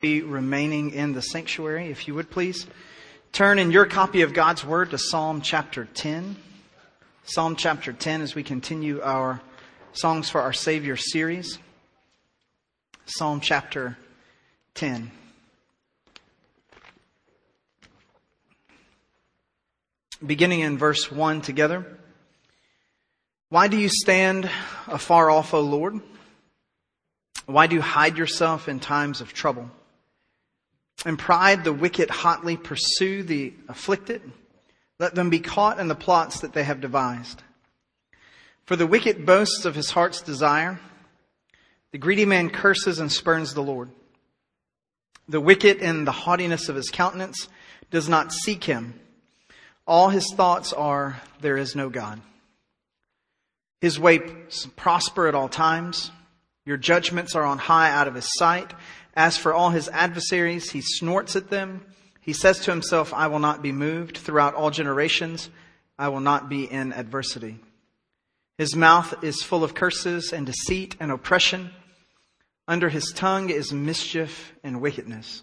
be 0.00 0.22
remaining 0.22 0.92
in 0.92 1.12
the 1.12 1.20
sanctuary, 1.20 1.90
if 1.90 2.08
you 2.08 2.14
would 2.14 2.30
please. 2.30 2.66
Turn 3.32 3.58
in 3.58 3.70
your 3.70 3.84
copy 3.84 4.22
of 4.22 4.32
God's 4.32 4.64
Word 4.64 4.90
to 4.92 4.98
Psalm 4.98 5.42
chapter 5.42 5.84
10. 5.84 6.36
Psalm 7.24 7.54
chapter 7.54 7.92
10 7.92 8.22
as 8.22 8.34
we 8.34 8.42
continue 8.42 9.02
our 9.02 9.42
Songs 9.92 10.30
for 10.30 10.40
Our 10.40 10.54
Savior 10.54 10.96
series. 10.96 11.58
Psalm 13.04 13.40
chapter 13.40 13.98
10. 14.74 15.10
Beginning 20.24 20.60
in 20.60 20.78
verse 20.78 21.12
1 21.12 21.42
together. 21.42 21.98
Why 23.50 23.68
do 23.68 23.76
you 23.76 23.90
stand 23.90 24.50
afar 24.86 25.30
off, 25.30 25.52
O 25.52 25.60
Lord? 25.60 26.00
Why 27.44 27.66
do 27.66 27.76
you 27.76 27.82
hide 27.82 28.16
yourself 28.16 28.66
in 28.66 28.80
times 28.80 29.20
of 29.20 29.34
trouble? 29.34 29.70
In 31.06 31.16
pride, 31.16 31.64
the 31.64 31.72
wicked 31.72 32.10
hotly 32.10 32.56
pursue 32.56 33.22
the 33.22 33.54
afflicted. 33.68 34.20
Let 34.98 35.14
them 35.14 35.30
be 35.30 35.40
caught 35.40 35.78
in 35.80 35.88
the 35.88 35.94
plots 35.94 36.40
that 36.40 36.52
they 36.52 36.64
have 36.64 36.80
devised. 36.80 37.42
For 38.66 38.76
the 38.76 38.86
wicked 38.86 39.24
boasts 39.24 39.64
of 39.64 39.74
his 39.74 39.90
heart's 39.90 40.20
desire. 40.20 40.78
The 41.92 41.98
greedy 41.98 42.26
man 42.26 42.50
curses 42.50 42.98
and 42.98 43.10
spurns 43.10 43.54
the 43.54 43.62
Lord. 43.62 43.90
The 45.28 45.40
wicked 45.40 45.78
in 45.78 46.04
the 46.04 46.12
haughtiness 46.12 46.68
of 46.68 46.76
his 46.76 46.90
countenance 46.90 47.48
does 47.90 48.08
not 48.08 48.32
seek 48.32 48.64
him. 48.64 48.94
All 49.86 50.10
his 50.10 50.32
thoughts 50.34 50.72
are, 50.72 51.20
there 51.40 51.56
is 51.56 51.74
no 51.74 51.88
God. 51.88 52.20
His 53.80 53.98
ways 53.98 54.68
prosper 54.76 55.26
at 55.26 55.34
all 55.34 55.48
times. 55.48 56.10
Your 56.66 56.76
judgments 56.76 57.34
are 57.34 57.42
on 57.42 57.58
high 57.58 57.90
out 57.90 58.06
of 58.06 58.14
his 58.14 58.28
sight. 58.34 58.72
As 59.14 59.36
for 59.36 59.52
all 59.52 59.70
his 59.70 59.88
adversaries, 59.88 60.70
he 60.70 60.80
snorts 60.80 61.36
at 61.36 61.50
them. 61.50 61.84
He 62.20 62.32
says 62.32 62.60
to 62.60 62.70
himself, 62.70 63.12
I 63.12 63.26
will 63.26 63.38
not 63.38 63.62
be 63.62 63.72
moved. 63.72 64.18
Throughout 64.18 64.54
all 64.54 64.70
generations, 64.70 65.50
I 65.98 66.08
will 66.08 66.20
not 66.20 66.48
be 66.48 66.64
in 66.64 66.92
adversity. 66.92 67.58
His 68.56 68.76
mouth 68.76 69.24
is 69.24 69.42
full 69.42 69.64
of 69.64 69.74
curses 69.74 70.32
and 70.32 70.46
deceit 70.46 70.96
and 71.00 71.10
oppression. 71.10 71.70
Under 72.68 72.88
his 72.88 73.12
tongue 73.14 73.50
is 73.50 73.72
mischief 73.72 74.52
and 74.62 74.80
wickedness. 74.80 75.42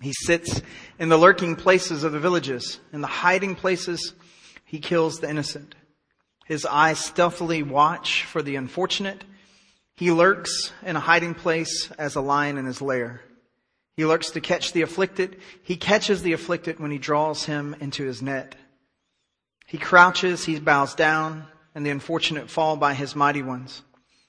He 0.00 0.12
sits 0.24 0.60
in 0.98 1.08
the 1.08 1.16
lurking 1.16 1.56
places 1.56 2.02
of 2.02 2.12
the 2.12 2.18
villages. 2.18 2.80
In 2.92 3.00
the 3.00 3.06
hiding 3.06 3.54
places, 3.54 4.14
he 4.64 4.80
kills 4.80 5.18
the 5.18 5.30
innocent. 5.30 5.74
His 6.46 6.66
eyes 6.66 6.98
stealthily 6.98 7.62
watch 7.62 8.24
for 8.24 8.42
the 8.42 8.56
unfortunate. 8.56 9.24
He 9.96 10.10
lurks 10.10 10.72
in 10.82 10.96
a 10.96 11.00
hiding 11.00 11.34
place 11.34 11.90
as 11.98 12.16
a 12.16 12.20
lion 12.20 12.58
in 12.58 12.66
his 12.66 12.82
lair. 12.82 13.20
He 13.96 14.04
lurks 14.04 14.30
to 14.30 14.40
catch 14.40 14.72
the 14.72 14.82
afflicted. 14.82 15.40
He 15.62 15.76
catches 15.76 16.22
the 16.22 16.32
afflicted 16.32 16.80
when 16.80 16.90
he 16.90 16.98
draws 16.98 17.44
him 17.44 17.76
into 17.80 18.04
his 18.04 18.20
net. 18.20 18.56
He 19.66 19.78
crouches, 19.78 20.44
he 20.44 20.58
bows 20.58 20.94
down, 20.94 21.46
and 21.74 21.86
the 21.86 21.90
unfortunate 21.90 22.50
fall 22.50 22.76
by 22.76 22.94
his 22.94 23.14
mighty 23.14 23.42
ones. 23.42 23.82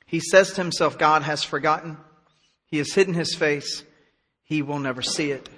He 0.05 0.19
says 0.19 0.52
to 0.52 0.61
himself, 0.61 0.99
God 0.99 1.23
has 1.23 1.44
forgotten. 1.44 1.97
He 2.67 2.77
has 2.77 2.94
hidden 2.94 3.16
his 3.16 3.33
face. 3.33 3.83
He 4.44 4.61
will 4.61 4.79
never 4.79 5.02
see 5.02 5.31
it. 5.31 5.50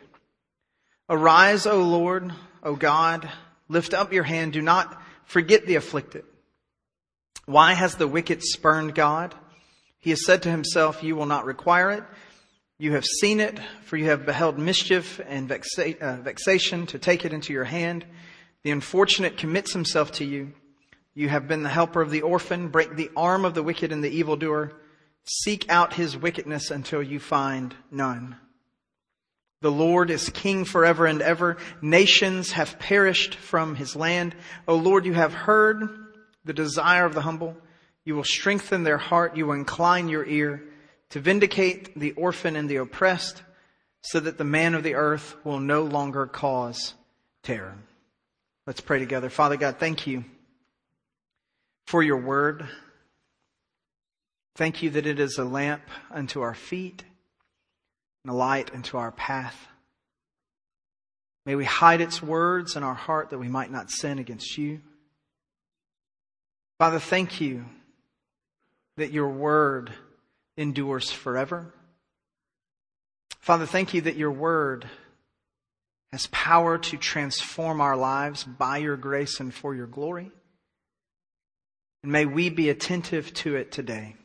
Arise, 1.09 1.65
O 1.65 1.81
Lord, 1.81 2.33
O 2.63 2.75
God, 2.75 3.29
lift 3.67 3.93
up 3.93 4.13
your 4.13 4.23
hand. 4.23 4.53
Do 4.53 4.61
not 4.61 5.01
forget 5.25 5.65
the 5.65 5.75
afflicted. 5.75 6.23
Why 7.45 7.73
has 7.73 7.95
the 7.95 8.07
wicked 8.07 8.43
spurned 8.43 8.95
God? 8.95 9.35
He 9.99 10.11
has 10.11 10.25
said 10.25 10.43
to 10.43 10.51
himself, 10.51 11.03
You 11.03 11.15
will 11.15 11.25
not 11.25 11.45
require 11.45 11.91
it. 11.91 12.03
You 12.79 12.93
have 12.93 13.05
seen 13.05 13.39
it, 13.39 13.59
for 13.85 13.97
you 13.97 14.05
have 14.05 14.25
beheld 14.25 14.59
mischief 14.59 15.19
and 15.27 15.49
vexa- 15.49 15.99
uh, 15.99 16.17
vexation 16.17 16.85
to 16.87 16.99
take 16.99 17.25
it 17.25 17.33
into 17.33 17.51
your 17.51 17.63
hand. 17.63 18.05
The 18.63 18.71
unfortunate 18.71 19.37
commits 19.37 19.73
himself 19.73 20.11
to 20.13 20.25
you. 20.25 20.53
You 21.15 21.29
have 21.29 21.47
been 21.47 21.63
the 21.63 21.69
helper 21.69 22.01
of 22.01 22.11
the 22.11 22.21
orphan. 22.21 22.67
Break 22.67 22.95
the 22.95 23.09
arm 23.17 23.45
of 23.45 23.55
the 23.55 23.63
wicked 23.63 23.91
and 23.91 24.03
the 24.03 24.11
evildoer. 24.11 24.73
Seek 25.23 25.67
out 25.69 25.93
his 25.93 26.15
wickedness 26.15 26.69
until 26.69 27.01
you 27.01 27.19
find 27.19 27.75
none. 27.89 28.35
The 29.61 29.71
Lord 29.71 30.11
is 30.11 30.29
king 30.29 30.63
forever 30.63 31.07
and 31.07 31.21
ever. 31.21 31.57
Nations 31.81 32.51
have 32.51 32.77
perished 32.77 33.33
from 33.33 33.73
his 33.73 33.95
land. 33.95 34.35
O 34.67 34.75
Lord, 34.75 35.05
you 35.05 35.13
have 35.13 35.33
heard 35.33 35.89
the 36.45 36.53
desire 36.53 37.05
of 37.05 37.15
the 37.15 37.21
humble. 37.21 37.57
You 38.07 38.15
will 38.15 38.23
strengthen 38.23 38.83
their 38.83 38.97
heart. 38.97 39.35
You 39.35 39.47
will 39.47 39.55
incline 39.55 40.07
your 40.07 40.25
ear 40.25 40.63
to 41.09 41.19
vindicate 41.19 41.99
the 41.99 42.13
orphan 42.13 42.55
and 42.55 42.69
the 42.69 42.77
oppressed 42.77 43.43
so 44.01 44.21
that 44.21 44.37
the 44.37 44.45
man 44.45 44.75
of 44.75 44.83
the 44.83 44.95
earth 44.95 45.35
will 45.43 45.59
no 45.59 45.83
longer 45.83 46.25
cause 46.25 46.93
terror. 47.43 47.75
Let's 48.65 48.79
pray 48.79 48.99
together. 48.99 49.29
Father 49.29 49.57
God, 49.57 49.75
thank 49.77 50.07
you 50.07 50.23
for 51.87 52.01
your 52.01 52.15
word. 52.15 52.65
Thank 54.55 54.81
you 54.81 54.89
that 54.91 55.05
it 55.05 55.19
is 55.19 55.37
a 55.37 55.43
lamp 55.43 55.83
unto 56.09 56.39
our 56.39 56.55
feet 56.55 57.03
and 58.23 58.31
a 58.31 58.37
light 58.37 58.73
unto 58.73 58.95
our 58.95 59.11
path. 59.11 59.67
May 61.45 61.55
we 61.55 61.65
hide 61.65 61.99
its 61.99 62.23
words 62.23 62.77
in 62.77 62.83
our 62.83 62.93
heart 62.93 63.31
that 63.31 63.39
we 63.39 63.49
might 63.49 63.69
not 63.69 63.91
sin 63.91 64.17
against 64.17 64.57
you. 64.57 64.79
Father, 66.79 66.99
thank 66.99 67.41
you 67.41 67.65
that 68.97 69.11
your 69.11 69.29
word 69.29 69.91
endures 70.57 71.11
forever. 71.11 71.73
Father, 73.39 73.65
thank 73.65 73.93
you 73.93 74.01
that 74.01 74.17
your 74.17 74.31
word 74.31 74.89
has 76.11 76.27
power 76.27 76.77
to 76.77 76.97
transform 76.97 77.79
our 77.79 77.95
lives 77.95 78.43
by 78.43 78.77
your 78.77 78.97
grace 78.97 79.39
and 79.39 79.53
for 79.53 79.73
your 79.75 79.87
glory. 79.87 80.31
And 82.03 82.11
may 82.11 82.25
we 82.25 82.49
be 82.49 82.69
attentive 82.69 83.33
to 83.35 83.55
it 83.55 83.71
today. 83.71 84.15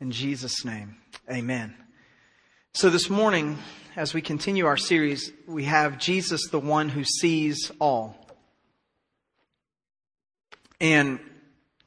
In 0.00 0.10
Jesus' 0.10 0.64
name, 0.64 0.96
amen. 1.30 1.74
So 2.74 2.90
this 2.90 3.10
morning, 3.10 3.58
as 3.96 4.14
we 4.14 4.22
continue 4.22 4.66
our 4.66 4.76
series, 4.76 5.32
we 5.46 5.64
have 5.64 5.98
Jesus, 5.98 6.48
the 6.48 6.60
one 6.60 6.88
who 6.88 7.04
sees 7.04 7.70
all. 7.80 8.16
And 10.80 11.20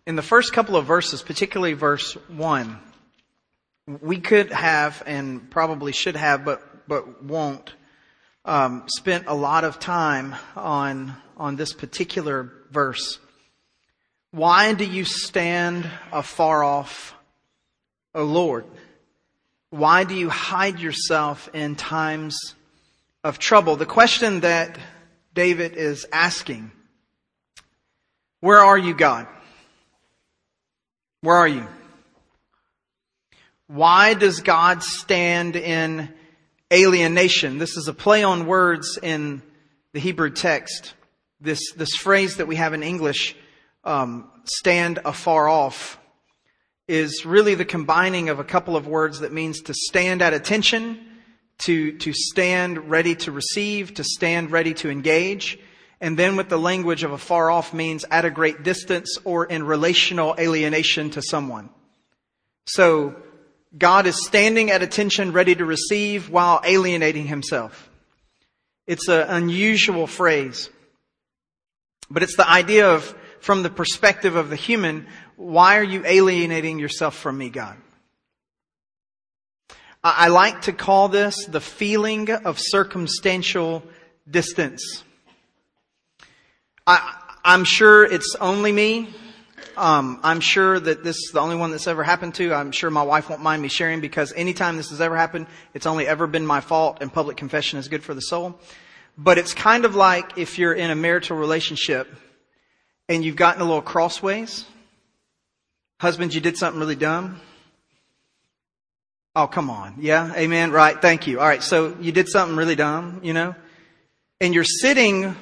in 0.06 0.16
the 0.16 0.22
first 0.22 0.52
couple 0.52 0.76
of 0.76 0.86
verses, 0.86 1.22
particularly 1.22 1.74
verse 1.74 2.14
1, 2.28 2.78
we 4.02 4.20
could 4.20 4.52
have 4.52 5.02
and 5.06 5.50
probably 5.50 5.92
should 5.92 6.16
have, 6.16 6.44
but, 6.44 6.88
but 6.88 7.24
won't, 7.24 7.74
um, 8.46 8.84
spent 8.88 9.26
a 9.28 9.34
lot 9.34 9.64
of 9.64 9.80
time 9.80 10.36
on, 10.56 11.16
on 11.38 11.56
this 11.56 11.74
particular 11.74 12.52
verse. 12.70 13.20
Why 14.32 14.74
do 14.74 14.86
you 14.86 15.06
stand 15.06 15.90
afar 16.12 16.64
off, 16.64 17.16
O 18.14 18.24
Lord? 18.24 18.66
Why 19.70 20.04
do 20.04 20.16
you 20.16 20.30
hide 20.30 20.80
yourself 20.80 21.50
in 21.54 21.76
times 21.76 22.56
of 23.24 23.40
trouble? 23.40 23.78
The 23.78 23.86
question 23.86 24.42
that 24.42 24.78
David 25.34 25.78
is 25.78 26.06
asking, 26.12 26.72
where 28.42 28.60
are 28.60 28.78
you, 28.78 28.94
God? 28.94 29.28
Where 31.24 31.38
are 31.38 31.48
you? 31.48 31.66
Why 33.68 34.14
does 34.14 34.42
God 34.42 34.84
stand 34.84 35.56
in 35.56 36.14
alienation? 36.72 37.60
This 37.60 37.78
is 37.78 37.88
a 37.88 37.94
play 37.94 38.26
on 38.26 38.46
words 38.46 39.00
in 39.02 39.42
the 39.94 40.02
Hebrew 40.02 40.32
text. 40.32 40.96
This, 41.40 41.72
this 41.78 41.96
phrase 41.96 42.36
that 42.36 42.48
we 42.48 42.58
have 42.58 42.74
in 42.74 42.84
English, 42.84 43.38
um, 43.86 44.30
stand 44.44 45.00
afar 45.06 45.48
off, 45.48 45.98
is 46.90 47.26
really 47.26 47.56
the 47.56 47.64
combining 47.64 48.28
of 48.28 48.40
a 48.40 48.44
couple 48.44 48.76
of 48.76 48.86
words 48.86 49.22
that 49.22 49.32
means 49.32 49.62
to 49.62 49.74
stand 49.74 50.22
at 50.22 50.34
attention, 50.34 51.00
to, 51.60 51.98
to 52.00 52.12
stand 52.12 52.90
ready 52.90 53.16
to 53.16 53.32
receive, 53.32 53.94
to 53.94 54.04
stand 54.04 54.52
ready 54.52 54.74
to 54.74 54.90
engage 54.90 55.58
and 56.04 56.20
then 56.20 56.36
with 56.36 56.50
the 56.50 56.60
language 56.60 57.04
of 57.04 57.14
a 57.14 57.18
far 57.18 57.50
off 57.50 57.74
means 57.74 58.04
at 58.12 58.26
a 58.26 58.30
great 58.30 58.62
distance 58.62 59.18
or 59.24 59.46
in 59.46 59.64
relational 59.64 60.36
alienation 60.38 61.10
to 61.12 61.22
someone. 61.22 61.70
So 62.68 63.16
God 63.78 64.06
is 64.06 64.28
standing 64.28 64.70
at 64.70 64.84
attention 64.84 65.32
ready 65.32 65.56
to 65.56 65.64
receive 65.64 66.30
while 66.30 66.60
alienating 66.66 67.28
himself. 67.28 67.90
It's 68.86 69.08
an 69.08 69.30
unusual 69.30 70.06
phrase, 70.06 70.70
but 72.12 72.22
it's 72.22 72.36
the 72.36 72.50
idea 72.50 72.90
of 72.90 73.16
from 73.40 73.64
the 73.64 73.70
perspective 73.70 74.36
of 74.36 74.50
the 74.50 74.58
human, 74.58 75.08
why 75.38 75.78
are 75.78 75.84
you 75.84 76.04
alienating 76.06 76.80
yourself 76.80 77.16
from 77.16 77.38
me, 77.38 77.48
God? 77.48 77.78
I 80.04 80.28
like 80.28 80.64
to 80.64 80.74
call 80.74 81.08
this 81.08 81.46
the 81.46 81.62
feeling 81.62 82.30
of 82.30 82.60
circumstantial 82.60 83.84
distance. 84.30 85.06
I, 86.86 87.16
I'm 87.44 87.64
sure 87.64 88.04
it's 88.04 88.36
only 88.42 88.72
me, 88.72 89.10
Um, 89.76 90.20
I'm 90.22 90.40
sure 90.40 90.80
that 90.80 91.04
this 91.04 91.16
is 91.18 91.32
the 91.34 91.40
only 91.40 91.56
one 91.56 91.72
that's 91.72 91.88
ever 91.88 92.04
happened 92.04 92.36
to. 92.36 92.54
I'm 92.54 92.72
sure 92.72 92.92
my 92.92 93.02
wife 93.02 93.30
won't 93.30 93.42
mind 93.42 93.62
me 93.62 93.70
sharing 93.70 94.02
because 94.02 94.32
anytime 94.34 94.78
this 94.78 94.90
has 94.92 95.02
ever 95.02 95.18
happened, 95.18 95.48
it's 95.74 95.86
only 95.86 96.06
ever 96.08 96.28
been 96.28 96.46
my 96.46 96.62
fault 96.62 97.00
and 97.02 97.12
public 97.12 97.38
confession 97.38 97.80
is 97.80 97.88
good 97.88 98.04
for 98.04 98.14
the 98.14 98.22
soul. 98.22 98.60
But 99.18 99.38
it's 99.38 99.54
kind 99.54 99.86
of 99.86 99.96
like 99.96 100.38
if 100.38 100.60
you're 100.60 100.74
in 100.74 100.92
a 100.92 100.96
marital 100.96 101.38
relationship 101.38 102.08
and 103.10 103.24
you've 103.24 103.36
gotten 103.36 103.62
a 103.62 103.66
little 103.66 103.82
crossways. 103.82 104.66
Husband, 106.00 106.34
you 106.34 106.42
did 106.42 106.58
something 106.58 106.80
really 106.80 106.96
dumb. 106.96 107.40
Oh, 109.36 109.48
come 109.48 109.70
on. 109.70 109.96
Yeah. 110.00 110.34
Amen. 110.36 110.72
Right. 110.72 111.02
Thank 111.02 111.26
you. 111.26 111.40
All 111.40 111.48
right. 111.48 111.64
So 111.64 111.96
you 112.00 112.12
did 112.12 112.28
something 112.28 112.56
really 112.56 112.76
dumb, 112.76 113.22
you 113.24 113.34
know, 113.34 113.56
and 114.40 114.54
you're 114.54 114.64
sitting 114.64 115.36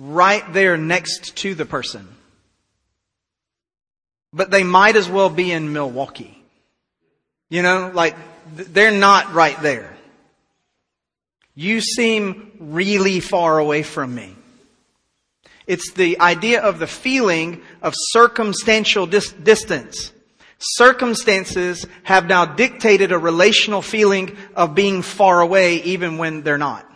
right 0.00 0.50
there 0.54 0.78
next 0.78 1.36
to 1.36 1.54
the 1.54 1.66
person. 1.66 2.08
But 4.32 4.50
they 4.50 4.64
might 4.64 4.96
as 4.96 5.08
well 5.08 5.28
be 5.28 5.52
in 5.52 5.72
Milwaukee. 5.72 6.42
You 7.50 7.62
know, 7.62 7.90
like 7.92 8.16
they're 8.54 8.90
not 8.90 9.34
right 9.34 9.60
there. 9.60 9.94
You 11.54 11.80
seem 11.80 12.52
really 12.58 13.20
far 13.20 13.58
away 13.58 13.82
from 13.82 14.14
me. 14.14 14.34
It's 15.66 15.92
the 15.92 16.20
idea 16.20 16.62
of 16.62 16.78
the 16.78 16.86
feeling 16.86 17.60
of 17.82 17.92
circumstantial 17.96 19.06
dis- 19.06 19.32
distance. 19.32 20.12
Circumstances 20.58 21.86
have 22.04 22.26
now 22.26 22.44
dictated 22.44 23.12
a 23.12 23.18
relational 23.18 23.82
feeling 23.82 24.36
of 24.56 24.74
being 24.74 25.02
far 25.02 25.40
away 25.40 25.76
even 25.82 26.16
when 26.18 26.42
they're 26.42 26.58
not. 26.58 26.89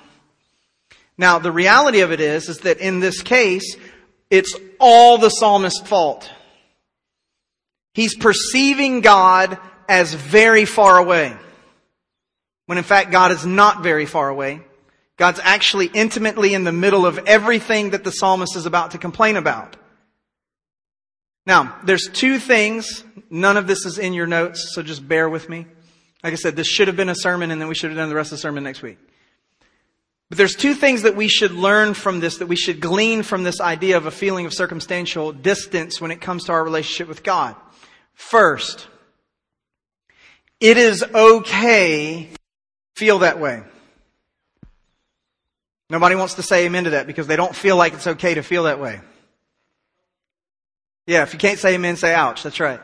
Now, 1.17 1.39
the 1.39 1.53
reality 1.53 2.01
of 2.01 2.13
it 2.13 2.21
is, 2.21 2.49
is 2.49 2.59
that 2.59 2.79
in 2.79 3.01
this 3.01 3.23
case, 3.23 3.77
it's 4.31 4.55
all 4.81 5.19
the 5.19 5.29
psalmist's 5.29 5.87
fault. 5.87 6.31
He's 7.93 8.17
perceiving 8.17 9.01
God 9.01 9.59
as 9.89 10.13
very 10.15 10.65
far 10.65 10.99
away. 10.99 11.37
When 12.67 12.79
in 12.79 12.85
fact 12.85 13.13
God 13.13 13.31
is 13.31 13.47
not 13.47 13.83
very 13.83 14.07
far 14.07 14.29
away. 14.29 14.63
God's 15.17 15.41
actually 15.43 15.87
intimately 15.87 16.55
in 16.55 16.65
the 16.65 16.73
middle 16.73 17.07
of 17.07 17.19
everything 17.27 17.91
that 17.91 18.03
the 18.03 18.11
psalmist 18.11 18.57
is 18.57 18.67
about 18.67 18.93
to 18.93 18.99
complain 18.99 19.37
about. 19.37 19.77
Now, 21.47 21.79
there's 21.85 22.09
two 22.13 22.39
things. 22.39 23.05
None 23.31 23.57
of 23.57 23.67
this 23.67 23.87
is 23.87 23.99
in 23.99 24.15
your 24.15 24.27
notes, 24.27 24.73
so 24.75 24.83
just 24.83 25.07
bear 25.07 25.29
with 25.29 25.49
me. 25.49 25.67
Like 26.25 26.33
I 26.33 26.37
said, 26.37 26.57
this 26.57 26.67
should 26.67 26.89
have 26.89 26.97
been 26.97 27.11
a 27.11 27.15
sermon 27.15 27.51
and 27.51 27.61
then 27.61 27.69
we 27.69 27.75
should 27.75 27.91
have 27.91 27.99
done 27.99 28.09
the 28.09 28.15
rest 28.15 28.33
of 28.33 28.39
the 28.39 28.43
sermon 28.43 28.65
next 28.65 28.83
week. 28.83 28.99
But 30.29 30.39
there's 30.39 30.55
two 30.55 30.75
things 30.75 31.03
that 31.03 31.17
we 31.17 31.29
should 31.29 31.53
learn 31.53 31.95
from 31.95 32.21
this, 32.21 32.39
that 32.39 32.47
we 32.47 32.57
should 32.57 32.81
glean 32.81 33.23
from 33.23 33.45
this 33.45 33.61
idea 33.61 33.97
of 33.97 34.07
a 34.07 34.11
feeling 34.11 34.47
of 34.47 34.55
circumstantial 34.55 35.33
distance 35.33 36.01
when 36.01 36.11
it 36.11 36.21
comes 36.21 36.45
to 36.45 36.53
our 36.53 36.65
relationship 36.65 37.09
with 37.09 37.23
God. 37.23 37.55
First, 38.15 38.87
it 40.61 40.77
is 40.77 41.03
okay 41.03 42.31
feel 42.95 43.21
that 43.21 43.39
way. 43.39 43.63
Nobody 45.91 46.15
wants 46.15 46.35
to 46.35 46.43
say 46.43 46.65
amen 46.65 46.85
to 46.85 46.91
that 46.91 47.07
because 47.07 47.27
they 47.27 47.37
don't 47.37 47.55
feel 47.55 47.77
like 47.77 47.93
it's 47.93 48.07
okay 48.07 48.35
to 48.35 48.43
feel 48.43 48.65
that 48.65 48.81
way. 48.81 49.01
Yeah, 51.07 51.23
if 51.23 51.35
you 51.35 51.39
can't 51.39 51.59
say 51.59 51.75
amen, 51.75 51.97
say 51.97 52.15
ouch. 52.15 52.43
That's 52.43 52.61
right. 52.61 52.81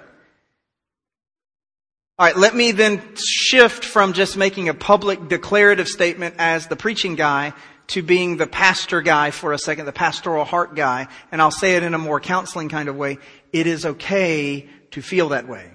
All 2.21 2.27
right, 2.27 2.37
let 2.37 2.55
me 2.55 2.73
then 2.73 3.01
shift 3.17 3.83
from 3.83 4.13
just 4.13 4.37
making 4.37 4.69
a 4.69 4.75
public 4.75 5.29
declarative 5.29 5.89
statement 5.89 6.35
as 6.37 6.67
the 6.67 6.77
preaching 6.77 7.15
guy 7.15 7.55
to 7.87 8.03
being 8.03 8.37
the 8.37 8.47
pastor 8.47 9.01
guy 9.01 9.31
for 9.31 9.55
a 9.55 9.59
second, 9.59 9.87
the 9.87 9.93
pastoral 9.93 10.45
heart 10.45 10.77
guy, 10.77 11.09
and 11.33 11.41
I'll 11.41 11.51
say 11.51 11.77
it 11.77 11.83
in 11.83 11.95
a 11.95 11.99
more 11.99 12.21
counseling 12.21 12.69
kind 12.69 12.91
of 12.91 12.97
way. 12.97 13.17
It 13.55 13.67
is 13.67 13.87
okay 13.87 14.69
to 14.91 15.01
feel 15.01 15.31
that 15.31 15.49
way. 15.49 15.71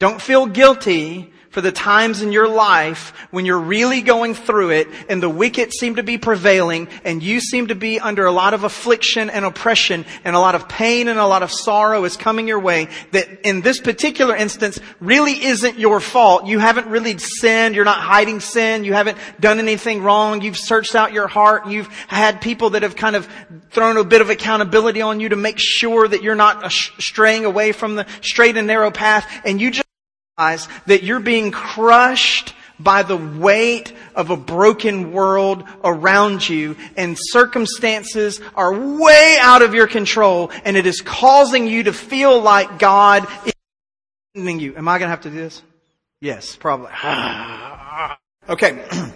Don't 0.00 0.20
feel 0.20 0.46
guilty 0.46 1.32
for 1.50 1.60
the 1.60 1.72
times 1.72 2.22
in 2.22 2.30
your 2.30 2.48
life 2.48 3.12
when 3.32 3.44
you're 3.44 3.58
really 3.58 4.02
going 4.02 4.34
through 4.34 4.70
it 4.70 4.88
and 5.08 5.20
the 5.20 5.28
wicked 5.28 5.72
seem 5.72 5.96
to 5.96 6.02
be 6.02 6.16
prevailing 6.16 6.88
and 7.04 7.22
you 7.22 7.40
seem 7.40 7.66
to 7.66 7.74
be 7.74 7.98
under 7.98 8.24
a 8.24 8.32
lot 8.32 8.54
of 8.54 8.62
affliction 8.62 9.28
and 9.28 9.44
oppression 9.44 10.04
and 10.24 10.36
a 10.36 10.38
lot 10.38 10.54
of 10.54 10.68
pain 10.68 11.08
and 11.08 11.18
a 11.18 11.26
lot 11.26 11.42
of 11.42 11.50
sorrow 11.50 12.04
is 12.04 12.16
coming 12.16 12.46
your 12.46 12.60
way 12.60 12.88
that 13.10 13.46
in 13.46 13.60
this 13.62 13.80
particular 13.80 14.36
instance 14.36 14.78
really 15.00 15.44
isn't 15.44 15.78
your 15.78 15.98
fault. 15.98 16.46
You 16.46 16.60
haven't 16.60 16.86
really 16.86 17.18
sinned. 17.18 17.74
You're 17.74 17.84
not 17.84 18.00
hiding 18.00 18.38
sin. 18.38 18.84
You 18.84 18.92
haven't 18.92 19.18
done 19.40 19.58
anything 19.58 20.02
wrong. 20.02 20.42
You've 20.42 20.56
searched 20.56 20.94
out 20.94 21.12
your 21.12 21.26
heart. 21.26 21.66
You've 21.66 21.88
had 22.06 22.40
people 22.40 22.70
that 22.70 22.82
have 22.82 22.94
kind 22.94 23.16
of 23.16 23.28
thrown 23.70 23.96
a 23.96 24.04
bit 24.04 24.20
of 24.20 24.30
accountability 24.30 25.02
on 25.02 25.18
you 25.18 25.30
to 25.30 25.36
make 25.36 25.58
sure 25.58 26.06
that 26.06 26.22
you're 26.22 26.36
not 26.36 26.70
straying 26.70 27.44
away 27.44 27.72
from 27.72 27.96
the 27.96 28.06
straight 28.20 28.56
and 28.56 28.68
narrow 28.68 28.92
path 28.92 29.28
and 29.44 29.60
you 29.60 29.72
just 29.72 29.89
that 30.86 31.02
you're 31.02 31.20
being 31.20 31.50
crushed 31.50 32.54
by 32.78 33.02
the 33.02 33.16
weight 33.16 33.92
of 34.14 34.30
a 34.30 34.36
broken 34.36 35.12
world 35.12 35.64
around 35.84 36.48
you 36.48 36.76
and 36.96 37.16
circumstances 37.18 38.40
are 38.54 38.72
way 38.72 39.36
out 39.40 39.62
of 39.62 39.74
your 39.74 39.86
control 39.86 40.50
and 40.64 40.76
it 40.76 40.86
is 40.86 41.00
causing 41.00 41.66
you 41.66 41.82
to 41.82 41.92
feel 41.92 42.40
like 42.40 42.78
God 42.78 43.26
is 43.44 43.52
abandoning 44.34 44.60
you. 44.60 44.76
Am 44.76 44.88
I 44.88 44.98
going 44.98 45.06
to 45.06 45.10
have 45.10 45.22
to 45.22 45.30
do 45.30 45.36
this? 45.36 45.62
Yes, 46.20 46.56
probably. 46.56 46.90
okay. 48.48 48.86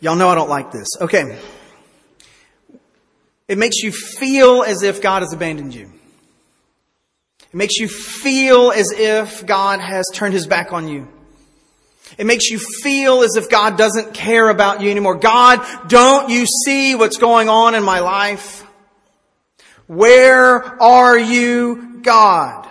Y'all 0.00 0.16
know 0.16 0.28
I 0.28 0.34
don't 0.34 0.50
like 0.50 0.72
this. 0.72 0.88
Okay. 1.00 1.38
It 3.48 3.58
makes 3.58 3.82
you 3.82 3.92
feel 3.92 4.62
as 4.62 4.82
if 4.82 5.02
God 5.02 5.22
has 5.22 5.32
abandoned 5.32 5.74
you. 5.74 5.92
It 7.52 7.56
makes 7.56 7.76
you 7.76 7.88
feel 7.88 8.72
as 8.72 8.92
if 8.92 9.44
God 9.44 9.80
has 9.80 10.06
turned 10.14 10.32
his 10.32 10.46
back 10.46 10.72
on 10.72 10.88
you. 10.88 11.06
It 12.18 12.26
makes 12.26 12.50
you 12.50 12.58
feel 12.58 13.22
as 13.22 13.36
if 13.36 13.48
God 13.48 13.76
doesn't 13.76 14.14
care 14.14 14.48
about 14.48 14.80
you 14.80 14.90
anymore. 14.90 15.16
God, 15.16 15.60
don't 15.88 16.30
you 16.30 16.46
see 16.46 16.94
what's 16.94 17.18
going 17.18 17.48
on 17.48 17.74
in 17.74 17.82
my 17.82 18.00
life? 18.00 18.66
Where 19.86 20.82
are 20.82 21.18
you, 21.18 22.00
God? 22.02 22.61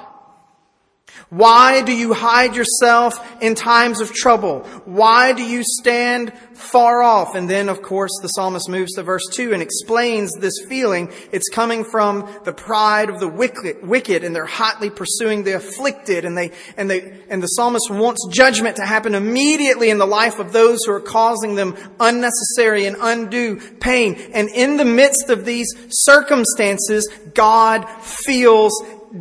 Why 1.32 1.82
do 1.82 1.94
you 1.94 2.14
hide 2.14 2.58
yourself 2.58 3.42
in 3.42 3.56
times 3.56 4.02
of 4.02 4.12
trouble? 4.12 4.68
Why 4.84 5.32
do 5.32 5.42
you 5.42 5.64
stand 5.64 6.34
far 6.56 7.02
off? 7.02 7.36
And 7.36 7.50
then, 7.50 7.70
of 7.70 7.82
course, 7.82 8.12
the 8.22 8.28
psalmist 8.28 8.68
moves 8.68 8.96
to 8.96 9.04
verse 9.04 9.24
2 9.32 9.54
and 9.54 9.62
explains 9.62 10.34
this 10.34 10.66
feeling. 10.68 11.10
It's 11.32 11.48
coming 11.48 11.86
from 11.86 12.30
the 12.44 12.52
pride 12.52 13.10
of 13.10 13.22
the 13.22 13.30
wicked, 13.30 14.26
and 14.26 14.36
they're 14.36 14.46
hotly 14.46 14.90
pursuing 14.90 15.46
the 15.46 15.54
afflicted, 15.54 16.26
and 16.26 16.38
they, 16.38 16.52
and 16.76 16.90
they, 16.90 17.22
and 17.30 17.42
the 17.42 17.48
psalmist 17.48 17.90
wants 17.90 18.28
judgment 18.30 18.76
to 18.76 18.86
happen 18.86 19.16
immediately 19.16 19.90
in 19.90 20.00
the 20.00 20.06
life 20.06 20.38
of 20.38 20.52
those 20.52 20.84
who 20.84 20.92
are 20.92 21.00
causing 21.00 21.56
them 21.56 21.78
unnecessary 22.02 22.86
and 22.88 22.98
undue 23.00 23.56
pain. 23.80 24.16
And 24.34 24.50
in 24.50 24.76
the 24.76 24.84
midst 24.84 25.30
of 25.30 25.46
these 25.46 25.74
circumstances, 25.92 27.08
God 27.34 27.90
feels 28.02 28.74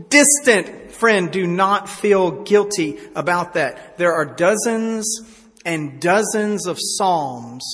distant 0.09 0.80
friend, 1.01 1.31
do 1.31 1.47
not 1.47 1.89
feel 1.89 2.43
guilty 2.45 2.99
about 3.17 3.55
that. 3.55 3.99
There 3.99 4.13
are 4.13 4.25
dozens 4.25 5.07
and 5.65 6.01
dozens 6.01 6.67
of 6.67 6.79
Psalms 6.79 7.65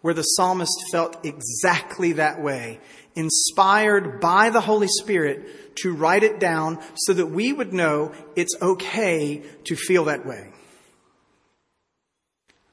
where 0.00 0.14
the 0.14 0.22
psalmist 0.22 0.72
felt 0.92 1.24
exactly 1.24 2.12
that 2.12 2.40
way, 2.40 2.80
inspired 3.14 4.20
by 4.20 4.48
the 4.50 4.60
Holy 4.60 4.86
Spirit 4.86 5.76
to 5.76 5.92
write 5.92 6.22
it 6.22 6.38
down 6.40 6.78
so 6.94 7.12
that 7.12 7.26
we 7.26 7.52
would 7.52 7.72
know 7.72 8.12
it's 8.36 8.54
okay 8.62 9.42
to 9.64 9.76
feel 9.76 10.04
that 10.04 10.24
way. 10.24 10.50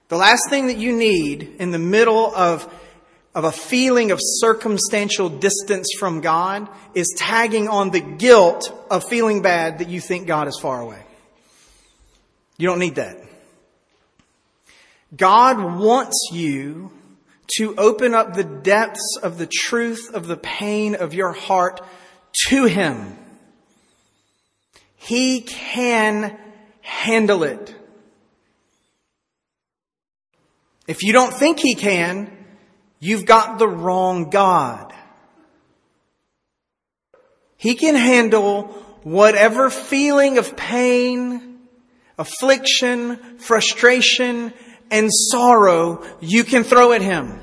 The 0.07 0.17
last 0.17 0.49
thing 0.49 0.67
that 0.67 0.77
you 0.77 0.95
need 0.95 1.55
in 1.57 1.71
the 1.71 1.79
middle 1.79 2.33
of 2.35 2.71
of 3.35 3.43
a 3.43 3.51
feeling 3.51 4.11
of 4.11 4.19
circumstantial 4.21 5.27
distance 5.27 5.89
from 5.99 6.21
God 6.21 6.69
is 6.93 7.13
tagging 7.17 7.67
on 7.67 7.91
the 7.91 7.99
guilt 7.99 8.71
of 8.89 9.03
feeling 9.03 9.41
bad 9.41 9.79
that 9.79 9.89
you 9.89 9.99
think 9.99 10.25
God 10.25 10.47
is 10.47 10.57
far 10.61 10.79
away. 10.79 11.03
You 12.57 12.69
don't 12.69 12.79
need 12.79 12.95
that. 12.95 13.17
God 15.15 15.79
wants 15.79 16.29
you 16.31 16.91
to 17.57 17.75
open 17.75 18.13
up 18.13 18.33
the 18.33 18.45
depths 18.45 19.19
of 19.21 19.37
the 19.37 19.47
truth 19.47 20.13
of 20.13 20.27
the 20.27 20.37
pain 20.37 20.95
of 20.95 21.13
your 21.13 21.33
heart 21.33 21.81
to 22.47 22.65
Him. 22.65 23.17
He 24.95 25.41
can 25.41 26.37
handle 26.81 27.43
it. 27.43 27.75
If 30.87 31.03
you 31.03 31.11
don't 31.11 31.33
think 31.33 31.59
He 31.59 31.75
can, 31.75 32.34
You've 33.05 33.27
got 33.27 33.59
the 33.59 33.67
wrong 33.67 34.31
God. 34.31 34.91
He 37.55 37.75
can 37.75 37.93
handle 37.93 38.63
whatever 39.03 39.69
feeling 39.69 40.39
of 40.39 40.57
pain, 40.57 41.59
affliction, 42.17 43.37
frustration, 43.37 44.51
and 44.89 45.11
sorrow 45.13 46.03
you 46.19 46.43
can 46.43 46.63
throw 46.63 46.93
at 46.93 47.03
Him. 47.03 47.39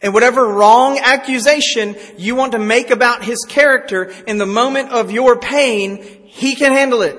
And 0.00 0.14
whatever 0.14 0.46
wrong 0.46 1.00
accusation 1.02 1.96
you 2.16 2.36
want 2.36 2.52
to 2.52 2.60
make 2.60 2.90
about 2.90 3.24
his 3.24 3.44
character 3.48 4.12
in 4.28 4.38
the 4.38 4.46
moment 4.46 4.90
of 4.90 5.10
your 5.10 5.36
pain, 5.36 6.00
he 6.26 6.54
can 6.54 6.70
handle 6.70 7.02
it. 7.02 7.18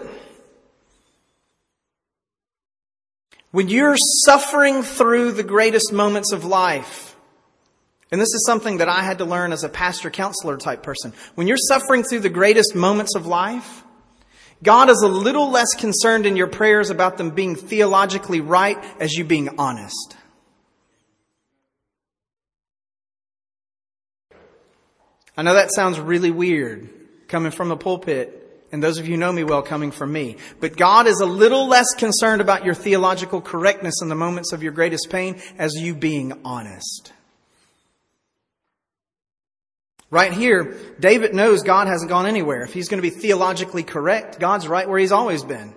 When 3.51 3.69
you're 3.69 3.97
suffering 4.25 4.83
through 4.83 5.31
the 5.31 5.43
greatest 5.43 5.93
moments 5.93 6.31
of 6.31 6.43
life, 6.43 7.15
and 8.11 8.21
this 8.21 8.33
is 8.33 8.45
something 8.45 8.77
that 8.77 8.89
I 8.89 9.03
had 9.03 9.17
to 9.17 9.25
learn 9.25 9.51
as 9.51 9.63
a 9.63 9.69
pastor 9.69 10.09
counselor 10.09 10.57
type 10.57 10.83
person. 10.83 11.13
When 11.35 11.47
you're 11.47 11.57
suffering 11.57 12.03
through 12.03 12.19
the 12.21 12.29
greatest 12.29 12.75
moments 12.75 13.15
of 13.15 13.25
life, 13.25 13.83
God 14.63 14.89
is 14.89 15.01
a 15.01 15.07
little 15.07 15.51
less 15.51 15.73
concerned 15.75 16.25
in 16.25 16.35
your 16.35 16.47
prayers 16.47 16.89
about 16.89 17.17
them 17.17 17.31
being 17.31 17.55
theologically 17.55 18.41
right 18.41 18.77
as 18.99 19.13
you 19.13 19.23
being 19.23 19.59
honest. 19.59 20.15
I 25.35 25.43
know 25.43 25.53
that 25.53 25.71
sounds 25.71 25.99
really 25.99 26.31
weird 26.31 26.89
coming 27.27 27.51
from 27.51 27.69
the 27.69 27.77
pulpit, 27.77 28.36
and 28.71 28.83
those 28.83 28.97
of 28.97 29.07
you 29.07 29.17
know 29.17 29.31
me 29.31 29.43
well 29.43 29.61
coming 29.61 29.91
from 29.91 30.11
me. 30.11 30.37
But 30.59 30.75
God 30.75 31.07
is 31.07 31.19
a 31.19 31.25
little 31.25 31.67
less 31.67 31.93
concerned 31.95 32.41
about 32.41 32.65
your 32.65 32.73
theological 32.73 33.41
correctness 33.41 34.01
in 34.01 34.09
the 34.09 34.15
moments 34.15 34.51
of 34.51 34.63
your 34.63 34.71
greatest 34.71 35.09
pain 35.09 35.41
as 35.57 35.75
you 35.75 35.95
being 35.95 36.41
honest. 36.43 37.13
Right 40.09 40.31
here, 40.31 40.77
David 40.99 41.33
knows 41.33 41.63
God 41.63 41.87
hasn't 41.87 42.09
gone 42.09 42.25
anywhere. 42.25 42.61
If 42.61 42.73
he's 42.73 42.87
going 42.87 43.01
to 43.01 43.09
be 43.09 43.15
theologically 43.15 43.83
correct, 43.83 44.39
God's 44.39 44.67
right 44.67 44.87
where 44.87 44.99
he's 44.99 45.11
always 45.11 45.43
been. 45.43 45.73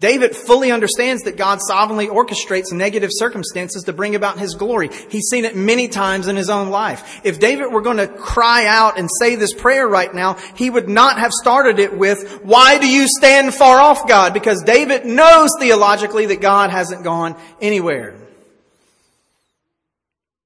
David 0.00 0.34
fully 0.34 0.72
understands 0.72 1.24
that 1.24 1.36
God 1.36 1.60
sovereignly 1.60 2.08
orchestrates 2.08 2.72
negative 2.72 3.10
circumstances 3.12 3.82
to 3.82 3.92
bring 3.92 4.14
about 4.14 4.38
his 4.38 4.54
glory. 4.54 4.88
He's 5.10 5.28
seen 5.28 5.44
it 5.44 5.54
many 5.54 5.88
times 5.88 6.26
in 6.26 6.36
his 6.36 6.48
own 6.48 6.70
life. 6.70 7.20
If 7.22 7.38
David 7.38 7.70
were 7.70 7.82
going 7.82 7.98
to 7.98 8.08
cry 8.08 8.66
out 8.66 8.98
and 8.98 9.10
say 9.20 9.36
this 9.36 9.52
prayer 9.52 9.86
right 9.86 10.12
now, 10.14 10.38
he 10.56 10.70
would 10.70 10.88
not 10.88 11.18
have 11.18 11.32
started 11.32 11.78
it 11.78 11.96
with, 11.96 12.40
why 12.42 12.78
do 12.78 12.88
you 12.88 13.06
stand 13.06 13.54
far 13.54 13.78
off 13.78 14.08
God? 14.08 14.32
Because 14.32 14.62
David 14.62 15.04
knows 15.04 15.50
theologically 15.60 16.24
that 16.26 16.40
God 16.40 16.70
hasn't 16.70 17.04
gone 17.04 17.36
anywhere. 17.60 18.16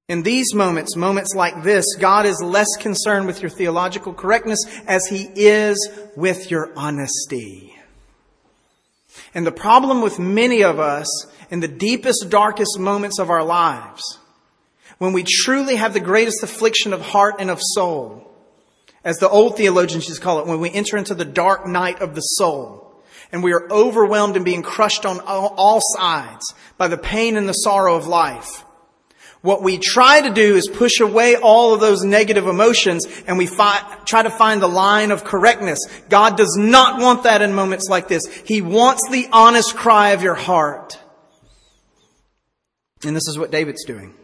In 0.09 0.25
these 0.25 0.53
moments, 0.53 0.97
moments 0.97 1.33
like 1.35 1.63
this, 1.63 1.95
God 1.95 2.27
is 2.27 2.43
less 2.43 2.77
concerned 2.79 3.27
with 3.29 3.41
your 3.41 3.51
theological 3.51 4.13
correctness 4.13 4.59
as 4.89 5.07
he 5.07 5.29
is 5.35 5.89
with 6.17 6.51
your 6.51 6.73
honesty. 6.77 7.74
And 9.35 9.47
the 9.47 9.53
problem 9.53 10.01
with 10.01 10.19
many 10.19 10.63
of 10.63 10.79
us 10.79 11.09
in 11.51 11.61
the 11.61 11.69
deepest, 11.69 12.31
darkest 12.31 12.79
moments 12.79 13.19
of 13.19 13.31
our 13.31 13.45
lives, 13.45 14.03
when 14.99 15.13
we 15.13 15.25
truly 15.25 15.77
have 15.77 15.93
the 15.93 16.01
greatest 16.01 16.43
affliction 16.43 16.93
of 16.93 17.01
heart 17.01 17.37
and 17.41 17.51
of 17.51 17.61
soul, 17.61 18.31
as 19.03 19.19
the 19.19 19.29
old 19.29 19.57
theologians 19.57 20.07
used 20.09 20.21
to 20.21 20.25
call 20.25 20.39
it, 20.41 20.47
when 20.47 20.61
we 20.61 20.71
enter 20.71 20.97
into 20.97 21.15
the 21.15 21.25
dark 21.25 21.67
night 21.67 22.01
of 22.01 22.15
the 22.15 22.21
soul, 22.21 23.03
and 23.33 23.43
we 23.43 23.53
are 23.53 23.71
overwhelmed 23.71 24.37
and 24.37 24.45
being 24.45 24.63
crushed 24.63 25.05
on 25.05 25.19
all 25.21 25.81
sides 25.97 26.55
by 26.79 26.87
the 26.87 26.97
pain 26.97 27.37
and 27.37 27.49
the 27.49 27.53
sorrow 27.53 27.97
of 27.97 28.07
life, 28.07 28.65
what 29.45 29.63
we 29.63 29.77
try 29.77 30.23
to 30.23 30.31
do 30.31 30.57
is 30.57 30.67
push 30.67 31.01
away 31.01 31.37
all 31.37 31.75
of 31.75 31.81
those 31.81 32.03
negative 32.03 32.47
emotions 32.47 33.05
and 33.27 33.37
we 33.37 33.47
fi- 33.47 33.83
try 34.07 34.23
to 34.23 34.31
find 34.31 34.63
the 34.63 34.67
line 34.67 35.11
of 35.11 35.23
correctness. 35.23 35.79
God 36.09 36.39
does 36.39 36.57
not 36.59 36.99
want 36.99 37.25
that 37.25 37.43
in 37.43 37.53
moments 37.53 37.87
like 37.91 38.09
this. 38.09 38.27
He 38.47 38.63
wants 38.63 39.07
the 39.11 39.29
honest 39.31 39.77
cry 39.77 40.13
of 40.13 40.23
your 40.23 40.35
heart. 40.35 40.99
And 43.05 43.15
this 43.15 43.29
is 43.29 43.39
what 43.39 43.51
David's 43.51 43.85
doing. 43.85 44.15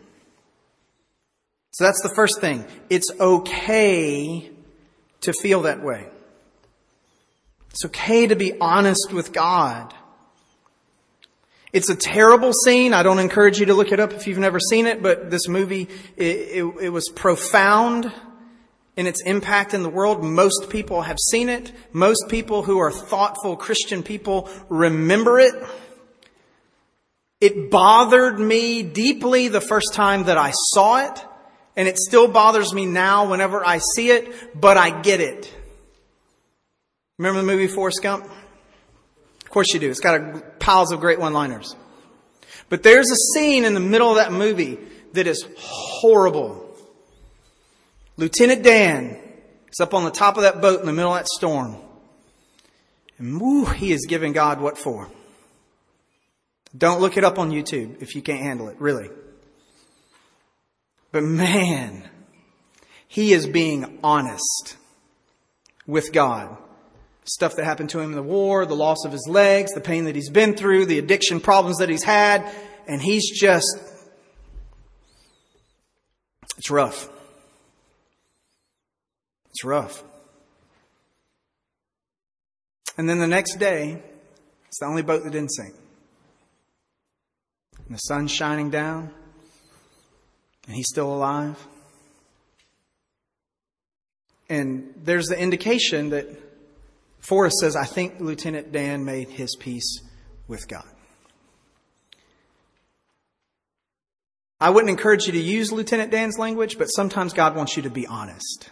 So 1.72 1.84
that's 1.84 2.00
the 2.00 2.14
first 2.16 2.40
thing. 2.40 2.64
It's 2.88 3.10
okay 3.20 4.50
to 5.20 5.34
feel 5.34 5.60
that 5.62 5.82
way. 5.82 6.06
It's 7.68 7.84
okay 7.84 8.26
to 8.26 8.36
be 8.36 8.58
honest 8.58 9.12
with 9.12 9.34
God. 9.34 9.92
It's 11.72 11.88
a 11.88 11.94
terrible 11.94 12.52
scene. 12.52 12.92
I 12.92 13.04
don't 13.04 13.20
encourage 13.20 13.60
you 13.60 13.66
to 13.66 13.74
look 13.74 13.92
it 13.92 14.00
up 14.00 14.12
if 14.12 14.26
you've 14.26 14.38
never 14.38 14.58
seen 14.58 14.86
it, 14.86 15.02
but 15.02 15.30
this 15.30 15.46
movie, 15.46 15.88
it, 16.16 16.24
it, 16.24 16.64
it, 16.82 16.88
was 16.88 17.08
profound 17.14 18.12
in 18.96 19.06
its 19.06 19.22
impact 19.22 19.72
in 19.72 19.84
the 19.84 19.88
world. 19.88 20.24
Most 20.24 20.68
people 20.68 21.02
have 21.02 21.18
seen 21.30 21.48
it. 21.48 21.72
Most 21.92 22.24
people 22.28 22.64
who 22.64 22.78
are 22.78 22.90
thoughtful 22.90 23.56
Christian 23.56 24.02
people 24.02 24.48
remember 24.68 25.38
it. 25.38 25.54
It 27.40 27.70
bothered 27.70 28.40
me 28.40 28.82
deeply 28.82 29.46
the 29.46 29.60
first 29.60 29.94
time 29.94 30.24
that 30.24 30.36
I 30.36 30.50
saw 30.52 31.06
it, 31.06 31.24
and 31.76 31.86
it 31.86 31.98
still 31.98 32.26
bothers 32.26 32.74
me 32.74 32.84
now 32.84 33.30
whenever 33.30 33.64
I 33.64 33.78
see 33.94 34.10
it, 34.10 34.60
but 34.60 34.76
I 34.76 35.00
get 35.00 35.20
it. 35.20 35.50
Remember 37.16 37.40
the 37.40 37.46
movie 37.46 37.68
Forrest 37.68 38.02
Gump? 38.02 38.28
Of 39.50 39.52
course 39.52 39.74
you 39.74 39.80
do. 39.80 39.90
It's 39.90 39.98
got 39.98 40.20
a, 40.20 40.40
piles 40.60 40.92
of 40.92 41.00
great 41.00 41.18
one-liners. 41.18 41.74
But 42.68 42.84
there's 42.84 43.10
a 43.10 43.16
scene 43.34 43.64
in 43.64 43.74
the 43.74 43.80
middle 43.80 44.08
of 44.08 44.14
that 44.14 44.30
movie 44.30 44.78
that 45.14 45.26
is 45.26 45.44
horrible. 45.58 46.72
Lieutenant 48.16 48.62
Dan 48.62 49.18
is 49.68 49.80
up 49.80 49.92
on 49.92 50.04
the 50.04 50.12
top 50.12 50.36
of 50.36 50.44
that 50.44 50.60
boat 50.60 50.78
in 50.78 50.86
the 50.86 50.92
middle 50.92 51.12
of 51.12 51.18
that 51.18 51.26
storm. 51.26 51.78
And 53.18 53.40
woo, 53.40 53.64
he 53.64 53.90
is 53.90 54.06
giving 54.06 54.32
God 54.32 54.60
what 54.60 54.78
for. 54.78 55.10
Don't 56.78 57.00
look 57.00 57.16
it 57.16 57.24
up 57.24 57.36
on 57.36 57.50
YouTube 57.50 58.00
if 58.00 58.14
you 58.14 58.22
can't 58.22 58.38
handle 58.38 58.68
it, 58.68 58.80
really. 58.80 59.10
But 61.10 61.24
man, 61.24 62.08
he 63.08 63.32
is 63.32 63.48
being 63.48 63.98
honest 64.04 64.76
with 65.88 66.12
God 66.12 66.56
stuff 67.24 67.56
that 67.56 67.64
happened 67.64 67.90
to 67.90 68.00
him 68.00 68.10
in 68.10 68.16
the 68.16 68.22
war, 68.22 68.66
the 68.66 68.74
loss 68.74 69.04
of 69.04 69.12
his 69.12 69.26
legs, 69.28 69.72
the 69.72 69.80
pain 69.80 70.04
that 70.04 70.14
he's 70.14 70.30
been 70.30 70.54
through, 70.54 70.86
the 70.86 70.98
addiction 70.98 71.40
problems 71.40 71.78
that 71.78 71.88
he's 71.88 72.02
had, 72.02 72.50
and 72.86 73.00
he's 73.00 73.30
just, 73.38 73.78
it's 76.56 76.70
rough. 76.70 77.08
It's 79.50 79.64
rough. 79.64 80.02
And 82.96 83.08
then 83.08 83.18
the 83.18 83.26
next 83.26 83.56
day, 83.56 84.02
it's 84.66 84.78
the 84.78 84.86
only 84.86 85.02
boat 85.02 85.24
that 85.24 85.30
didn't 85.30 85.50
sink. 85.50 85.74
And 87.86 87.94
the 87.94 88.00
sun's 88.00 88.30
shining 88.30 88.70
down, 88.70 89.12
and 90.66 90.76
he's 90.76 90.88
still 90.88 91.12
alive. 91.12 91.56
And 94.48 94.92
there's 94.96 95.26
the 95.26 95.38
indication 95.38 96.10
that 96.10 96.49
Forrest 97.20 97.56
says, 97.58 97.76
I 97.76 97.84
think 97.84 98.20
Lieutenant 98.20 98.72
Dan 98.72 99.04
made 99.04 99.28
his 99.28 99.56
peace 99.56 100.00
with 100.48 100.66
God. 100.68 100.84
I 104.60 104.70
wouldn't 104.70 104.90
encourage 104.90 105.26
you 105.26 105.32
to 105.32 105.40
use 105.40 105.72
Lieutenant 105.72 106.10
Dan's 106.10 106.38
language, 106.38 106.76
but 106.76 106.86
sometimes 106.86 107.32
God 107.32 107.56
wants 107.56 107.76
you 107.76 107.84
to 107.84 107.90
be 107.90 108.06
honest. 108.06 108.68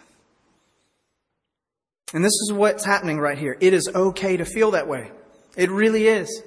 And 2.13 2.23
this 2.23 2.33
is 2.33 2.53
what's 2.53 2.85
happening 2.85 3.19
right 3.19 3.37
here. 3.37 3.57
It 3.59 3.73
is 3.73 3.87
okay 3.87 4.37
to 4.37 4.45
feel 4.45 4.71
that 4.71 4.87
way. 4.87 5.11
It 5.55 5.69
really 5.71 6.07
is. 6.07 6.43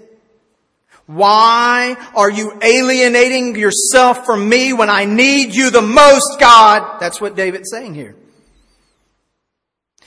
Why 1.06 1.97
are 2.14 2.30
you 2.30 2.59
alienating 2.62 3.56
yourself 3.56 4.25
from 4.25 4.49
me 4.49 4.73
when 4.73 4.88
I 4.88 5.04
need 5.04 5.54
you 5.54 5.71
the 5.71 5.82
most, 5.82 6.38
God? 6.38 7.00
That's 7.00 7.21
what 7.21 7.35
David's 7.35 7.71
saying 7.71 7.94
here. 7.94 8.16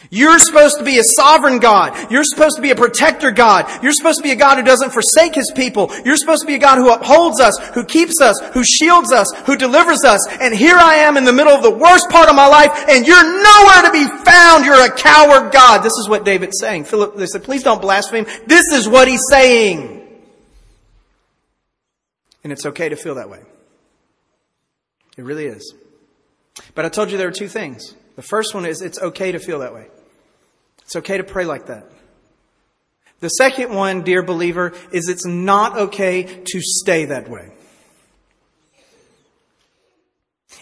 You're 0.09 0.39
supposed 0.39 0.77
to 0.79 0.83
be 0.83 0.97
a 0.99 1.03
sovereign 1.03 1.59
God. 1.59 2.11
You're 2.11 2.23
supposed 2.23 2.55
to 2.57 2.61
be 2.61 2.71
a 2.71 2.75
protector 2.75 3.31
God. 3.31 3.83
You're 3.83 3.93
supposed 3.93 4.17
to 4.19 4.23
be 4.23 4.31
a 4.31 4.35
God 4.35 4.57
who 4.57 4.63
doesn't 4.63 4.91
forsake 4.91 5.35
His 5.35 5.51
people. 5.55 5.91
You're 6.03 6.17
supposed 6.17 6.41
to 6.41 6.47
be 6.47 6.55
a 6.55 6.59
God 6.59 6.77
who 6.77 6.91
upholds 6.91 7.39
us, 7.39 7.57
who 7.73 7.83
keeps 7.85 8.21
us, 8.21 8.39
who 8.53 8.63
shields 8.63 9.11
us, 9.11 9.31
who 9.45 9.57
delivers 9.57 10.03
us. 10.03 10.27
And 10.39 10.53
here 10.53 10.77
I 10.77 10.95
am 10.95 11.17
in 11.17 11.23
the 11.23 11.33
middle 11.33 11.53
of 11.53 11.63
the 11.63 11.71
worst 11.71 12.09
part 12.09 12.29
of 12.29 12.35
my 12.35 12.47
life 12.47 12.71
and 12.89 13.05
you're 13.05 13.23
nowhere 13.23 13.81
to 13.83 13.91
be 13.91 14.05
found. 14.23 14.65
You're 14.65 14.85
a 14.85 14.95
coward 14.95 15.51
God. 15.51 15.79
This 15.79 15.93
is 15.93 16.07
what 16.09 16.25
David's 16.25 16.59
saying. 16.59 16.85
Philip, 16.85 17.15
they 17.15 17.27
said, 17.27 17.43
please 17.43 17.63
don't 17.63 17.81
blaspheme. 17.81 18.25
This 18.45 18.65
is 18.73 18.87
what 18.87 19.07
he's 19.07 19.23
saying. 19.29 20.01
And 22.43 22.51
it's 22.51 22.65
okay 22.65 22.89
to 22.89 22.95
feel 22.95 23.15
that 23.15 23.29
way. 23.29 23.39
It 25.17 25.23
really 25.23 25.45
is. 25.45 25.73
But 26.73 26.85
I 26.85 26.89
told 26.89 27.11
you 27.11 27.17
there 27.17 27.27
are 27.27 27.31
two 27.31 27.47
things. 27.47 27.95
The 28.15 28.21
first 28.21 28.53
one 28.53 28.65
is 28.65 28.81
it's 28.81 29.01
okay 29.01 29.31
to 29.31 29.39
feel 29.39 29.59
that 29.59 29.73
way. 29.73 29.87
It's 30.85 30.95
okay 30.95 31.17
to 31.17 31.23
pray 31.23 31.45
like 31.45 31.65
that. 31.67 31.91
The 33.19 33.29
second 33.29 33.73
one, 33.73 34.03
dear 34.03 34.21
believer, 34.21 34.73
is 34.91 35.09
it's 35.09 35.25
not 35.25 35.77
okay 35.77 36.23
to 36.23 36.61
stay 36.61 37.05
that 37.05 37.29
way. 37.29 37.51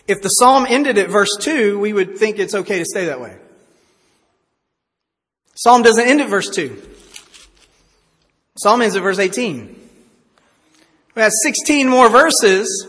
If 0.07 0.21
the 0.21 0.29
psalm 0.29 0.65
ended 0.67 0.97
at 0.97 1.09
verse 1.09 1.35
2, 1.39 1.79
we 1.79 1.93
would 1.93 2.17
think 2.17 2.39
it's 2.39 2.53
okay 2.53 2.79
to 2.79 2.85
stay 2.85 3.05
that 3.05 3.21
way. 3.21 3.37
Psalm 5.55 5.81
doesn't 5.81 6.07
end 6.07 6.21
at 6.21 6.29
verse 6.29 6.49
2. 6.49 6.81
Psalm 8.57 8.81
ends 8.81 8.95
at 8.95 9.03
verse 9.03 9.19
18. 9.19 9.79
We 11.15 11.21
have 11.21 11.31
16 11.43 11.87
more 11.87 12.09
verses 12.09 12.87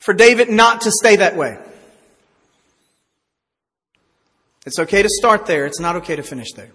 for 0.00 0.14
David 0.14 0.50
not 0.50 0.82
to 0.82 0.90
stay 0.90 1.16
that 1.16 1.36
way. 1.36 1.58
It's 4.64 4.78
okay 4.78 5.02
to 5.02 5.08
start 5.08 5.46
there. 5.46 5.66
It's 5.66 5.80
not 5.80 5.96
okay 5.96 6.16
to 6.16 6.22
finish 6.22 6.52
there. 6.52 6.70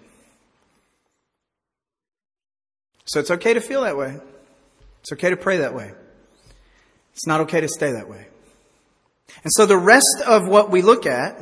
So 3.06 3.20
it's 3.20 3.32
okay 3.32 3.54
to 3.54 3.62
feel 3.62 3.82
that 3.82 3.98
way. 3.98 4.18
It's 5.02 5.14
okay 5.14 5.30
to 5.30 5.38
pray 5.38 5.58
that 5.58 5.74
way. 5.74 5.94
It's 7.14 7.26
not 7.26 7.42
okay 7.42 7.62
to 7.62 7.68
stay 7.68 7.94
that 7.94 8.10
way. 8.10 8.28
And 9.44 9.52
so 9.54 9.66
the 9.66 9.78
rest 9.78 10.22
of 10.26 10.48
what 10.48 10.70
we 10.70 10.82
look 10.82 11.06
at 11.06 11.42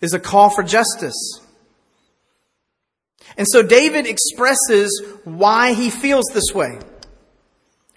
is 0.00 0.14
a 0.14 0.20
call 0.20 0.50
for 0.50 0.62
justice. 0.62 1.40
And 3.36 3.46
so 3.48 3.62
David 3.62 4.06
expresses 4.06 5.02
why 5.24 5.74
he 5.74 5.90
feels 5.90 6.24
this 6.32 6.54
way. 6.54 6.78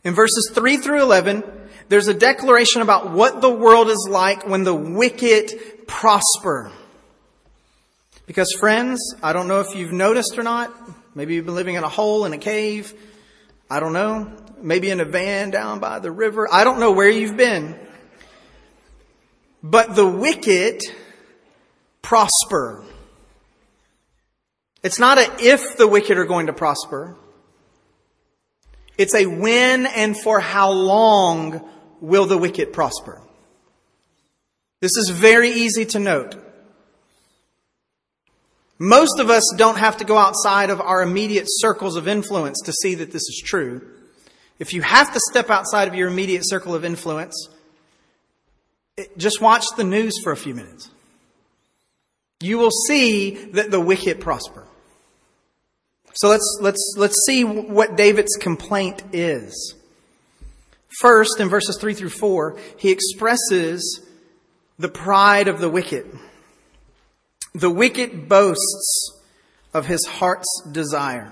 In 0.04 0.14
verses 0.14 0.52
3 0.54 0.78
through 0.78 1.02
11, 1.02 1.44
there's 1.90 2.08
a 2.08 2.14
declaration 2.14 2.82
about 2.82 3.12
what 3.12 3.42
the 3.42 3.50
world 3.50 3.90
is 3.90 4.08
like 4.10 4.48
when 4.48 4.64
the 4.64 4.76
wicked 4.76 5.88
prosper. 5.88 6.72
Because 8.26 8.52
friends, 8.60 9.00
I 9.22 9.34
don't 9.34 9.48
know 9.48 9.60
if 9.60 9.76
you've 9.76 9.92
noticed 9.92 10.38
or 10.38 10.44
not, 10.44 10.74
maybe 11.14 11.36
you've 11.36 11.46
been 11.46 11.56
living 11.56 11.76
in 11.76 11.84
a 11.84 11.90
hole 11.90 12.26
in 12.26 12.34
a 12.34 12.38
cave. 12.38 12.94
I 13.70 13.80
don't 13.80 13.94
know. 13.94 14.32
Maybe 14.62 14.90
in 14.90 15.00
a 15.00 15.06
van 15.06 15.52
down 15.52 15.80
by 15.80 16.00
the 16.00 16.12
river. 16.12 16.48
I 16.52 16.64
don't 16.64 16.80
know 16.80 16.92
where 16.92 17.10
you've 17.10 17.38
been. 17.38 17.78
But 19.62 19.96
the 19.96 20.08
wicked 20.08 20.82
prosper. 22.02 22.84
It's 24.84 25.00
not 25.00 25.18
a 25.18 25.36
if 25.40 25.78
the 25.78 25.88
wicked 25.88 26.18
are 26.18 26.26
going 26.26 26.48
to 26.48 26.54
prosper. 26.54 27.16
It's 28.98 29.16
a 29.16 29.26
when 29.26 29.86
and 29.88 30.18
for 30.18 30.40
how 30.40 30.72
long 30.72 31.68
will 32.00 32.26
the 32.26 32.38
wicked 32.38 32.72
prosper. 32.72 33.22
This 34.80 34.96
is 34.98 35.10
very 35.10 35.50
easy 35.50 35.86
to 35.88 36.00
note. 36.00 36.45
Most 38.78 39.20
of 39.20 39.30
us 39.30 39.44
don't 39.58 39.78
have 39.78 39.98
to 39.98 40.06
go 40.06 40.18
outside 40.18 40.70
of 40.70 40.82
our 40.82 41.02
immediate 41.02 41.46
circles 41.48 41.96
of 41.96 42.08
influence 42.08 42.60
to 42.66 42.74
see 42.74 42.96
that 42.96 43.12
this 43.12 43.22
is 43.22 43.42
true. 43.46 43.82
If 44.60 44.74
you 44.74 44.82
have 44.82 45.14
to 45.14 45.20
step 45.30 45.50
outside 45.50 45.88
of 45.88 45.96
your 45.96 46.08
immediate 46.08 46.44
circle 46.46 46.76
of 46.76 46.84
influence, 46.84 47.50
just 49.18 49.42
watch 49.42 49.66
the 49.78 49.84
news 49.84 50.14
for 50.24 50.32
a 50.32 50.38
few 50.38 50.54
minutes. 50.54 50.90
You 52.42 52.58
will 52.58 52.72
see 52.72 53.32
that 53.52 53.72
the 53.72 53.80
wicked 53.80 54.20
prosper. 54.20 54.66
So 56.14 56.30
let's, 56.30 56.60
let's, 56.62 56.96
let's 56.98 57.26
see 57.26 57.44
what 57.44 57.98
David's 57.98 58.36
complaint 58.38 59.04
is. 59.12 59.76
First, 61.00 61.42
in 61.42 61.50
verses 61.50 61.78
3 61.80 61.94
through 61.94 62.10
4, 62.10 62.58
he 62.78 62.90
expresses 62.90 64.02
the 64.80 64.88
pride 64.88 65.50
of 65.50 65.60
the 65.60 65.70
wicked. 65.70 66.06
The 67.56 67.70
wicked 67.70 68.28
boasts 68.28 69.22
of 69.74 69.86
his 69.86 70.06
heart's 70.06 70.62
desire. 70.70 71.32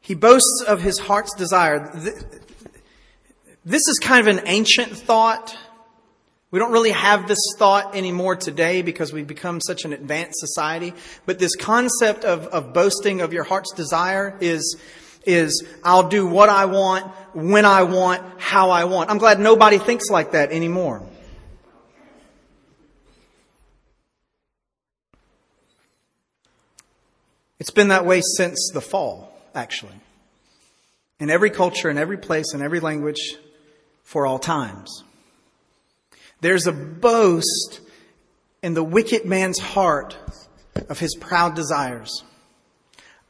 He 0.00 0.16
boasts 0.16 0.64
of 0.66 0.82
his 0.82 0.98
heart's 0.98 1.32
desire. 1.36 1.92
This 3.64 3.82
is 3.88 4.00
kind 4.02 4.26
of 4.26 4.36
an 4.36 4.42
ancient 4.46 4.96
thought. 4.96 5.56
We 6.50 6.58
don't 6.58 6.72
really 6.72 6.90
have 6.90 7.28
this 7.28 7.38
thought 7.56 7.94
anymore 7.94 8.34
today 8.34 8.82
because 8.82 9.12
we've 9.12 9.28
become 9.28 9.60
such 9.60 9.84
an 9.84 9.92
advanced 9.92 10.40
society. 10.40 10.92
But 11.24 11.38
this 11.38 11.54
concept 11.54 12.24
of, 12.24 12.48
of 12.48 12.74
boasting 12.74 13.20
of 13.20 13.32
your 13.32 13.44
heart's 13.44 13.72
desire 13.74 14.36
is, 14.40 14.76
is 15.24 15.64
I'll 15.84 16.08
do 16.08 16.26
what 16.26 16.48
I 16.48 16.64
want, 16.64 17.06
when 17.32 17.64
I 17.64 17.84
want, 17.84 18.40
how 18.40 18.70
I 18.70 18.84
want. 18.86 19.08
I'm 19.08 19.18
glad 19.18 19.38
nobody 19.38 19.78
thinks 19.78 20.10
like 20.10 20.32
that 20.32 20.50
anymore. 20.50 21.00
It's 27.58 27.70
been 27.70 27.88
that 27.88 28.04
way 28.04 28.20
since 28.36 28.70
the 28.72 28.80
fall, 28.80 29.32
actually. 29.54 29.94
In 31.20 31.30
every 31.30 31.50
culture, 31.50 31.88
in 31.88 31.98
every 31.98 32.18
place, 32.18 32.52
in 32.52 32.62
every 32.62 32.80
language, 32.80 33.36
for 34.02 34.26
all 34.26 34.38
times. 34.38 35.04
There's 36.40 36.66
a 36.66 36.72
boast 36.72 37.80
in 38.62 38.74
the 38.74 38.84
wicked 38.84 39.24
man's 39.24 39.58
heart 39.58 40.16
of 40.88 40.98
his 40.98 41.14
proud 41.14 41.54
desires. 41.54 42.22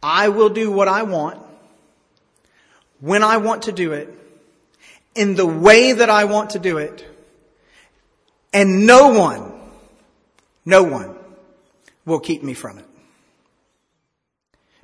I 0.03 0.29
will 0.29 0.49
do 0.49 0.71
what 0.71 0.89
I 0.89 1.03
want, 1.03 1.41
when 3.01 3.23
I 3.23 3.37
want 3.37 3.63
to 3.65 3.73
do 3.73 3.93
it, 3.93 4.09
in 5.15 5.35
the 5.35 5.47
way 5.47 5.93
that 5.93 6.11
I 6.11 6.25
want 6.25 6.51
to 6.51 6.59
do 6.59 6.79
it, 6.79 7.07
and 8.53 8.87
no 8.87 9.09
one, 9.09 9.53
no 10.65 10.83
one 10.83 11.15
will 12.05 12.21
keep 12.21 12.43
me 12.43 12.55
from 12.55 12.79
it. 12.79 12.85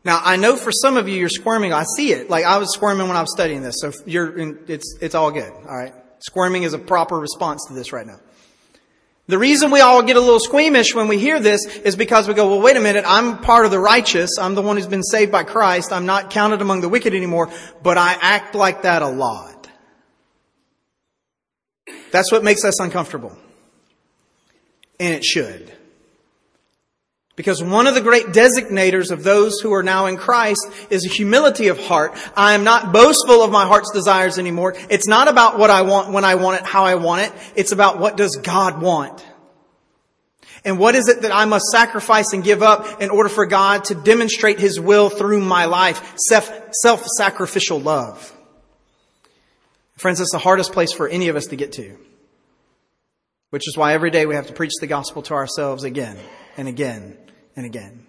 Now, 0.05 0.21
I 0.25 0.37
know 0.37 0.57
for 0.57 0.73
some 0.73 0.97
of 0.97 1.09
you, 1.09 1.17
you're 1.17 1.29
squirming. 1.29 1.73
I 1.73 1.85
see 1.97 2.13
it. 2.13 2.31
Like 2.31 2.45
I 2.45 2.59
was 2.59 2.73
squirming 2.73 3.09
when 3.09 3.17
I 3.17 3.21
was 3.21 3.33
studying 3.33 3.63
this. 3.63 3.77
So 3.81 3.93
you're, 4.07 4.61
it's, 4.71 4.97
it's 5.01 5.15
all 5.15 5.31
good. 5.31 5.53
All 5.53 5.77
right. 5.77 5.93
Squirming 6.21 6.63
is 6.63 6.73
a 6.73 6.79
proper 6.79 7.19
response 7.19 7.67
to 7.69 7.75
this 7.75 7.93
right 7.93 8.07
now. 8.07 8.19
The 9.27 9.39
reason 9.39 9.71
we 9.71 9.81
all 9.81 10.03
get 10.03 10.17
a 10.17 10.21
little 10.21 10.41
squeamish 10.41 10.93
when 10.95 11.07
we 11.07 11.19
hear 11.19 11.39
this 11.39 11.65
is 11.65 11.95
because 11.95 12.27
we 12.27 12.35
go, 12.35 12.49
well, 12.49 12.61
wait 12.61 12.77
a 12.77 12.81
minute. 12.81 13.05
I'm 13.07 13.39
part 13.39 13.65
of 13.65 13.71
the 13.71 13.79
righteous. 13.79 14.31
I'm 14.41 14.57
the 14.57 14.63
one 14.63 14.77
who's 14.77 14.89
been 14.89 15.05
saved 15.05 15.31
by 15.31 15.45
Christ. 15.45 15.93
I'm 15.93 16.05
not 16.05 16.31
counted 16.31 16.63
among 16.63 16.81
the 16.81 16.89
wicked 16.89 17.15
anymore, 17.15 17.49
but 17.83 17.97
I 17.97 18.17
act 18.21 18.57
like 18.57 18.83
that 18.83 19.03
a 19.03 19.09
lot. 19.09 19.69
That's 22.11 22.33
what 22.33 22.43
makes 22.43 22.65
us 22.65 22.81
uncomfortable. 22.81 23.37
And 24.99 25.15
it 25.15 25.25
should. 25.25 25.73
Because 27.41 27.63
one 27.63 27.87
of 27.87 27.95
the 27.95 28.03
great 28.03 28.27
designators 28.27 29.11
of 29.11 29.25
those 29.25 29.61
who 29.61 29.73
are 29.73 29.83
now 29.83 30.05
in 30.05 30.19
Christ 30.19 30.61
is 30.91 31.07
a 31.07 31.09
humility 31.09 31.69
of 31.69 31.81
heart. 31.83 32.13
I 32.37 32.53
am 32.53 32.65
not 32.65 32.93
boastful 32.93 33.43
of 33.43 33.51
my 33.51 33.65
heart's 33.65 33.91
desires 33.93 34.39
anymore. 34.39 34.75
It's 34.91 35.07
not 35.07 35.27
about 35.27 35.59
what 35.59 35.71
I 35.71 35.81
want, 35.81 36.13
when 36.13 36.23
I 36.23 36.35
want 36.35 36.61
it, 36.61 36.67
how 36.67 36.85
I 36.85 36.97
want 36.97 37.23
it. 37.23 37.33
It's 37.57 37.73
about 37.73 37.99
what 37.99 38.19
does 38.19 38.37
God 38.43 38.83
want. 38.83 39.27
And 40.67 40.79
what 40.79 40.95
is 40.95 41.09
it 41.09 41.23
that 41.23 41.33
I 41.33 41.47
must 41.47 41.65
sacrifice 41.73 42.35
and 42.35 42.45
give 42.45 42.63
up 42.63 43.01
in 43.01 43.09
order 43.09 43.31
for 43.31 43.47
God 43.47 43.85
to 43.87 43.95
demonstrate 43.95 44.61
His 44.61 44.79
will 44.79 45.09
through 45.09 45.41
my 45.41 45.65
life? 45.65 46.13
Self-sacrificial 46.19 47.81
love. 47.81 48.37
Friends, 49.97 50.21
it's 50.21 50.33
the 50.33 50.39
hardest 50.39 50.73
place 50.75 50.93
for 50.93 51.09
any 51.09 51.29
of 51.29 51.37
us 51.37 51.47
to 51.47 51.57
get 51.57 51.73
to. 51.73 51.97
Which 53.49 53.67
is 53.67 53.79
why 53.79 53.95
every 53.95 54.11
day 54.11 54.27
we 54.27 54.35
have 54.35 54.49
to 54.49 54.53
preach 54.53 54.73
the 54.79 54.87
gospel 54.87 55.23
to 55.23 55.33
ourselves 55.33 55.85
again 55.85 56.19
and 56.59 56.69
again 56.69 57.17
and 57.57 57.67
again. 57.67 58.07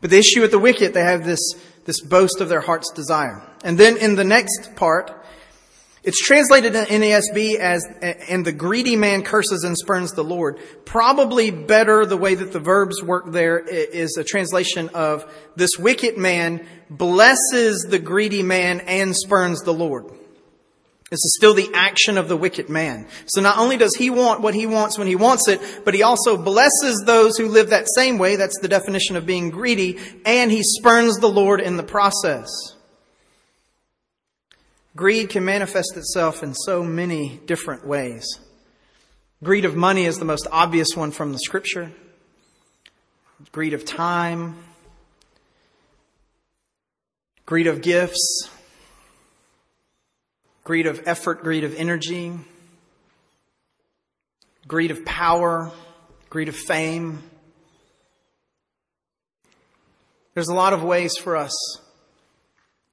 But 0.00 0.10
the 0.10 0.18
issue 0.18 0.40
with 0.40 0.50
the 0.50 0.58
wicked, 0.58 0.94
they 0.94 1.02
have 1.02 1.24
this, 1.24 1.40
this 1.84 2.00
boast 2.00 2.40
of 2.40 2.48
their 2.48 2.60
heart's 2.60 2.90
desire. 2.92 3.42
And 3.64 3.78
then 3.78 3.96
in 3.96 4.14
the 4.14 4.24
next 4.24 4.74
part, 4.76 5.10
it's 6.04 6.20
translated 6.20 6.74
in 6.74 6.84
NASB 6.84 7.56
as, 7.56 7.84
and 8.28 8.44
the 8.44 8.52
greedy 8.52 8.96
man 8.96 9.22
curses 9.22 9.62
and 9.62 9.78
spurns 9.78 10.12
the 10.12 10.24
Lord. 10.24 10.58
Probably 10.84 11.52
better 11.52 12.04
the 12.04 12.16
way 12.16 12.34
that 12.34 12.52
the 12.52 12.58
verbs 12.58 13.00
work 13.02 13.30
there 13.30 13.58
is 13.60 14.16
a 14.16 14.24
translation 14.24 14.88
of 14.94 15.32
this 15.54 15.78
wicked 15.78 16.18
man 16.18 16.66
blesses 16.90 17.86
the 17.88 18.00
greedy 18.00 18.42
man 18.42 18.80
and 18.80 19.14
spurns 19.16 19.60
the 19.60 19.72
Lord. 19.72 20.06
This 21.12 21.26
is 21.26 21.36
still 21.36 21.52
the 21.52 21.68
action 21.74 22.16
of 22.16 22.28
the 22.28 22.38
wicked 22.38 22.70
man. 22.70 23.06
So 23.26 23.42
not 23.42 23.58
only 23.58 23.76
does 23.76 23.94
he 23.94 24.08
want 24.08 24.40
what 24.40 24.54
he 24.54 24.64
wants 24.64 24.96
when 24.96 25.06
he 25.06 25.14
wants 25.14 25.46
it, 25.46 25.60
but 25.84 25.92
he 25.92 26.02
also 26.02 26.38
blesses 26.38 27.02
those 27.04 27.36
who 27.36 27.48
live 27.48 27.68
that 27.68 27.86
same 27.94 28.16
way. 28.16 28.36
That's 28.36 28.58
the 28.60 28.68
definition 28.68 29.16
of 29.16 29.26
being 29.26 29.50
greedy. 29.50 29.98
And 30.24 30.50
he 30.50 30.62
spurns 30.62 31.18
the 31.18 31.28
Lord 31.28 31.60
in 31.60 31.76
the 31.76 31.82
process. 31.82 32.48
Greed 34.96 35.28
can 35.28 35.44
manifest 35.44 35.98
itself 35.98 36.42
in 36.42 36.54
so 36.54 36.82
many 36.82 37.42
different 37.44 37.86
ways. 37.86 38.24
Greed 39.44 39.66
of 39.66 39.76
money 39.76 40.06
is 40.06 40.16
the 40.16 40.24
most 40.24 40.46
obvious 40.50 40.96
one 40.96 41.10
from 41.10 41.32
the 41.32 41.38
scripture. 41.40 41.92
Greed 43.52 43.74
of 43.74 43.84
time. 43.84 44.56
Greed 47.44 47.66
of 47.66 47.82
gifts 47.82 48.48
greed 50.64 50.86
of 50.86 51.02
effort, 51.06 51.42
greed 51.42 51.64
of 51.64 51.74
energy, 51.74 52.32
greed 54.66 54.90
of 54.90 55.04
power, 55.04 55.70
greed 56.30 56.48
of 56.48 56.56
fame. 56.56 57.22
There's 60.34 60.48
a 60.48 60.54
lot 60.54 60.72
of 60.72 60.82
ways 60.82 61.16
for 61.16 61.36
us 61.36 61.52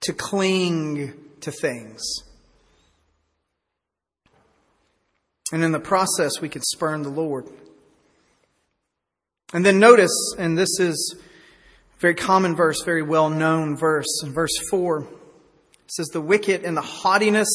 to 0.01 0.13
cling 0.13 1.13
to 1.41 1.51
things. 1.51 2.01
And 5.51 5.63
in 5.63 5.71
the 5.71 5.79
process, 5.79 6.41
we 6.41 6.49
could 6.49 6.63
spurn 6.63 7.01
the 7.01 7.09
Lord. 7.09 7.47
And 9.53 9.65
then 9.65 9.79
notice, 9.79 10.35
and 10.37 10.57
this 10.57 10.79
is 10.79 11.15
a 11.17 11.99
very 11.99 12.13
common 12.13 12.55
verse, 12.55 12.83
very 12.83 13.01
well 13.01 13.29
known 13.29 13.75
verse, 13.75 14.21
in 14.23 14.31
verse 14.31 14.55
4. 14.69 15.07
It 15.89 15.93
says 15.93 16.09
the 16.09 16.21
wicked 16.21 16.61
in 16.61 16.75
the 16.75 16.81
haughtiness 16.83 17.49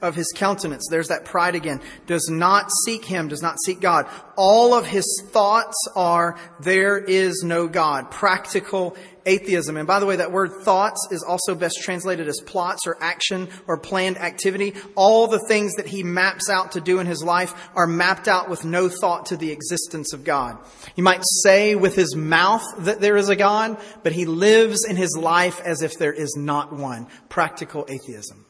of 0.00 0.14
his 0.14 0.32
countenance. 0.36 0.86
There's 0.88 1.08
that 1.08 1.24
pride 1.24 1.56
again. 1.56 1.80
Does 2.06 2.28
not 2.30 2.70
seek 2.84 3.04
him, 3.04 3.26
does 3.26 3.42
not 3.42 3.56
seek 3.64 3.80
God. 3.80 4.06
All 4.36 4.74
of 4.74 4.86
his 4.86 5.24
thoughts 5.32 5.76
are, 5.96 6.38
there 6.60 6.98
is 6.98 7.42
no 7.44 7.66
God. 7.66 8.12
Practical 8.12 8.96
atheism. 9.30 9.76
And 9.76 9.86
by 9.86 10.00
the 10.00 10.06
way, 10.06 10.16
that 10.16 10.32
word 10.32 10.62
thoughts 10.64 11.08
is 11.10 11.22
also 11.22 11.54
best 11.54 11.80
translated 11.82 12.28
as 12.28 12.40
plots 12.40 12.86
or 12.86 12.96
action 13.00 13.48
or 13.66 13.78
planned 13.78 14.18
activity. 14.18 14.74
All 14.96 15.28
the 15.28 15.44
things 15.48 15.74
that 15.76 15.86
he 15.86 16.02
maps 16.02 16.50
out 16.50 16.72
to 16.72 16.80
do 16.80 16.98
in 16.98 17.06
his 17.06 17.22
life 17.22 17.54
are 17.74 17.86
mapped 17.86 18.28
out 18.28 18.50
with 18.50 18.64
no 18.64 18.88
thought 18.88 19.26
to 19.26 19.36
the 19.36 19.52
existence 19.52 20.12
of 20.12 20.24
God. 20.24 20.58
He 20.96 21.02
might 21.02 21.22
say 21.42 21.74
with 21.74 21.94
his 21.94 22.16
mouth 22.16 22.64
that 22.78 23.00
there 23.00 23.16
is 23.16 23.28
a 23.28 23.36
God, 23.36 23.80
but 24.02 24.12
he 24.12 24.26
lives 24.26 24.84
in 24.84 24.96
his 24.96 25.16
life 25.16 25.60
as 25.60 25.82
if 25.82 25.98
there 25.98 26.12
is 26.12 26.34
not 26.36 26.72
one. 26.72 27.06
Practical 27.28 27.86
atheism. 27.88 28.44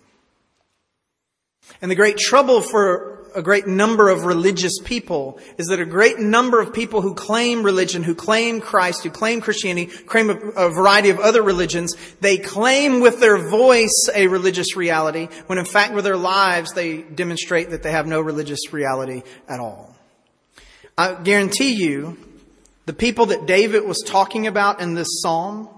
And 1.81 1.91
the 1.91 1.97
great 1.97 2.19
trouble 2.19 2.61
for 2.61 3.21
a 3.35 3.43
great 3.43 3.67
number 3.67 4.09
of 4.09 4.25
religious 4.25 4.79
people 4.83 5.39
is 5.59 5.69
that 5.69 5.81
a 5.81 5.87
great 5.87 6.19
number 6.19 6.61
of 6.61 6.73
people 6.73 7.01
who 7.01 7.15
claim 7.15 7.63
religion, 7.63 8.03
who 8.03 8.15
claim 8.15 8.61
Christ, 8.61 9.05
who 9.05 9.11
claim 9.11 9.41
Christianity, 9.41 9.87
claim 9.87 10.31
a, 10.31 10.35
a, 10.35 10.71
variety 10.71 11.11
of 11.11 11.19
other 11.19 11.43
religions, 11.43 11.95
they 12.21 12.39
claim 12.39 13.01
with 13.01 13.21
their 13.21 13.39
voice 13.39 14.09
a 14.15 14.27
religious 14.27 14.77
reality, 14.77 15.29
when 15.47 15.59
in 15.59 15.65
fact 15.65 15.95
with 15.95 16.05
their 16.05 16.17
lives 16.17 16.73
they 16.73 17.03
demonstrate 17.03 17.71
that 17.71 17.83
they 17.83 17.93
have 17.93 18.07
no 18.07 18.21
religious 18.21 18.73
reality 18.73 19.23
at 19.49 19.61
all. 19.61 19.95
I 20.97 21.15
guarantee 21.15 21.75
you, 21.75 22.19
the 22.87 22.93
people 22.93 23.27
that 23.27 23.47
David 23.47 23.85
was 23.85 24.03
talking 24.05 24.47
about 24.47 24.81
in 24.81 24.95
this 24.95 25.21
psalm, 25.23 25.69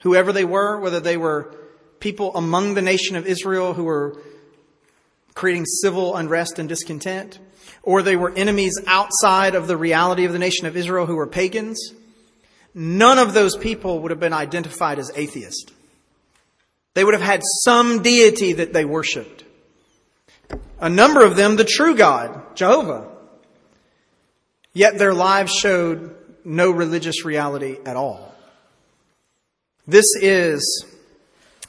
whoever 0.00 0.32
they 0.32 0.44
were, 0.44 0.80
whether 0.80 1.00
they 1.00 1.16
were 1.16 1.54
people 2.00 2.34
among 2.34 2.74
the 2.74 2.82
nation 2.82 3.14
of 3.14 3.26
Israel 3.26 3.74
who 3.74 3.84
were 3.84 4.18
creating 5.34 5.64
civil 5.66 6.16
unrest 6.16 6.58
and 6.58 6.68
discontent, 6.68 7.38
or 7.82 8.02
they 8.02 8.16
were 8.16 8.32
enemies 8.34 8.80
outside 8.86 9.54
of 9.54 9.66
the 9.66 9.76
reality 9.76 10.24
of 10.24 10.32
the 10.32 10.38
nation 10.38 10.66
of 10.66 10.76
Israel 10.76 11.06
who 11.06 11.16
were 11.16 11.26
pagans, 11.26 11.92
none 12.74 13.18
of 13.18 13.34
those 13.34 13.56
people 13.56 14.00
would 14.00 14.10
have 14.10 14.20
been 14.20 14.32
identified 14.32 14.98
as 14.98 15.10
atheist. 15.14 15.72
They 16.94 17.04
would 17.04 17.14
have 17.14 17.22
had 17.22 17.42
some 17.64 18.02
deity 18.02 18.54
that 18.54 18.72
they 18.72 18.84
worshiped. 18.84 19.44
A 20.78 20.88
number 20.88 21.24
of 21.24 21.36
them, 21.36 21.56
the 21.56 21.64
true 21.64 21.96
God, 21.96 22.56
Jehovah. 22.56 23.08
Yet 24.74 24.98
their 24.98 25.14
lives 25.14 25.52
showed 25.52 26.14
no 26.44 26.70
religious 26.70 27.24
reality 27.24 27.78
at 27.84 27.96
all. 27.96 28.34
This 29.86 30.06
is 30.20 30.86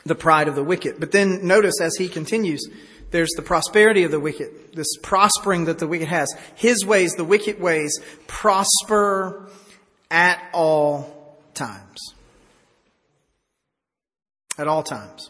the 0.06 0.16
pride 0.16 0.48
of 0.48 0.56
the 0.56 0.64
wicked. 0.64 1.00
But 1.00 1.12
then 1.12 1.48
notice 1.48 1.80
as 1.82 1.96
he 1.96 2.08
continues, 2.10 2.68
there's 3.14 3.30
the 3.36 3.44
prosperity 3.44 4.04
of 4.06 4.12
the 4.12 4.20
wicked, 4.20 4.74
this 4.74 4.98
prospering 5.04 5.66
that 5.66 5.78
the 5.78 5.88
wicked 5.88 6.08
has. 6.08 6.36
His 6.56 6.84
ways, 6.84 7.14
the 7.14 7.24
wicked 7.24 7.60
ways, 7.62 8.00
prosper 8.26 9.48
at 10.10 10.44
all 10.52 11.38
times. 11.54 12.16
At 14.58 14.68
all 14.68 14.82
times. 14.82 15.30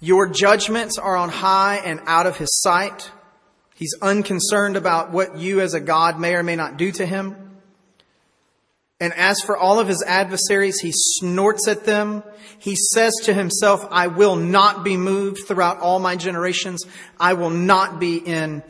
Your 0.00 0.30
judgments 0.30 0.96
are 0.96 1.14
on 1.14 1.28
high 1.28 1.76
and 1.84 2.00
out 2.06 2.26
of 2.26 2.38
his 2.38 2.62
sight. 2.62 3.10
He's 3.74 3.94
unconcerned 4.00 4.78
about 4.78 5.10
what 5.10 5.36
you 5.36 5.60
as 5.60 5.74
a 5.74 5.80
God 5.80 6.18
may 6.18 6.36
or 6.36 6.42
may 6.42 6.56
not 6.56 6.78
do 6.78 6.90
to 6.92 7.04
him. 7.04 7.43
And 9.04 9.12
as 9.12 9.38
for 9.42 9.54
all 9.54 9.80
of 9.80 9.86
his 9.86 10.02
adversaries, 10.02 10.80
he 10.80 10.90
snorts 10.94 11.68
at 11.68 11.84
them. 11.84 12.22
He 12.58 12.74
says 12.74 13.12
to 13.24 13.34
himself, 13.34 13.86
I 13.90 14.06
will 14.06 14.34
not 14.34 14.82
be 14.82 14.96
moved 14.96 15.40
throughout 15.46 15.80
all 15.80 15.98
my 15.98 16.16
generations. 16.16 16.86
I 17.20 17.34
will 17.34 17.50
not 17.50 18.00
be 18.00 18.16
in 18.16 18.62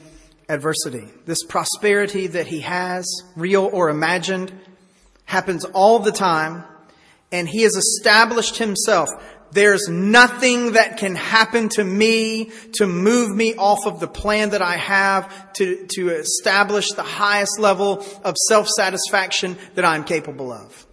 adversity. 0.49 1.07
This 1.25 1.45
prosperity 1.45 2.27
that 2.27 2.49
he 2.49 2.63
has, 2.63 3.07
real 3.37 3.71
or 3.73 3.91
imagined, 3.91 4.53
happens 5.25 5.65
all 5.67 6.01
the 6.01 6.11
time. 6.11 6.65
And 7.31 7.49
he 7.49 7.63
has 7.63 7.77
established 7.77 8.57
himself 8.57 9.11
there's 9.55 9.89
nothing 9.89 10.73
that 10.73 10.99
can 10.99 11.15
happen 11.15 11.69
to 11.71 11.85
me 11.85 12.51
to 12.75 12.87
move 12.87 13.35
me 13.35 13.55
off 13.55 13.87
of 13.87 14.01
the 14.01 14.09
plan 14.09 14.51
that 14.51 14.63
I 14.63 14.77
have 14.77 15.53
to, 15.55 15.87
to 15.95 16.11
establish 16.11 16.91
the 16.91 17.05
highest 17.05 17.59
level 17.59 18.05
of 18.25 18.37
self-satisfaction 18.49 19.57
that 19.77 19.85
I'm 19.85 20.05
capable 20.05 20.53
of. 20.53 20.87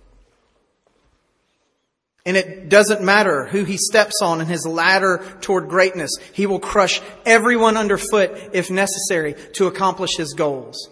And 2.24 2.38
it 2.38 2.70
doesn't 2.70 3.02
matter 3.02 3.48
who 3.48 3.64
he 3.64 3.78
steps 3.78 4.22
on 4.22 4.42
in 4.42 4.48
his 4.48 4.66
ladder 4.68 5.26
toward 5.42 5.68
greatness. 5.68 6.12
He 6.34 6.46
will 6.46 6.60
crush 6.60 7.02
everyone 7.26 7.78
underfoot 7.78 8.52
if 8.54 8.70
necessary 8.70 9.34
to 9.54 9.66
accomplish 9.66 10.18
his 10.18 10.34
goals. 10.34 10.90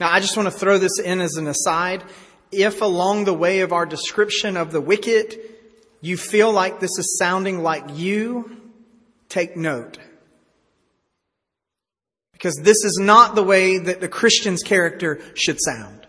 Now, 0.00 0.10
I 0.10 0.20
just 0.20 0.36
want 0.36 0.50
to 0.50 0.58
throw 0.58 0.78
this 0.78 0.98
in 0.98 1.20
as 1.20 1.34
an 1.36 1.46
aside 1.46 2.02
if 2.50 2.80
along 2.80 3.24
the 3.24 3.34
way 3.34 3.60
of 3.60 3.72
our 3.72 3.86
description 3.86 4.56
of 4.56 4.72
the 4.72 4.80
wicked, 4.80 5.38
you 6.00 6.16
feel 6.16 6.52
like 6.52 6.80
this 6.80 6.96
is 6.98 7.18
sounding 7.18 7.62
like 7.62 7.84
you, 7.96 8.60
take 9.28 9.56
note. 9.56 9.98
Because 12.32 12.54
this 12.62 12.84
is 12.84 12.98
not 13.00 13.34
the 13.34 13.42
way 13.42 13.78
that 13.78 14.00
the 14.00 14.08
Christian's 14.08 14.62
character 14.62 15.20
should 15.34 15.58
sound. 15.60 16.06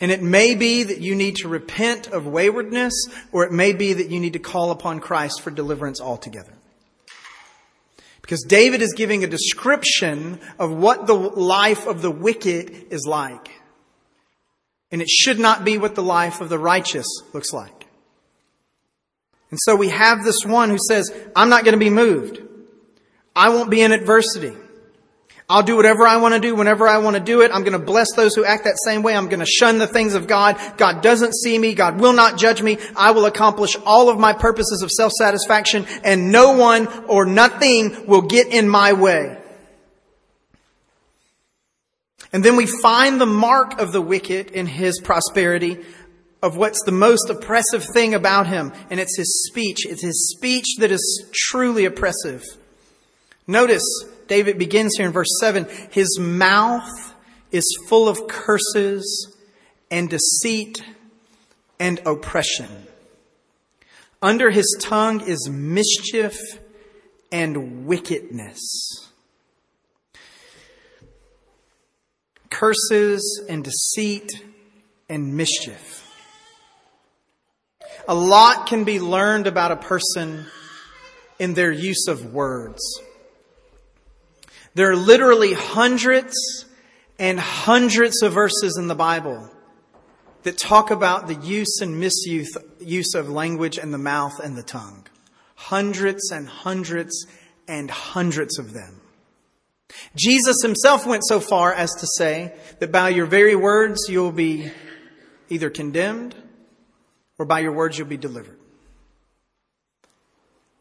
And 0.00 0.10
it 0.10 0.22
may 0.22 0.54
be 0.54 0.82
that 0.82 1.00
you 1.00 1.14
need 1.14 1.36
to 1.36 1.48
repent 1.48 2.08
of 2.08 2.26
waywardness, 2.26 2.92
or 3.32 3.44
it 3.44 3.52
may 3.52 3.72
be 3.72 3.94
that 3.94 4.10
you 4.10 4.20
need 4.20 4.34
to 4.34 4.38
call 4.38 4.70
upon 4.70 5.00
Christ 5.00 5.40
for 5.40 5.50
deliverance 5.50 6.00
altogether. 6.00 6.52
Because 8.20 8.42
David 8.42 8.82
is 8.82 8.92
giving 8.94 9.24
a 9.24 9.28
description 9.28 10.40
of 10.58 10.72
what 10.72 11.06
the 11.06 11.14
life 11.14 11.86
of 11.86 12.02
the 12.02 12.10
wicked 12.10 12.86
is 12.90 13.06
like. 13.06 13.50
And 14.90 15.02
it 15.02 15.08
should 15.08 15.38
not 15.38 15.64
be 15.64 15.78
what 15.78 15.94
the 15.94 16.02
life 16.02 16.40
of 16.40 16.48
the 16.48 16.58
righteous 16.58 17.06
looks 17.32 17.52
like. 17.52 17.86
And 19.50 19.58
so 19.62 19.76
we 19.76 19.88
have 19.88 20.24
this 20.24 20.44
one 20.44 20.70
who 20.70 20.78
says, 20.78 21.12
I'm 21.34 21.48
not 21.48 21.64
going 21.64 21.74
to 21.74 21.78
be 21.78 21.90
moved. 21.90 22.40
I 23.34 23.50
won't 23.50 23.70
be 23.70 23.82
in 23.82 23.92
adversity. 23.92 24.56
I'll 25.48 25.62
do 25.62 25.76
whatever 25.76 26.04
I 26.06 26.16
want 26.16 26.34
to 26.34 26.40
do 26.40 26.56
whenever 26.56 26.88
I 26.88 26.98
want 26.98 27.14
to 27.14 27.22
do 27.22 27.42
it. 27.42 27.52
I'm 27.52 27.62
going 27.62 27.78
to 27.78 27.78
bless 27.78 28.12
those 28.16 28.34
who 28.34 28.44
act 28.44 28.64
that 28.64 28.78
same 28.84 29.02
way. 29.02 29.14
I'm 29.14 29.28
going 29.28 29.40
to 29.40 29.46
shun 29.46 29.78
the 29.78 29.86
things 29.86 30.14
of 30.14 30.26
God. 30.26 30.58
God 30.76 31.02
doesn't 31.02 31.34
see 31.34 31.56
me. 31.56 31.74
God 31.74 32.00
will 32.00 32.12
not 32.12 32.36
judge 32.36 32.62
me. 32.62 32.78
I 32.96 33.12
will 33.12 33.26
accomplish 33.26 33.76
all 33.86 34.08
of 34.08 34.18
my 34.18 34.32
purposes 34.32 34.82
of 34.82 34.90
self-satisfaction 34.90 35.86
and 36.02 36.32
no 36.32 36.56
one 36.56 36.88
or 37.06 37.26
nothing 37.26 38.06
will 38.06 38.22
get 38.22 38.48
in 38.48 38.68
my 38.68 38.92
way. 38.92 39.38
And 42.36 42.44
then 42.44 42.56
we 42.56 42.66
find 42.66 43.18
the 43.18 43.24
mark 43.24 43.80
of 43.80 43.92
the 43.92 44.02
wicked 44.02 44.50
in 44.50 44.66
his 44.66 45.00
prosperity 45.00 45.78
of 46.42 46.54
what's 46.54 46.82
the 46.84 46.92
most 46.92 47.30
oppressive 47.30 47.82
thing 47.82 48.12
about 48.12 48.46
him, 48.46 48.74
and 48.90 49.00
it's 49.00 49.16
his 49.16 49.46
speech. 49.48 49.86
It's 49.86 50.02
his 50.02 50.36
speech 50.36 50.66
that 50.80 50.90
is 50.90 51.30
truly 51.32 51.86
oppressive. 51.86 52.44
Notice, 53.46 53.82
David 54.28 54.58
begins 54.58 54.96
here 54.98 55.06
in 55.06 55.12
verse 55.12 55.30
7 55.40 55.66
His 55.90 56.18
mouth 56.18 57.14
is 57.52 57.64
full 57.88 58.06
of 58.06 58.28
curses 58.28 59.34
and 59.90 60.10
deceit 60.10 60.84
and 61.80 62.02
oppression. 62.04 62.68
Under 64.20 64.50
his 64.50 64.76
tongue 64.82 65.22
is 65.22 65.48
mischief 65.48 66.36
and 67.32 67.86
wickedness. 67.86 69.05
Curses 72.50 73.44
and 73.48 73.64
deceit 73.64 74.30
and 75.08 75.36
mischief. 75.36 76.02
A 78.08 78.14
lot 78.14 78.66
can 78.66 78.84
be 78.84 79.00
learned 79.00 79.46
about 79.46 79.72
a 79.72 79.76
person 79.76 80.46
in 81.38 81.54
their 81.54 81.72
use 81.72 82.06
of 82.08 82.32
words. 82.32 82.80
There 84.74 84.90
are 84.90 84.96
literally 84.96 85.54
hundreds 85.54 86.34
and 87.18 87.40
hundreds 87.40 88.22
of 88.22 88.32
verses 88.32 88.76
in 88.78 88.88
the 88.88 88.94
Bible 88.94 89.50
that 90.42 90.58
talk 90.58 90.90
about 90.90 91.26
the 91.26 91.34
use 91.34 91.80
and 91.80 91.98
misuse 91.98 92.56
use 92.78 93.14
of 93.14 93.28
language 93.28 93.78
and 93.78 93.92
the 93.92 93.98
mouth 93.98 94.38
and 94.38 94.56
the 94.56 94.62
tongue. 94.62 95.06
Hundreds 95.56 96.30
and 96.30 96.46
hundreds 96.46 97.26
and 97.66 97.90
hundreds 97.90 98.58
of 98.58 98.72
them. 98.72 99.00
Jesus 100.16 100.56
himself 100.62 101.06
went 101.06 101.22
so 101.26 101.40
far 101.40 101.72
as 101.72 101.90
to 101.94 102.06
say 102.16 102.54
that 102.80 102.92
by 102.92 103.08
your 103.10 103.26
very 103.26 103.56
words 103.56 104.06
you'll 104.08 104.32
be 104.32 104.70
either 105.48 105.70
condemned 105.70 106.34
or 107.38 107.46
by 107.46 107.60
your 107.60 107.72
words 107.72 107.98
you'll 107.98 108.08
be 108.08 108.16
delivered. 108.16 108.58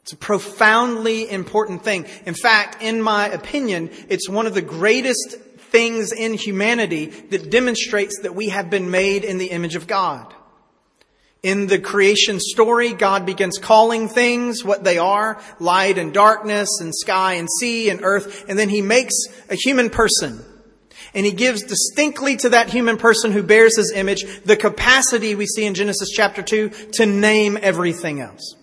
It's 0.04 0.14
a 0.14 0.18
profoundly 0.18 1.28
important 1.28 1.84
thing. 1.84 2.06
In 2.28 2.36
fact, 2.36 2.84
in 2.84 3.02
my 3.02 3.28
opinion, 3.28 3.90
it's 4.08 4.30
one 4.30 4.46
of 4.46 4.54
the 4.54 4.62
greatest 4.62 5.36
things 5.58 6.12
in 6.12 6.36
humanity 6.36 7.08
that 7.08 7.50
demonstrates 7.50 8.20
that 8.22 8.36
we 8.36 8.50
have 8.50 8.70
been 8.70 8.92
made 8.92 9.24
in 9.24 9.40
the 9.40 9.48
image 9.48 9.76
of 9.76 9.88
God. 9.88 10.35
In 11.46 11.68
the 11.68 11.78
creation 11.78 12.40
story, 12.40 12.94
God 12.94 13.24
begins 13.24 13.60
calling 13.60 14.10
things 14.10 14.64
what 14.64 14.84
they 14.84 14.98
are, 14.98 15.40
light 15.60 16.00
and 16.00 16.12
darkness 16.12 16.68
and 16.82 16.92
sky 16.92 17.34
and 17.34 17.48
sea 17.60 17.92
and 17.92 18.00
earth, 18.02 18.46
and 18.50 18.58
then 18.58 18.70
he 18.70 18.82
makes 18.82 19.14
a 19.48 19.54
human 19.54 19.92
person. 19.92 20.44
And 21.14 21.24
he 21.24 21.32
gives 21.32 21.62
distinctly 21.62 22.36
to 22.38 22.50
that 22.50 22.72
human 22.72 22.98
person 22.98 23.32
who 23.32 23.44
bears 23.44 23.78
his 23.78 23.94
image 23.96 24.26
the 24.44 24.58
capacity 24.58 25.36
we 25.36 25.46
see 25.46 25.66
in 25.66 25.76
Genesis 25.76 26.10
chapter 26.10 26.42
2 26.42 26.70
to 26.94 27.06
name 27.06 27.60
everything 27.62 28.22
else. 28.22 28.56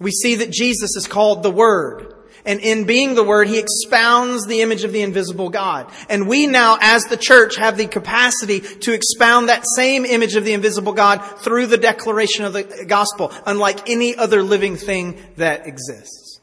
We 0.00 0.10
see 0.10 0.36
that 0.36 0.52
Jesus 0.52 0.96
is 0.96 1.06
called 1.06 1.42
the 1.42 1.50
Word. 1.50 2.14
And 2.44 2.60
in 2.60 2.84
being 2.84 3.14
the 3.14 3.22
Word, 3.22 3.46
He 3.48 3.58
expounds 3.58 4.46
the 4.46 4.62
image 4.62 4.84
of 4.84 4.92
the 4.92 5.02
invisible 5.02 5.48
God. 5.48 5.90
And 6.08 6.26
we 6.26 6.46
now, 6.46 6.76
as 6.80 7.04
the 7.04 7.16
church, 7.16 7.56
have 7.56 7.76
the 7.76 7.86
capacity 7.86 8.60
to 8.60 8.92
expound 8.92 9.48
that 9.48 9.64
same 9.76 10.04
image 10.04 10.34
of 10.34 10.44
the 10.44 10.52
invisible 10.52 10.92
God 10.92 11.18
through 11.38 11.66
the 11.66 11.76
declaration 11.76 12.44
of 12.44 12.52
the 12.52 12.84
gospel, 12.88 13.32
unlike 13.46 13.88
any 13.88 14.16
other 14.16 14.42
living 14.42 14.76
thing 14.76 15.22
that 15.36 15.66
exists. 15.66 16.40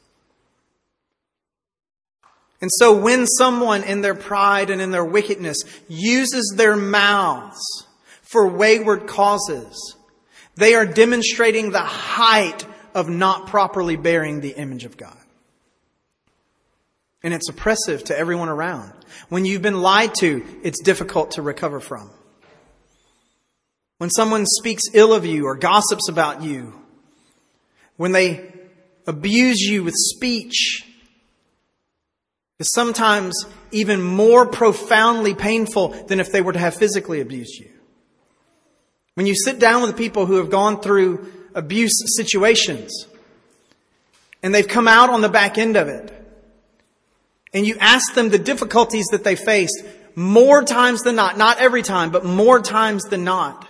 And 2.61 2.71
so 2.73 2.97
when 2.97 3.25
someone 3.25 3.83
in 3.83 4.01
their 4.01 4.15
pride 4.15 4.69
and 4.69 4.81
in 4.81 4.91
their 4.91 5.05
wickedness 5.05 5.57
uses 5.87 6.53
their 6.55 6.75
mouths 6.75 7.87
for 8.21 8.47
wayward 8.47 9.07
causes, 9.07 9.95
they 10.55 10.75
are 10.75 10.85
demonstrating 10.85 11.71
the 11.71 11.79
height 11.79 12.65
of 12.93 13.07
not 13.07 13.47
properly 13.47 13.95
bearing 13.95 14.41
the 14.41 14.51
image 14.51 14.83
of 14.83 14.97
God. 14.97 15.18
And 17.23 17.33
it's 17.33 17.49
oppressive 17.49 18.03
to 18.05 18.17
everyone 18.17 18.49
around. 18.49 18.93
When 19.27 19.45
you've 19.45 19.61
been 19.61 19.81
lied 19.81 20.15
to, 20.15 20.45
it's 20.63 20.81
difficult 20.81 21.31
to 21.31 21.41
recover 21.41 21.79
from. 21.79 22.09
When 23.97 24.09
someone 24.09 24.45
speaks 24.45 24.83
ill 24.93 25.13
of 25.13 25.25
you 25.25 25.45
or 25.45 25.55
gossips 25.55 26.07
about 26.07 26.41
you, 26.41 26.73
when 27.97 28.13
they 28.13 28.53
abuse 29.05 29.59
you 29.59 29.83
with 29.83 29.95
speech, 29.95 30.85
is 32.59 32.71
sometimes 32.71 33.45
even 33.71 34.01
more 34.01 34.45
profoundly 34.45 35.33
painful 35.33 35.89
than 36.07 36.19
if 36.19 36.31
they 36.31 36.41
were 36.41 36.53
to 36.53 36.59
have 36.59 36.75
physically 36.75 37.21
abused 37.21 37.55
you. 37.59 37.69
When 39.15 39.25
you 39.25 39.35
sit 39.35 39.59
down 39.59 39.81
with 39.81 39.97
people 39.97 40.25
who 40.25 40.35
have 40.35 40.49
gone 40.49 40.81
through 40.81 41.29
abuse 41.55 41.91
situations 42.15 43.05
and 44.41 44.53
they've 44.55 44.67
come 44.67 44.87
out 44.87 45.09
on 45.09 45.21
the 45.21 45.29
back 45.29 45.57
end 45.57 45.75
of 45.75 45.87
it, 45.87 46.18
and 47.53 47.65
you 47.65 47.77
ask 47.79 48.13
them 48.13 48.29
the 48.29 48.39
difficulties 48.39 49.07
that 49.11 49.23
they 49.23 49.35
faced, 49.35 49.83
more 50.15 50.63
times 50.63 51.01
than 51.01 51.15
not, 51.15 51.37
not 51.37 51.59
every 51.59 51.81
time, 51.81 52.11
but 52.11 52.25
more 52.25 52.59
times 52.61 53.03
than 53.05 53.23
not, 53.23 53.67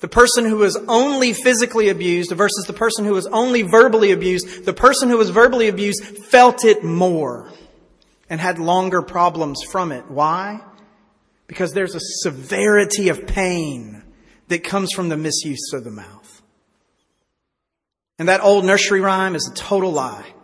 the 0.00 0.08
person 0.08 0.44
who 0.44 0.56
was 0.56 0.76
only 0.88 1.32
physically 1.32 1.88
abused 1.88 2.30
versus 2.32 2.64
the 2.66 2.72
person 2.72 3.04
who 3.04 3.12
was 3.12 3.26
only 3.26 3.62
verbally 3.62 4.12
abused, 4.12 4.64
the 4.64 4.72
person 4.72 5.08
who 5.08 5.16
was 5.16 5.30
verbally 5.30 5.68
abused 5.68 6.04
felt 6.04 6.64
it 6.64 6.84
more 6.84 7.50
and 8.30 8.40
had 8.40 8.58
longer 8.58 9.02
problems 9.02 9.62
from 9.62 9.90
it. 9.90 10.08
Why? 10.08 10.60
Because 11.48 11.72
there's 11.72 11.94
a 11.94 12.00
severity 12.00 13.08
of 13.08 13.26
pain 13.26 14.02
that 14.48 14.62
comes 14.62 14.92
from 14.92 15.08
the 15.08 15.16
misuse 15.16 15.72
of 15.72 15.84
the 15.84 15.90
mouth. 15.90 16.42
And 18.18 18.28
that 18.28 18.42
old 18.42 18.64
nursery 18.64 19.00
rhyme 19.00 19.34
is 19.34 19.48
a 19.48 19.54
total 19.54 19.92
lie. 19.92 20.34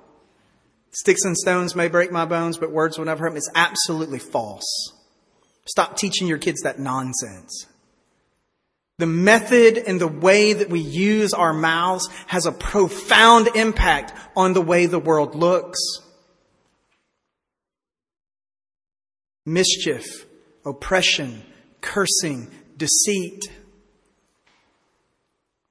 Sticks 0.95 1.25
and 1.25 1.37
stones 1.37 1.75
may 1.75 1.89
break 1.89 2.13
my 2.13 2.25
bones, 2.25 2.57
but 2.57 2.71
words 2.71 2.97
will 2.97 3.05
never 3.05 3.25
hurt 3.25 3.33
me. 3.33 3.39
It's 3.39 3.51
absolutely 3.57 4.21
false. 4.21 4.93
Stop 5.67 5.97
teaching 5.97 6.29
your 6.29 6.39
kids 6.39 6.63
that 6.63 6.79
nonsense. 6.79 7.67
The 8.99 9.07
method 9.07 9.77
and 9.77 10.01
the 10.01 10.07
way 10.07 10.53
that 10.53 10.71
we 10.71 10.79
use 10.79 11.35
our 11.35 11.53
mouths 11.53 12.09
has 12.29 12.47
a 12.47 12.53
profound 12.53 13.49
impact 13.57 14.13
on 14.37 14.53
the 14.53 14.63
way 14.63 14.87
the 14.87 15.01
world 15.01 15.35
looks. 15.35 15.81
Mischief, 19.45 20.27
oppression, 20.65 21.43
cursing, 21.81 22.49
deceit. 22.77 23.43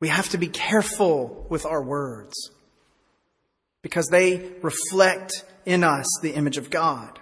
We 0.01 0.09
have 0.09 0.27
to 0.29 0.37
be 0.37 0.47
careful 0.47 1.47
with 1.49 1.65
our 1.65 1.81
words 1.81 2.52
because 3.83 4.07
they 4.07 4.49
reflect 4.63 5.45
in 5.67 5.83
us 5.83 6.07
the 6.23 6.31
image 6.31 6.57
of 6.57 6.71
God. 6.71 7.19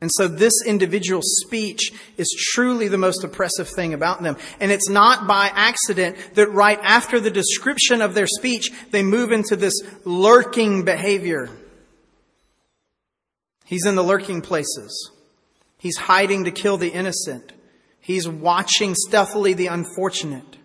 And 0.00 0.10
so 0.12 0.28
this 0.28 0.52
individual 0.66 1.22
speech 1.22 1.90
is 2.18 2.28
truly 2.52 2.86
the 2.86 2.98
most 2.98 3.24
oppressive 3.24 3.68
thing 3.68 3.94
about 3.94 4.22
them. 4.22 4.36
And 4.60 4.70
it's 4.70 4.90
not 4.90 5.26
by 5.26 5.50
accident 5.52 6.18
that 6.34 6.52
right 6.52 6.78
after 6.82 7.18
the 7.18 7.30
description 7.30 8.02
of 8.02 8.14
their 8.14 8.26
speech, 8.26 8.70
they 8.90 9.02
move 9.02 9.32
into 9.32 9.56
this 9.56 9.74
lurking 10.04 10.84
behavior. 10.84 11.48
He's 13.64 13.86
in 13.86 13.94
the 13.94 14.04
lurking 14.04 14.42
places. 14.42 15.10
He's 15.78 15.96
hiding 15.96 16.44
to 16.44 16.50
kill 16.50 16.76
the 16.76 16.90
innocent. 16.90 17.52
He's 17.98 18.28
watching 18.28 18.94
stealthily 18.94 19.54
the 19.54 19.68
unfortunate. 19.68 20.58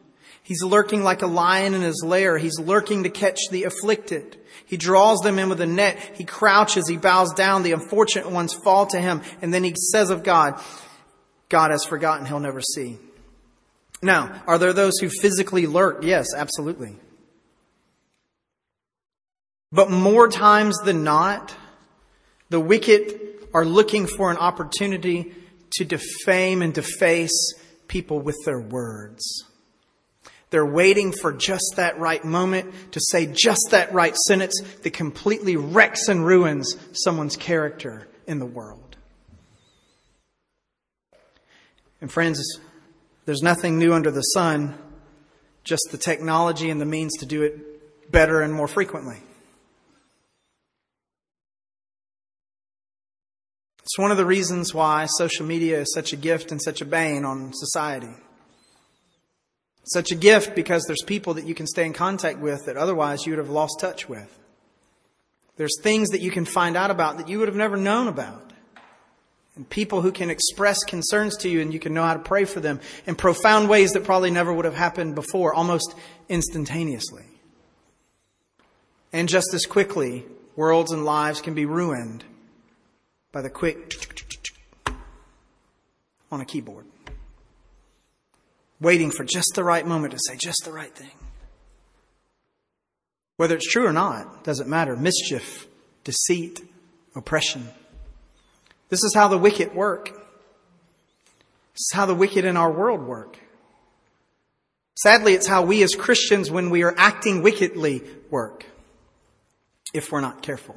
He's 0.43 0.63
lurking 0.63 1.04
like 1.04 1.21
a 1.21 1.27
lion 1.27 1.73
in 1.73 1.82
his 1.82 2.04
lair. 2.06 2.38
He's 2.38 2.60
lurking 2.60 3.04
to 3.04 3.10
catch 3.10 3.39
the 3.51 3.65
afflicted. 3.65 4.38
He 4.65 4.77
draws 4.77 5.19
them 5.19 5.38
in 5.38 5.49
with 5.49 5.62
a 5.62 5.67
net. 5.67 5.97
He 6.15 6.23
crouches. 6.23 6.88
He 6.88 6.97
bows 6.97 7.34
down. 7.34 7.63
The 7.63 7.73
unfortunate 7.73 8.30
ones 8.30 8.54
fall 8.54 8.88
to 8.88 8.99
him. 8.99 9.21
And 9.41 9.54
then 9.54 9.63
he 9.63 9.73
says 9.75 10.10
of 10.10 10.23
God, 10.23 10.60
God 11.49 11.71
has 11.71 11.86
forgotten. 11.86 12.25
He'll 12.25 12.39
never 12.39 12.62
see. 12.62 12.97
Now, 14.01 14.41
are 14.47 14.58
there 14.58 14.73
those 14.73 14.97
who 14.99 15.10
physically 15.10 15.67
lurk? 15.67 16.04
Yes, 16.04 16.27
absolutely. 16.36 16.95
But 19.71 19.91
more 19.91 20.27
times 20.27 20.77
than 20.80 21.04
not, 21.04 21.56
the 22.49 22.60
wicked 22.60 23.19
are 23.54 23.63
looking 23.63 24.08
for 24.08 24.32
an 24.32 24.38
opportunity 24.38 25.34
to 25.73 25.86
defame 25.86 26.62
and 26.62 26.73
deface 26.73 27.54
people 27.88 28.19
with 28.19 28.38
their 28.45 28.60
words. 28.60 29.45
They're 30.51 30.65
waiting 30.65 31.13
for 31.13 31.31
just 31.31 31.73
that 31.77 31.97
right 31.97 32.23
moment 32.23 32.73
to 32.91 32.99
say 32.99 33.25
just 33.25 33.69
that 33.71 33.93
right 33.93 34.15
sentence 34.15 34.61
that 34.83 34.91
completely 34.91 35.55
wrecks 35.55 36.09
and 36.09 36.25
ruins 36.25 36.75
someone's 36.91 37.37
character 37.37 38.09
in 38.27 38.39
the 38.39 38.45
world. 38.45 38.97
And 42.01 42.11
friends, 42.11 42.59
there's 43.25 43.41
nothing 43.41 43.79
new 43.79 43.93
under 43.93 44.11
the 44.11 44.21
sun, 44.21 44.77
just 45.63 45.87
the 45.91 45.97
technology 45.97 46.69
and 46.69 46.81
the 46.81 46.85
means 46.85 47.17
to 47.19 47.25
do 47.25 47.43
it 47.43 48.11
better 48.11 48.41
and 48.41 48.53
more 48.53 48.67
frequently. 48.67 49.17
It's 53.83 53.97
one 53.97 54.11
of 54.11 54.17
the 54.17 54.25
reasons 54.25 54.73
why 54.73 55.05
social 55.05 55.45
media 55.45 55.81
is 55.81 55.93
such 55.93 56.11
a 56.11 56.17
gift 56.17 56.51
and 56.51 56.61
such 56.61 56.81
a 56.81 56.85
bane 56.85 57.23
on 57.23 57.53
society. 57.53 58.13
Such 59.84 60.12
a 60.12 60.15
gift 60.15 60.56
because 60.56 60.84
there's 60.86 61.02
people 61.06 61.34
that 61.36 61.46
you 61.46 61.56
can 61.56 61.67
stay 61.67 61.86
in 61.86 61.94
contact 61.94 62.39
with 62.39 62.65
that 62.65 62.78
otherwise 62.78 63.26
you 63.26 63.32
would 63.32 63.39
have 63.39 63.50
lost 63.50 63.80
touch 63.80 64.08
with. 64.08 64.38
There's 65.58 65.80
things 65.82 66.10
that 66.10 66.22
you 66.22 66.32
can 66.32 66.46
find 66.46 66.78
out 66.78 66.91
about 66.91 67.17
that 67.17 67.28
you 67.28 67.39
would 67.39 67.48
have 67.48 67.58
never 67.58 67.78
known 67.78 68.08
about. 68.08 68.54
And 69.56 69.70
people 69.70 70.02
who 70.02 70.12
can 70.12 70.30
express 70.30 70.84
concerns 70.84 71.36
to 71.38 71.50
you 71.50 71.62
and 71.62 71.74
you 71.74 71.80
can 71.80 71.94
know 71.94 72.04
how 72.04 72.13
to 72.13 72.20
pray 72.20 72.46
for 72.46 72.60
them 72.60 72.80
in 73.06 73.15
profound 73.15 73.70
ways 73.70 73.91
that 73.94 74.06
probably 74.06 74.32
never 74.32 74.54
would 74.54 74.65
have 74.65 74.76
happened 74.76 75.13
before, 75.13 75.54
almost 75.54 75.94
instantaneously. 76.30 77.26
And 79.12 79.28
just 79.28 79.54
as 79.54 79.65
quickly, 79.65 80.26
worlds 80.56 80.91
and 80.91 81.04
lives 81.04 81.41
can 81.41 81.54
be 81.54 81.65
ruined 81.65 82.24
by 83.32 83.41
the 83.41 83.50
quick 83.50 83.94
on 86.32 86.39
a 86.39 86.46
keyboard 86.46 86.86
waiting 88.82 89.12
for 89.12 89.24
just 89.24 89.52
the 89.56 89.63
right 89.63 89.86
moment 89.86 90.12
to 90.12 90.20
say 90.28 90.36
just 90.36 90.63
the 90.65 90.72
right 90.74 90.94
thing. 90.94 91.12
Whether 93.38 93.56
it's 93.56 93.72
true 93.72 93.86
or 93.86 93.94
not, 93.94 94.44
doesn't 94.44 94.67
matter. 94.70 94.96
Mischief, 94.96 95.67
deceit, 96.04 96.62
oppression. 97.15 97.70
This 98.89 99.04
is 99.04 99.13
how 99.15 99.28
the 99.28 99.38
wicked 99.38 99.74
work. 99.74 100.10
This 100.10 101.80
is 101.80 101.91
how 101.94 102.06
the 102.06 102.15
wicked 102.15 102.44
in 102.44 102.58
our 102.58 102.72
world 102.72 103.02
work. 103.02 103.39
Sadly, 104.96 105.34
it's 105.34 105.48
how 105.48 105.63
we 105.63 105.82
as 105.84 105.96
Christians, 105.96 106.52
when 106.52 106.70
we 106.70 106.84
are 106.84 106.94
acting 106.98 107.41
wickedly, 107.41 108.04
work. 108.30 108.65
If 109.94 110.12
we're 110.12 110.22
not 110.22 110.41
careful. 110.41 110.76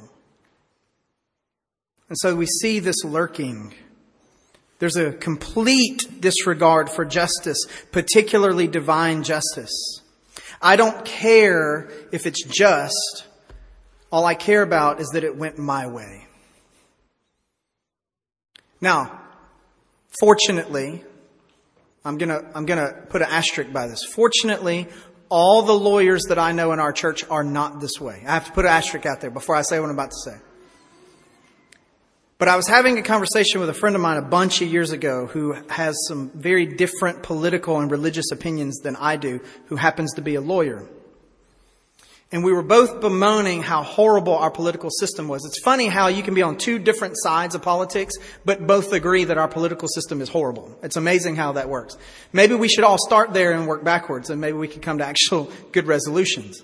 And 2.09 2.17
so 2.17 2.35
we 2.35 2.45
see 2.45 2.79
this 2.79 3.03
lurking 3.03 3.73
there's 4.79 4.97
a 4.97 5.13
complete 5.13 6.19
disregard 6.21 6.89
for 6.89 7.05
justice, 7.05 7.57
particularly 7.91 8.67
divine 8.67 9.23
justice. 9.23 10.01
I 10.61 10.75
don't 10.75 11.05
care 11.05 11.89
if 12.11 12.25
it's 12.25 12.43
just. 12.43 13.25
All 14.11 14.25
I 14.25 14.33
care 14.33 14.61
about 14.61 14.99
is 14.99 15.09
that 15.13 15.23
it 15.23 15.35
went 15.35 15.57
my 15.57 15.87
way. 15.87 16.27
Now, 18.81 19.21
fortunately, 20.19 21.03
I'm 22.03 22.17
gonna, 22.17 22.43
I'm 22.53 22.65
gonna 22.65 22.93
put 23.09 23.21
an 23.21 23.29
asterisk 23.29 23.71
by 23.71 23.87
this. 23.87 24.03
Fortunately, 24.03 24.87
all 25.29 25.63
the 25.63 25.73
lawyers 25.73 26.23
that 26.29 26.37
I 26.37 26.51
know 26.51 26.71
in 26.71 26.79
our 26.79 26.93
church 26.93 27.23
are 27.29 27.43
not 27.43 27.79
this 27.79 27.99
way. 27.99 28.23
I 28.27 28.33
have 28.33 28.45
to 28.45 28.51
put 28.51 28.65
an 28.65 28.71
asterisk 28.71 29.05
out 29.05 29.21
there 29.21 29.31
before 29.31 29.55
I 29.55 29.63
say 29.63 29.79
what 29.79 29.89
I'm 29.89 29.95
about 29.95 30.11
to 30.11 30.31
say. 30.31 30.37
But 32.37 32.49
I 32.49 32.57
was 32.57 32.67
having 32.67 32.97
a 32.97 33.01
conversation 33.01 33.61
with 33.61 33.69
a 33.69 33.73
friend 33.73 33.95
of 33.95 34.01
mine 34.01 34.17
a 34.17 34.21
bunch 34.21 34.61
of 34.61 34.67
years 34.67 34.91
ago 34.91 35.27
who 35.27 35.53
has 35.69 35.95
some 36.07 36.31
very 36.31 36.65
different 36.65 37.23
political 37.23 37.79
and 37.79 37.89
religious 37.89 38.29
opinions 38.31 38.79
than 38.79 38.97
I 38.97 39.15
do, 39.15 39.39
who 39.67 39.77
happens 39.77 40.13
to 40.15 40.21
be 40.21 40.35
a 40.35 40.41
lawyer. 40.41 40.85
And 42.33 42.43
we 42.43 42.51
were 42.51 42.63
both 42.63 42.99
bemoaning 42.99 43.61
how 43.61 43.83
horrible 43.83 44.35
our 44.35 44.51
political 44.51 44.89
system 44.89 45.29
was. 45.29 45.45
It's 45.45 45.61
funny 45.63 45.87
how 45.87 46.07
you 46.07 46.23
can 46.23 46.33
be 46.33 46.41
on 46.41 46.57
two 46.57 46.77
different 46.77 47.15
sides 47.17 47.55
of 47.55 47.61
politics, 47.61 48.15
but 48.43 48.67
both 48.67 48.91
agree 48.91 49.23
that 49.23 49.37
our 49.37 49.47
political 49.47 49.87
system 49.87 50.19
is 50.19 50.27
horrible. 50.27 50.77
It's 50.83 50.97
amazing 50.97 51.37
how 51.37 51.53
that 51.53 51.69
works. 51.69 51.95
Maybe 52.33 52.53
we 52.55 52.67
should 52.67 52.83
all 52.83 52.97
start 52.97 53.31
there 53.31 53.53
and 53.53 53.65
work 53.67 53.85
backwards, 53.85 54.29
and 54.29 54.41
maybe 54.41 54.57
we 54.57 54.67
could 54.67 54.81
come 54.81 54.97
to 54.97 55.05
actual 55.05 55.49
good 55.71 55.87
resolutions. 55.87 56.61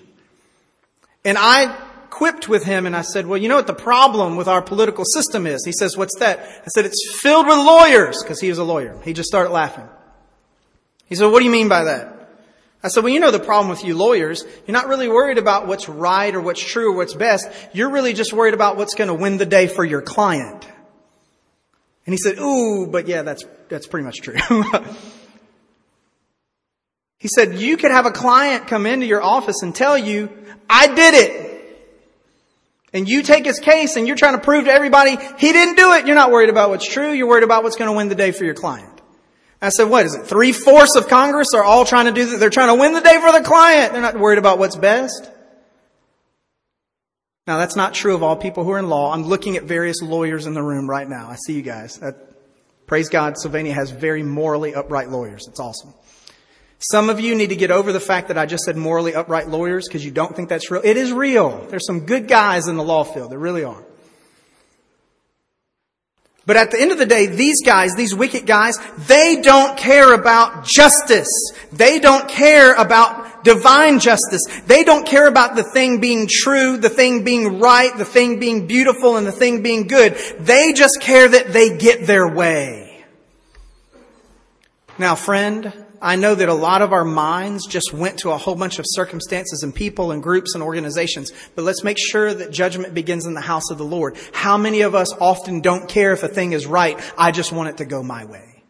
And 1.24 1.38
I 1.38 1.74
quipped 2.12 2.46
with 2.46 2.62
him 2.62 2.84
and 2.84 2.94
I 2.94 3.00
said, 3.00 3.26
well, 3.26 3.38
you 3.38 3.48
know 3.48 3.56
what 3.56 3.66
the 3.66 3.72
problem 3.72 4.36
with 4.36 4.46
our 4.46 4.60
political 4.60 5.02
system 5.02 5.46
is? 5.46 5.64
He 5.64 5.72
says, 5.72 5.96
what's 5.96 6.18
that? 6.18 6.40
I 6.40 6.68
said, 6.68 6.84
it's 6.84 7.18
filled 7.22 7.46
with 7.46 7.56
lawyers, 7.56 8.22
because 8.22 8.38
he 8.38 8.50
was 8.50 8.58
a 8.58 8.64
lawyer. 8.64 9.00
He 9.02 9.14
just 9.14 9.28
started 9.28 9.50
laughing. 9.50 9.88
He 11.06 11.14
said, 11.14 11.28
what 11.28 11.38
do 11.38 11.46
you 11.46 11.50
mean 11.50 11.70
by 11.70 11.84
that? 11.84 12.28
I 12.82 12.88
said, 12.88 13.02
well, 13.02 13.12
you 13.14 13.18
know 13.18 13.30
the 13.30 13.40
problem 13.40 13.70
with 13.70 13.82
you 13.82 13.96
lawyers. 13.96 14.44
You're 14.66 14.74
not 14.74 14.88
really 14.88 15.08
worried 15.08 15.38
about 15.38 15.66
what's 15.66 15.88
right 15.88 16.34
or 16.34 16.42
what's 16.42 16.60
true 16.60 16.92
or 16.92 16.96
what's 16.96 17.14
best. 17.14 17.48
You're 17.72 17.88
really 17.88 18.12
just 18.12 18.34
worried 18.34 18.54
about 18.54 18.76
what's 18.76 18.94
going 18.94 19.08
to 19.08 19.14
win 19.14 19.38
the 19.38 19.46
day 19.46 19.66
for 19.66 19.82
your 19.82 20.02
client. 20.02 20.68
And 22.04 22.12
he 22.12 22.18
said, 22.18 22.38
ooh, 22.38 22.86
but 22.88 23.08
yeah, 23.08 23.22
that's, 23.22 23.44
that's 23.70 23.86
pretty 23.86 24.04
much 24.04 24.18
true. 24.18 24.36
he 27.18 27.28
said, 27.28 27.54
you 27.58 27.78
could 27.78 27.90
have 27.90 28.04
a 28.04 28.10
client 28.10 28.66
come 28.66 28.84
into 28.84 29.06
your 29.06 29.22
office 29.22 29.62
and 29.62 29.74
tell 29.74 29.96
you, 29.96 30.28
I 30.68 30.88
did 30.88 31.14
it. 31.14 31.51
And 32.92 33.08
you 33.08 33.22
take 33.22 33.46
his 33.46 33.58
case 33.58 33.96
and 33.96 34.06
you're 34.06 34.16
trying 34.16 34.34
to 34.34 34.40
prove 34.42 34.66
to 34.66 34.70
everybody 34.70 35.16
he 35.38 35.52
didn't 35.52 35.76
do 35.76 35.92
it. 35.94 36.06
You're 36.06 36.14
not 36.14 36.30
worried 36.30 36.50
about 36.50 36.68
what's 36.68 36.86
true. 36.86 37.12
You're 37.12 37.26
worried 37.26 37.44
about 37.44 37.62
what's 37.62 37.76
going 37.76 37.90
to 37.90 37.96
win 37.96 38.08
the 38.08 38.14
day 38.14 38.32
for 38.32 38.44
your 38.44 38.54
client. 38.54 39.00
I 39.62 39.68
said, 39.68 39.84
what 39.84 40.04
is 40.04 40.14
it? 40.14 40.26
Three 40.26 40.52
fourths 40.52 40.96
of 40.96 41.08
Congress 41.08 41.54
are 41.54 41.62
all 41.62 41.84
trying 41.84 42.06
to 42.06 42.12
do 42.12 42.26
that. 42.26 42.40
They're 42.40 42.50
trying 42.50 42.68
to 42.68 42.80
win 42.80 42.94
the 42.94 43.00
day 43.00 43.20
for 43.20 43.32
the 43.32 43.44
client. 43.44 43.92
They're 43.92 44.02
not 44.02 44.18
worried 44.18 44.38
about 44.38 44.58
what's 44.58 44.76
best. 44.76 45.30
Now 47.46 47.58
that's 47.58 47.76
not 47.76 47.94
true 47.94 48.14
of 48.14 48.22
all 48.22 48.36
people 48.36 48.64
who 48.64 48.72
are 48.72 48.78
in 48.78 48.88
law. 48.88 49.12
I'm 49.12 49.24
looking 49.24 49.56
at 49.56 49.62
various 49.62 50.02
lawyers 50.02 50.46
in 50.46 50.54
the 50.54 50.62
room 50.62 50.90
right 50.90 51.08
now. 51.08 51.28
I 51.28 51.36
see 51.36 51.54
you 51.54 51.62
guys. 51.62 52.00
Praise 52.86 53.08
God, 53.08 53.38
Sylvania 53.38 53.72
has 53.72 53.90
very 53.90 54.22
morally 54.22 54.74
upright 54.74 55.08
lawyers. 55.08 55.46
It's 55.48 55.60
awesome. 55.60 55.94
Some 56.90 57.10
of 57.10 57.20
you 57.20 57.36
need 57.36 57.50
to 57.50 57.56
get 57.56 57.70
over 57.70 57.92
the 57.92 58.00
fact 58.00 58.26
that 58.28 58.36
I 58.36 58.44
just 58.44 58.64
said 58.64 58.76
morally 58.76 59.14
upright 59.14 59.48
lawyers 59.48 59.86
because 59.86 60.04
you 60.04 60.10
don't 60.10 60.34
think 60.34 60.48
that's 60.48 60.68
real. 60.68 60.82
It 60.84 60.96
is 60.96 61.12
real. 61.12 61.64
There's 61.70 61.86
some 61.86 62.06
good 62.06 62.26
guys 62.26 62.66
in 62.66 62.76
the 62.76 62.82
law 62.82 63.04
field. 63.04 63.30
There 63.30 63.38
really 63.38 63.62
are. 63.62 63.82
But 66.44 66.56
at 66.56 66.72
the 66.72 66.80
end 66.80 66.90
of 66.90 66.98
the 66.98 67.06
day, 67.06 67.26
these 67.26 67.62
guys, 67.64 67.94
these 67.94 68.16
wicked 68.16 68.46
guys, 68.46 68.76
they 69.06 69.40
don't 69.42 69.78
care 69.78 70.12
about 70.12 70.64
justice. 70.64 71.28
They 71.70 72.00
don't 72.00 72.28
care 72.28 72.74
about 72.74 73.44
divine 73.44 74.00
justice. 74.00 74.42
They 74.66 74.82
don't 74.82 75.06
care 75.06 75.28
about 75.28 75.54
the 75.54 75.62
thing 75.62 76.00
being 76.00 76.28
true, 76.28 76.78
the 76.78 76.88
thing 76.88 77.22
being 77.22 77.60
right, 77.60 77.96
the 77.96 78.04
thing 78.04 78.40
being 78.40 78.66
beautiful, 78.66 79.16
and 79.16 79.24
the 79.24 79.30
thing 79.30 79.62
being 79.62 79.86
good. 79.86 80.16
They 80.40 80.72
just 80.72 80.98
care 81.00 81.28
that 81.28 81.52
they 81.52 81.76
get 81.76 82.08
their 82.08 82.26
way. 82.26 83.04
Now, 84.98 85.14
friend, 85.14 85.81
I 86.02 86.16
know 86.16 86.34
that 86.34 86.48
a 86.48 86.54
lot 86.54 86.82
of 86.82 86.92
our 86.92 87.04
minds 87.04 87.64
just 87.66 87.92
went 87.92 88.18
to 88.18 88.32
a 88.32 88.36
whole 88.36 88.56
bunch 88.56 88.80
of 88.80 88.84
circumstances 88.88 89.62
and 89.62 89.72
people 89.72 90.10
and 90.10 90.20
groups 90.20 90.54
and 90.54 90.62
organizations, 90.62 91.30
but 91.54 91.64
let's 91.64 91.84
make 91.84 91.96
sure 91.98 92.34
that 92.34 92.50
judgment 92.50 92.92
begins 92.92 93.24
in 93.24 93.34
the 93.34 93.40
house 93.40 93.70
of 93.70 93.78
the 93.78 93.84
Lord. 93.84 94.16
How 94.32 94.58
many 94.58 94.80
of 94.80 94.96
us 94.96 95.12
often 95.20 95.60
don't 95.60 95.88
care 95.88 96.12
if 96.12 96.24
a 96.24 96.28
thing 96.28 96.52
is 96.52 96.66
right? 96.66 96.98
I 97.16 97.30
just 97.30 97.52
want 97.52 97.68
it 97.68 97.76
to 97.76 97.84
go 97.84 98.02
my 98.02 98.24
way. 98.24 98.64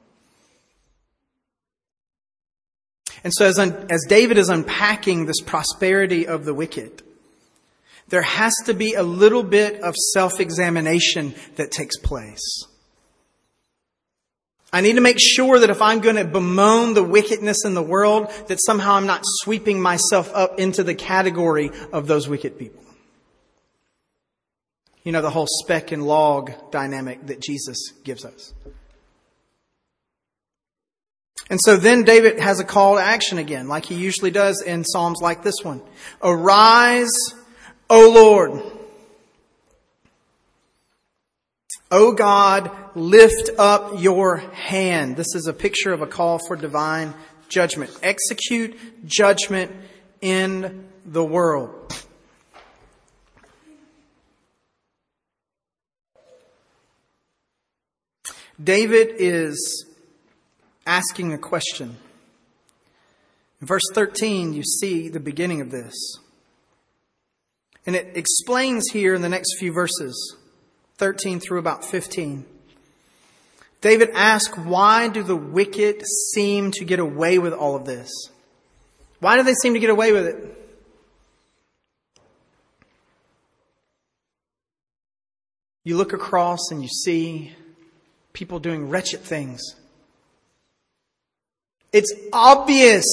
And 3.25 3.33
so 3.33 3.47
as, 3.47 3.59
un- 3.59 3.87
as 3.89 4.05
David 4.09 4.37
is 4.37 4.51
unpacking 4.51 5.25
this 5.25 5.41
prosperity 5.41 6.27
of 6.27 6.45
the 6.45 6.53
wicked, 6.53 7.03
there 8.09 8.23
has 8.23 8.53
to 8.67 8.75
be 8.75 8.93
a 8.93 9.03
little 9.03 9.43
bit 9.43 9.81
of 9.81 9.95
self-examination 9.97 11.35
that 11.57 11.71
takes 11.71 11.97
place. 11.97 12.67
I 14.73 14.81
need 14.81 14.95
to 14.95 15.03
make 15.03 15.19
sure 15.21 15.59
that 15.59 15.69
if 15.69 15.83
I'm 15.83 16.01
going 16.01 16.17
to 16.17 16.25
bemoan 16.25 16.95
the 16.95 17.03
wickedness 17.03 17.65
in 17.65 17.75
the 17.75 17.83
world, 17.83 18.31
that 18.49 18.59
somehow 18.65 18.95
I'm 18.95 19.07
not 19.07 19.21
sweeping 19.25 19.81
myself 19.81 20.31
up 20.35 20.59
into 20.59 20.83
the 20.83 20.95
category 20.95 21.71
of 21.93 22.07
those 22.07 22.27
wicked 22.27 22.59
people. 22.59 22.83
You 25.05 25.13
know, 25.13 25.21
the 25.21 25.31
whole 25.31 25.49
speck 25.49 25.93
and 25.93 26.07
log 26.07 26.53
dynamic 26.71 27.27
that 27.27 27.41
Jesus 27.41 27.93
gives 28.03 28.25
us. 28.25 28.55
And 31.51 31.61
so 31.61 31.77
then 31.77 32.05
David 32.05 32.41
has 32.41 32.61
a 32.61 32.65
call 32.65 32.95
to 32.95 33.03
action 33.03 33.37
again, 33.37 33.69
like 33.69 33.85
he 33.85 33.95
usually 33.95 34.31
does 34.31 34.63
in 34.63 34.85
Psalms 34.85 35.21
like 35.21 35.43
this 35.43 35.57
one. 35.63 35.83
Arise, 36.23 37.13
O 37.91 38.11
Lord. 38.11 38.63
O 41.93 42.13
God, 42.13 42.71
lift 42.95 43.51
up 43.59 44.01
your 44.01 44.39
hand. 44.39 45.15
This 45.15 45.35
is 45.35 45.47
a 45.47 45.53
picture 45.53 45.93
of 45.93 46.01
a 46.01 46.07
call 46.07 46.39
for 46.39 46.57
divine 46.57 47.13
judgment. 47.51 47.95
Execute 48.03 49.07
judgment 49.07 49.71
in 50.23 50.89
the 51.05 51.23
world. 51.23 51.95
David 58.63 59.17
is 59.19 59.85
asking 60.87 61.35
a 61.35 61.39
question. 61.39 61.97
In 63.61 63.67
verse 63.67 63.83
13, 63.93 64.55
you 64.55 64.63
see 64.63 65.11
the 65.11 65.21
beginning 65.21 65.61
of 65.61 65.71
this. 65.71 65.95
And 67.85 67.95
it 67.95 68.17
explains 68.17 68.85
here 68.93 69.15
in 69.15 69.21
the 69.21 69.29
next 69.29 69.59
few 69.59 69.75
verses 69.75 70.39
13 70.99 71.41
through 71.41 71.59
about 71.59 71.85
15. 71.85 72.45
David 73.81 74.11
asks, 74.15 74.57
why 74.57 75.09
do 75.09 75.23
the 75.23 75.37
wicked 75.37 76.03
seem 76.33 76.71
to 76.73 76.85
get 76.85 77.01
away 77.01 77.39
with 77.39 77.53
all 77.53 77.75
of 77.75 77.85
this? 77.85 78.11
Why 79.19 79.37
do 79.37 79.43
they 79.43 79.55
seem 79.55 79.75
to 79.75 79.81
get 79.81 79.91
away 79.91 80.13
with 80.13 80.27
it? 80.27 80.59
You 85.85 85.97
look 85.97 86.13
across 86.13 86.71
and 86.71 86.81
you 86.81 86.89
see 86.89 87.53
people 88.33 88.61
doing 88.61 88.89
wretched 88.89 89.21
things. 89.21 89.61
It's 91.93 92.13
obvious 92.33 93.05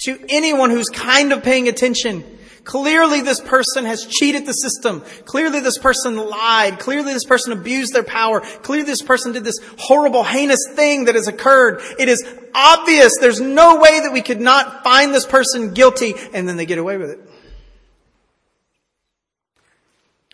to 0.00 0.18
anyone 0.28 0.70
who's 0.70 0.88
kind 0.88 1.32
of 1.32 1.42
paying 1.42 1.68
attention 1.68 2.35
Clearly 2.66 3.20
this 3.20 3.40
person 3.40 3.84
has 3.84 4.04
cheated 4.04 4.44
the 4.44 4.52
system. 4.52 5.02
Clearly 5.24 5.60
this 5.60 5.78
person 5.78 6.16
lied. 6.16 6.80
Clearly 6.80 7.12
this 7.12 7.24
person 7.24 7.52
abused 7.52 7.94
their 7.94 8.02
power. 8.02 8.40
Clearly 8.40 8.84
this 8.84 9.02
person 9.02 9.30
did 9.30 9.44
this 9.44 9.60
horrible, 9.78 10.24
heinous 10.24 10.58
thing 10.74 11.04
that 11.04 11.14
has 11.14 11.28
occurred. 11.28 11.80
It 11.96 12.08
is 12.08 12.26
obvious. 12.52 13.12
There's 13.20 13.40
no 13.40 13.78
way 13.78 14.00
that 14.00 14.12
we 14.12 14.20
could 14.20 14.40
not 14.40 14.82
find 14.82 15.14
this 15.14 15.24
person 15.24 15.74
guilty 15.74 16.14
and 16.34 16.48
then 16.48 16.56
they 16.56 16.66
get 16.66 16.78
away 16.78 16.96
with 16.96 17.10
it. 17.10 17.20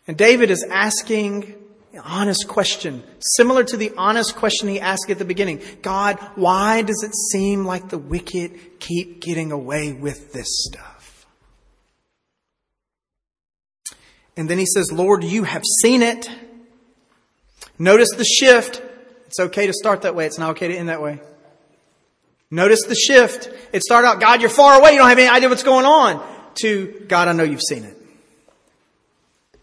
And 0.08 0.16
David 0.16 0.50
is 0.50 0.64
asking 0.64 1.54
an 1.92 2.00
honest 2.00 2.48
question, 2.48 3.02
similar 3.36 3.62
to 3.62 3.76
the 3.76 3.92
honest 3.98 4.36
question 4.36 4.68
he 4.68 4.80
asked 4.80 5.10
at 5.10 5.18
the 5.18 5.26
beginning. 5.26 5.60
God, 5.82 6.18
why 6.36 6.80
does 6.80 7.02
it 7.04 7.14
seem 7.14 7.66
like 7.66 7.90
the 7.90 7.98
wicked 7.98 8.80
keep 8.80 9.20
getting 9.20 9.52
away 9.52 9.92
with 9.92 10.32
this 10.32 10.48
stuff? 10.48 10.91
And 14.36 14.48
then 14.48 14.58
he 14.58 14.66
says, 14.66 14.90
Lord, 14.90 15.24
you 15.24 15.44
have 15.44 15.62
seen 15.82 16.02
it. 16.02 16.30
Notice 17.78 18.10
the 18.16 18.24
shift. 18.24 18.82
It's 19.26 19.40
okay 19.40 19.66
to 19.66 19.72
start 19.72 20.02
that 20.02 20.14
way. 20.14 20.26
It's 20.26 20.38
not 20.38 20.50
okay 20.50 20.68
to 20.68 20.76
end 20.76 20.88
that 20.88 21.02
way. 21.02 21.20
Notice 22.50 22.82
the 22.86 22.94
shift. 22.94 23.50
It 23.72 23.82
started 23.82 24.08
out, 24.08 24.20
God, 24.20 24.40
you're 24.40 24.50
far 24.50 24.78
away. 24.78 24.92
You 24.92 24.98
don't 24.98 25.08
have 25.08 25.18
any 25.18 25.28
idea 25.28 25.48
what's 25.48 25.62
going 25.62 25.86
on. 25.86 26.22
To, 26.60 27.04
God, 27.08 27.28
I 27.28 27.32
know 27.32 27.44
you've 27.44 27.62
seen 27.62 27.84
it. 27.84 27.96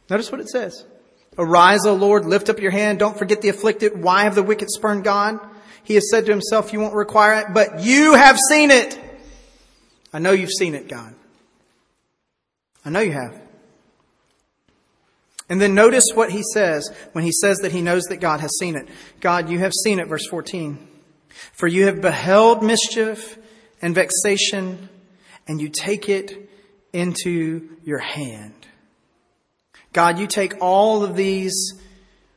Notice 0.10 0.32
what 0.32 0.42
it 0.42 0.50
says. 0.50 0.86
Arise, 1.38 1.86
O 1.86 1.94
Lord, 1.94 2.26
lift 2.26 2.50
up 2.50 2.60
your 2.60 2.72
hand. 2.72 2.98
Don't 3.00 3.18
forget 3.18 3.42
the 3.42 3.50
afflicted. 3.50 4.02
Why 4.02 4.24
have 4.24 4.34
the 4.34 4.44
wicked 4.44 4.70
spurned 4.72 5.04
God? 5.04 5.40
He 5.84 5.94
has 5.94 6.10
said 6.10 6.26
to 6.26 6.32
himself, 6.32 6.74
you 6.74 6.80
won't 6.80 6.96
require 6.96 7.42
it, 7.42 7.54
but 7.54 7.82
you 7.82 8.16
have 8.16 8.38
seen 8.50 8.72
it. 8.72 9.00
I 10.12 10.20
know 10.20 10.32
you've 10.32 10.50
seen 10.50 10.74
it, 10.74 10.88
God. 10.88 11.14
I 12.84 12.90
know 12.90 13.00
you 13.00 13.12
have. 13.12 13.40
And 15.50 15.60
then 15.60 15.74
notice 15.74 16.06
what 16.14 16.32
he 16.32 16.44
says 16.54 16.88
when 17.14 17.24
he 17.24 17.32
says 17.32 17.58
that 17.60 17.72
he 17.72 17.82
knows 17.82 18.04
that 18.06 18.18
God 18.18 18.40
has 18.40 18.52
seen 18.60 18.76
it. 18.76 18.88
God, 19.20 19.50
you 19.50 19.60
have 19.60 19.74
seen 19.74 20.00
it, 20.00 20.08
verse 20.08 20.28
14. 20.28 20.88
For 21.54 21.68
you 21.68 21.88
have 21.88 22.02
beheld 22.02 22.64
mischief 22.64 23.38
and 23.82 23.96
vexation, 23.96 24.90
and 25.48 25.60
you 25.60 25.70
take 25.70 26.08
it 26.08 26.50
into 26.94 27.78
your 27.84 28.00
hand. 28.00 28.54
God, 29.92 30.20
you 30.20 30.28
take 30.28 30.62
all 30.62 31.04
of 31.04 31.16
these 31.16 31.74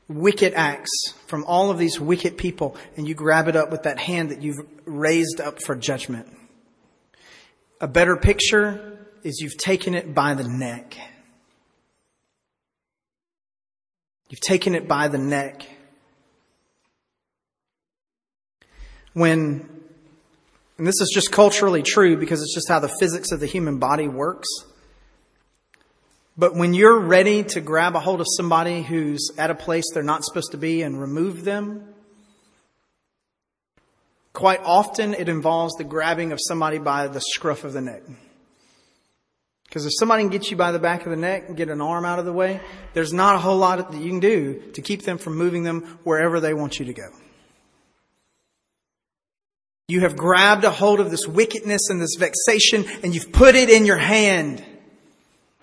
wicked 0.08 0.54
acts 0.54 0.90
from 1.26 1.44
all 1.44 1.70
of 1.70 1.78
these 1.78 1.98
wicked 2.00 2.36
people 2.36 2.76
and 2.96 3.08
you 3.08 3.14
grab 3.14 3.48
it 3.48 3.56
up 3.56 3.70
with 3.70 3.84
that 3.84 3.98
hand 3.98 4.30
that 4.30 4.42
you've 4.42 4.66
raised 4.84 5.40
up 5.40 5.62
for 5.62 5.74
judgment. 5.74 6.26
A 7.80 7.88
better 7.88 8.16
picture 8.16 8.98
is 9.22 9.40
you've 9.40 9.56
taken 9.56 9.94
it 9.94 10.14
by 10.14 10.34
the 10.34 10.46
neck. 10.46 10.96
You've 14.32 14.40
taken 14.40 14.74
it 14.74 14.88
by 14.88 15.08
the 15.08 15.18
neck. 15.18 15.68
When, 19.12 19.68
and 20.78 20.86
this 20.86 21.02
is 21.02 21.10
just 21.12 21.30
culturally 21.30 21.82
true 21.82 22.16
because 22.16 22.40
it's 22.40 22.54
just 22.54 22.66
how 22.66 22.78
the 22.78 22.88
physics 22.98 23.30
of 23.30 23.40
the 23.40 23.46
human 23.46 23.78
body 23.78 24.08
works. 24.08 24.48
But 26.38 26.54
when 26.54 26.72
you're 26.72 26.98
ready 26.98 27.44
to 27.44 27.60
grab 27.60 27.94
a 27.94 28.00
hold 28.00 28.22
of 28.22 28.26
somebody 28.38 28.82
who's 28.82 29.28
at 29.36 29.50
a 29.50 29.54
place 29.54 29.84
they're 29.92 30.02
not 30.02 30.24
supposed 30.24 30.52
to 30.52 30.56
be 30.56 30.80
and 30.80 30.98
remove 30.98 31.44
them, 31.44 31.92
quite 34.32 34.60
often 34.64 35.12
it 35.12 35.28
involves 35.28 35.74
the 35.74 35.84
grabbing 35.84 36.32
of 36.32 36.38
somebody 36.40 36.78
by 36.78 37.06
the 37.06 37.20
scruff 37.20 37.64
of 37.64 37.74
the 37.74 37.82
neck. 37.82 38.00
Because 39.72 39.86
if 39.86 39.92
somebody 39.98 40.22
can 40.22 40.28
get 40.28 40.50
you 40.50 40.56
by 40.58 40.70
the 40.70 40.78
back 40.78 41.06
of 41.06 41.10
the 41.10 41.16
neck 41.16 41.44
and 41.48 41.56
get 41.56 41.70
an 41.70 41.80
arm 41.80 42.04
out 42.04 42.18
of 42.18 42.26
the 42.26 42.32
way, 42.32 42.60
there's 42.92 43.14
not 43.14 43.36
a 43.36 43.38
whole 43.38 43.56
lot 43.56 43.90
that 43.90 43.98
you 43.98 44.10
can 44.10 44.20
do 44.20 44.60
to 44.74 44.82
keep 44.82 45.00
them 45.00 45.16
from 45.16 45.34
moving 45.38 45.62
them 45.62 45.98
wherever 46.04 46.40
they 46.40 46.52
want 46.52 46.78
you 46.78 46.84
to 46.84 46.92
go. 46.92 47.08
You 49.88 50.00
have 50.00 50.14
grabbed 50.14 50.64
a 50.64 50.70
hold 50.70 51.00
of 51.00 51.10
this 51.10 51.26
wickedness 51.26 51.88
and 51.88 52.02
this 52.02 52.16
vexation 52.18 52.84
and 53.02 53.14
you've 53.14 53.32
put 53.32 53.54
it 53.54 53.70
in 53.70 53.86
your 53.86 53.96
hand. 53.96 54.62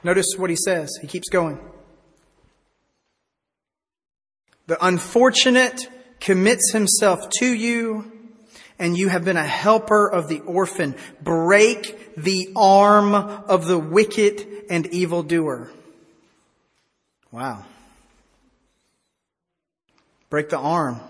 Notice 0.03 0.25
what 0.37 0.49
he 0.49 0.55
says. 0.55 0.89
He 0.99 1.07
keeps 1.07 1.29
going. 1.29 1.59
The 4.65 4.83
unfortunate 4.83 5.87
commits 6.19 6.71
himself 6.71 7.29
to 7.37 7.45
you, 7.45 8.11
and 8.79 8.97
you 8.97 9.09
have 9.09 9.25
been 9.25 9.37
a 9.37 9.45
helper 9.45 10.09
of 10.09 10.29
the 10.29 10.39
orphan. 10.39 10.95
Break 11.21 12.15
the 12.15 12.53
arm 12.55 13.13
of 13.13 13.67
the 13.67 13.77
wicked 13.77 14.47
and 14.69 14.87
evildoer. 14.87 15.69
Wow. 17.31 17.65
Break 20.29 20.49
the 20.49 20.57
arm. 20.57 21.01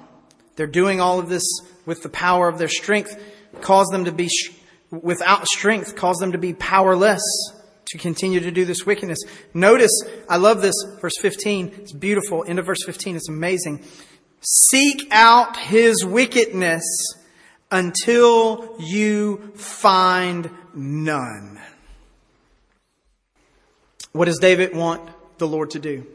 They're 0.55 0.67
doing 0.67 0.99
all 0.99 1.19
of 1.19 1.29
this 1.29 1.43
with 1.85 2.01
the 2.01 2.09
power 2.09 2.49
of 2.49 2.57
their 2.57 2.67
strength. 2.67 3.17
Cause 3.61 3.87
them 3.87 4.05
to 4.05 4.11
be, 4.11 4.29
without 4.91 5.47
strength, 5.47 5.95
cause 5.95 6.17
them 6.17 6.33
to 6.33 6.37
be 6.37 6.53
powerless 6.53 7.21
to 7.87 7.97
continue 7.97 8.39
to 8.39 8.51
do 8.51 8.65
this 8.65 8.85
wickedness. 8.85 9.19
Notice, 9.53 9.91
I 10.27 10.37
love 10.37 10.61
this, 10.61 10.75
verse 11.01 11.17
15. 11.19 11.73
It's 11.79 11.91
beautiful. 11.91 12.45
End 12.47 12.59
of 12.59 12.65
verse 12.65 12.83
15. 12.85 13.15
It's 13.15 13.29
amazing. 13.29 13.83
Seek 14.41 15.07
out 15.11 15.57
his 15.57 16.05
wickedness 16.05 16.83
until 17.71 18.75
you 18.79 19.51
find 19.55 20.49
none. 20.73 21.59
What 24.11 24.25
does 24.25 24.39
David 24.39 24.75
want 24.75 25.09
the 25.37 25.47
Lord 25.47 25.71
to 25.71 25.79
do? 25.79 26.05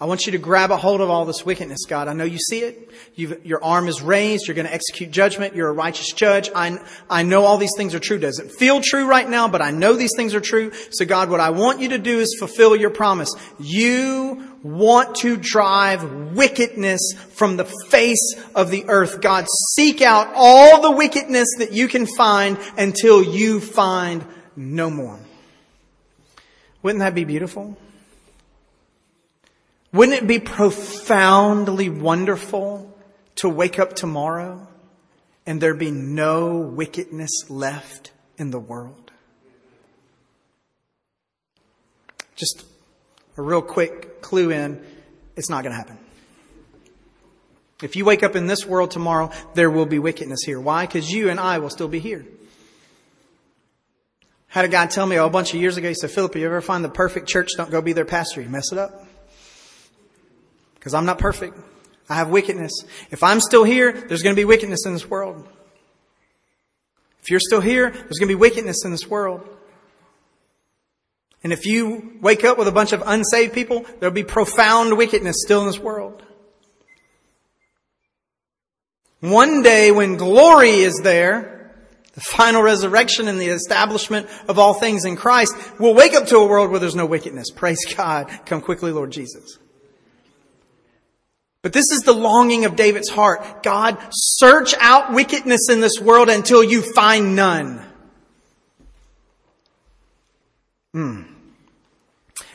I 0.00 0.06
want 0.06 0.24
you 0.24 0.32
to 0.32 0.38
grab 0.38 0.70
a 0.70 0.78
hold 0.78 1.02
of 1.02 1.10
all 1.10 1.26
this 1.26 1.44
wickedness, 1.44 1.84
God. 1.86 2.08
I 2.08 2.14
know 2.14 2.24
you 2.24 2.38
see 2.38 2.60
it. 2.60 2.90
You've, 3.16 3.44
your 3.44 3.62
arm 3.62 3.86
is 3.86 4.00
raised. 4.00 4.48
You're 4.48 4.54
going 4.54 4.66
to 4.66 4.72
execute 4.72 5.10
judgment. 5.10 5.54
You're 5.54 5.68
a 5.68 5.74
righteous 5.74 6.12
judge. 6.12 6.50
I, 6.54 6.78
I 7.10 7.22
know 7.22 7.44
all 7.44 7.58
these 7.58 7.74
things 7.76 7.94
are 7.94 7.98
true. 7.98 8.18
Doesn't 8.18 8.50
feel 8.50 8.80
true 8.80 9.06
right 9.06 9.28
now, 9.28 9.46
but 9.46 9.60
I 9.60 9.72
know 9.72 9.92
these 9.92 10.12
things 10.16 10.34
are 10.34 10.40
true. 10.40 10.72
So 10.90 11.04
God, 11.04 11.28
what 11.28 11.40
I 11.40 11.50
want 11.50 11.80
you 11.80 11.90
to 11.90 11.98
do 11.98 12.18
is 12.18 12.34
fulfill 12.38 12.74
your 12.76 12.88
promise. 12.88 13.30
You 13.58 14.56
want 14.62 15.16
to 15.16 15.36
drive 15.36 16.32
wickedness 16.32 17.12
from 17.32 17.58
the 17.58 17.66
face 17.90 18.34
of 18.54 18.70
the 18.70 18.86
earth. 18.88 19.20
God, 19.20 19.46
seek 19.74 20.00
out 20.00 20.32
all 20.34 20.80
the 20.80 20.92
wickedness 20.92 21.48
that 21.58 21.72
you 21.72 21.88
can 21.88 22.06
find 22.06 22.56
until 22.78 23.22
you 23.22 23.60
find 23.60 24.24
no 24.56 24.88
more. 24.88 25.20
Wouldn't 26.82 27.00
that 27.00 27.14
be 27.14 27.24
beautiful? 27.24 27.76
Wouldn't 29.92 30.22
it 30.22 30.26
be 30.26 30.38
profoundly 30.38 31.88
wonderful 31.88 32.96
to 33.36 33.48
wake 33.48 33.78
up 33.78 33.94
tomorrow 33.94 34.66
and 35.46 35.60
there 35.60 35.74
be 35.74 35.90
no 35.90 36.58
wickedness 36.58 37.50
left 37.50 38.12
in 38.38 38.50
the 38.50 38.60
world? 38.60 39.10
Just 42.36 42.64
a 43.36 43.42
real 43.42 43.62
quick 43.62 44.22
clue 44.22 44.50
in, 44.50 44.84
it's 45.36 45.50
not 45.50 45.64
going 45.64 45.72
to 45.72 45.76
happen. 45.76 45.98
If 47.82 47.96
you 47.96 48.04
wake 48.04 48.22
up 48.22 48.36
in 48.36 48.46
this 48.46 48.64
world 48.66 48.90
tomorrow, 48.90 49.30
there 49.54 49.70
will 49.70 49.86
be 49.86 49.98
wickedness 49.98 50.40
here. 50.44 50.60
Why? 50.60 50.86
Because 50.86 51.10
you 51.10 51.30
and 51.30 51.40
I 51.40 51.58
will 51.58 51.70
still 51.70 51.88
be 51.88 51.98
here. 51.98 52.24
Had 54.48 54.64
a 54.64 54.68
guy 54.68 54.86
tell 54.86 55.06
me 55.06 55.16
oh, 55.16 55.26
a 55.26 55.30
bunch 55.30 55.54
of 55.54 55.60
years 55.60 55.76
ago, 55.76 55.88
he 55.88 55.94
said, 55.94 56.10
Philip, 56.10 56.36
if 56.36 56.40
you 56.40 56.46
ever 56.46 56.60
find 56.60 56.84
the 56.84 56.88
perfect 56.88 57.28
church, 57.28 57.50
don't 57.56 57.70
go 57.70 57.80
be 57.80 57.92
their 57.92 58.04
pastor. 58.04 58.40
You 58.40 58.48
mess 58.48 58.72
it 58.72 58.78
up. 58.78 59.06
Because 60.80 60.94
I'm 60.94 61.04
not 61.04 61.18
perfect. 61.18 61.56
I 62.08 62.14
have 62.14 62.30
wickedness. 62.30 62.72
If 63.10 63.22
I'm 63.22 63.38
still 63.38 63.64
here, 63.64 63.92
there's 63.92 64.22
going 64.22 64.34
to 64.34 64.40
be 64.40 64.46
wickedness 64.46 64.86
in 64.86 64.94
this 64.94 65.08
world. 65.08 65.46
If 67.22 67.30
you're 67.30 67.38
still 67.38 67.60
here, 67.60 67.90
there's 67.90 68.18
going 68.18 68.28
to 68.28 68.34
be 68.34 68.40
wickedness 68.40 68.84
in 68.84 68.90
this 68.90 69.06
world. 69.06 69.46
And 71.44 71.52
if 71.52 71.66
you 71.66 72.18
wake 72.20 72.44
up 72.44 72.58
with 72.58 72.66
a 72.66 72.72
bunch 72.72 72.92
of 72.92 73.02
unsaved 73.06 73.52
people, 73.52 73.84
there'll 73.98 74.14
be 74.14 74.24
profound 74.24 74.96
wickedness 74.96 75.36
still 75.44 75.60
in 75.60 75.66
this 75.66 75.78
world. 75.78 76.22
One 79.20 79.62
day 79.62 79.92
when 79.92 80.16
glory 80.16 80.70
is 80.70 81.00
there, 81.02 81.74
the 82.14 82.20
final 82.22 82.62
resurrection 82.62 83.28
and 83.28 83.38
the 83.38 83.48
establishment 83.48 84.28
of 84.48 84.58
all 84.58 84.74
things 84.74 85.04
in 85.04 85.16
Christ, 85.16 85.54
we'll 85.78 85.94
wake 85.94 86.14
up 86.14 86.26
to 86.28 86.38
a 86.38 86.46
world 86.46 86.70
where 86.70 86.80
there's 86.80 86.96
no 86.96 87.06
wickedness. 87.06 87.50
Praise 87.50 87.84
God. 87.94 88.30
Come 88.46 88.62
quickly, 88.62 88.90
Lord 88.90 89.12
Jesus. 89.12 89.58
But 91.62 91.72
this 91.72 91.90
is 91.90 92.00
the 92.00 92.14
longing 92.14 92.64
of 92.64 92.74
David's 92.74 93.10
heart. 93.10 93.62
God, 93.62 93.98
search 94.10 94.74
out 94.80 95.12
wickedness 95.12 95.68
in 95.70 95.80
this 95.80 96.00
world 96.00 96.30
until 96.30 96.64
you 96.64 96.80
find 96.80 97.36
none. 97.36 97.84
Hmm. 100.92 101.22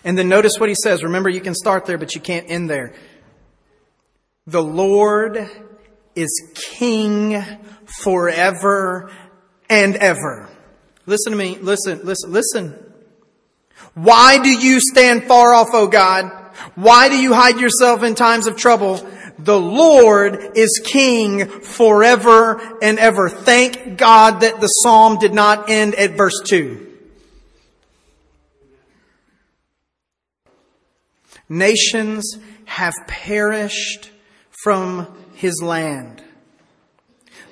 And 0.04 0.18
then 0.18 0.28
notice 0.28 0.60
what 0.60 0.70
he 0.70 0.76
says. 0.76 1.04
Remember, 1.04 1.30
you 1.30 1.42
can 1.42 1.54
start 1.54 1.86
there, 1.86 1.98
but 1.98 2.16
you 2.16 2.22
can't 2.22 2.50
end 2.50 2.70
there. 2.70 2.94
The 4.48 4.62
Lord 4.62 5.50
is 6.16 6.54
king 6.56 7.44
forever 8.04 9.12
and 9.70 9.96
ever. 9.96 10.50
Listen 11.06 11.32
to 11.32 11.38
me. 11.38 11.58
Listen, 11.58 12.02
listen, 12.04 12.32
listen. 12.32 12.94
Why 13.94 14.38
do 14.38 14.50
you 14.50 14.80
stand 14.80 15.24
far 15.24 15.54
off, 15.54 15.70
O 15.74 15.88
God? 15.88 16.45
Why 16.76 17.10
do 17.10 17.18
you 17.18 17.34
hide 17.34 17.60
yourself 17.60 18.04
in 18.04 18.16
times 18.16 18.48
of 18.48 18.58
trouble? 18.58 19.06
The 19.40 19.60
Lord 19.60 20.58
is 20.58 20.82
king 20.84 21.48
forever 21.48 22.80
and 22.82 23.00
ever. 23.00 23.30
Thank 23.30 23.98
God 23.98 24.42
that 24.42 24.62
the 24.62 24.68
psalm 24.68 25.18
did 25.18 25.34
not 25.34 25.70
end 25.70 25.96
at 25.96 26.12
verse 26.12 26.42
2. 26.46 26.86
Nations 31.48 32.40
have 32.66 32.94
perished 33.08 34.12
from 34.64 35.08
his 35.36 35.62
land. 35.62 36.24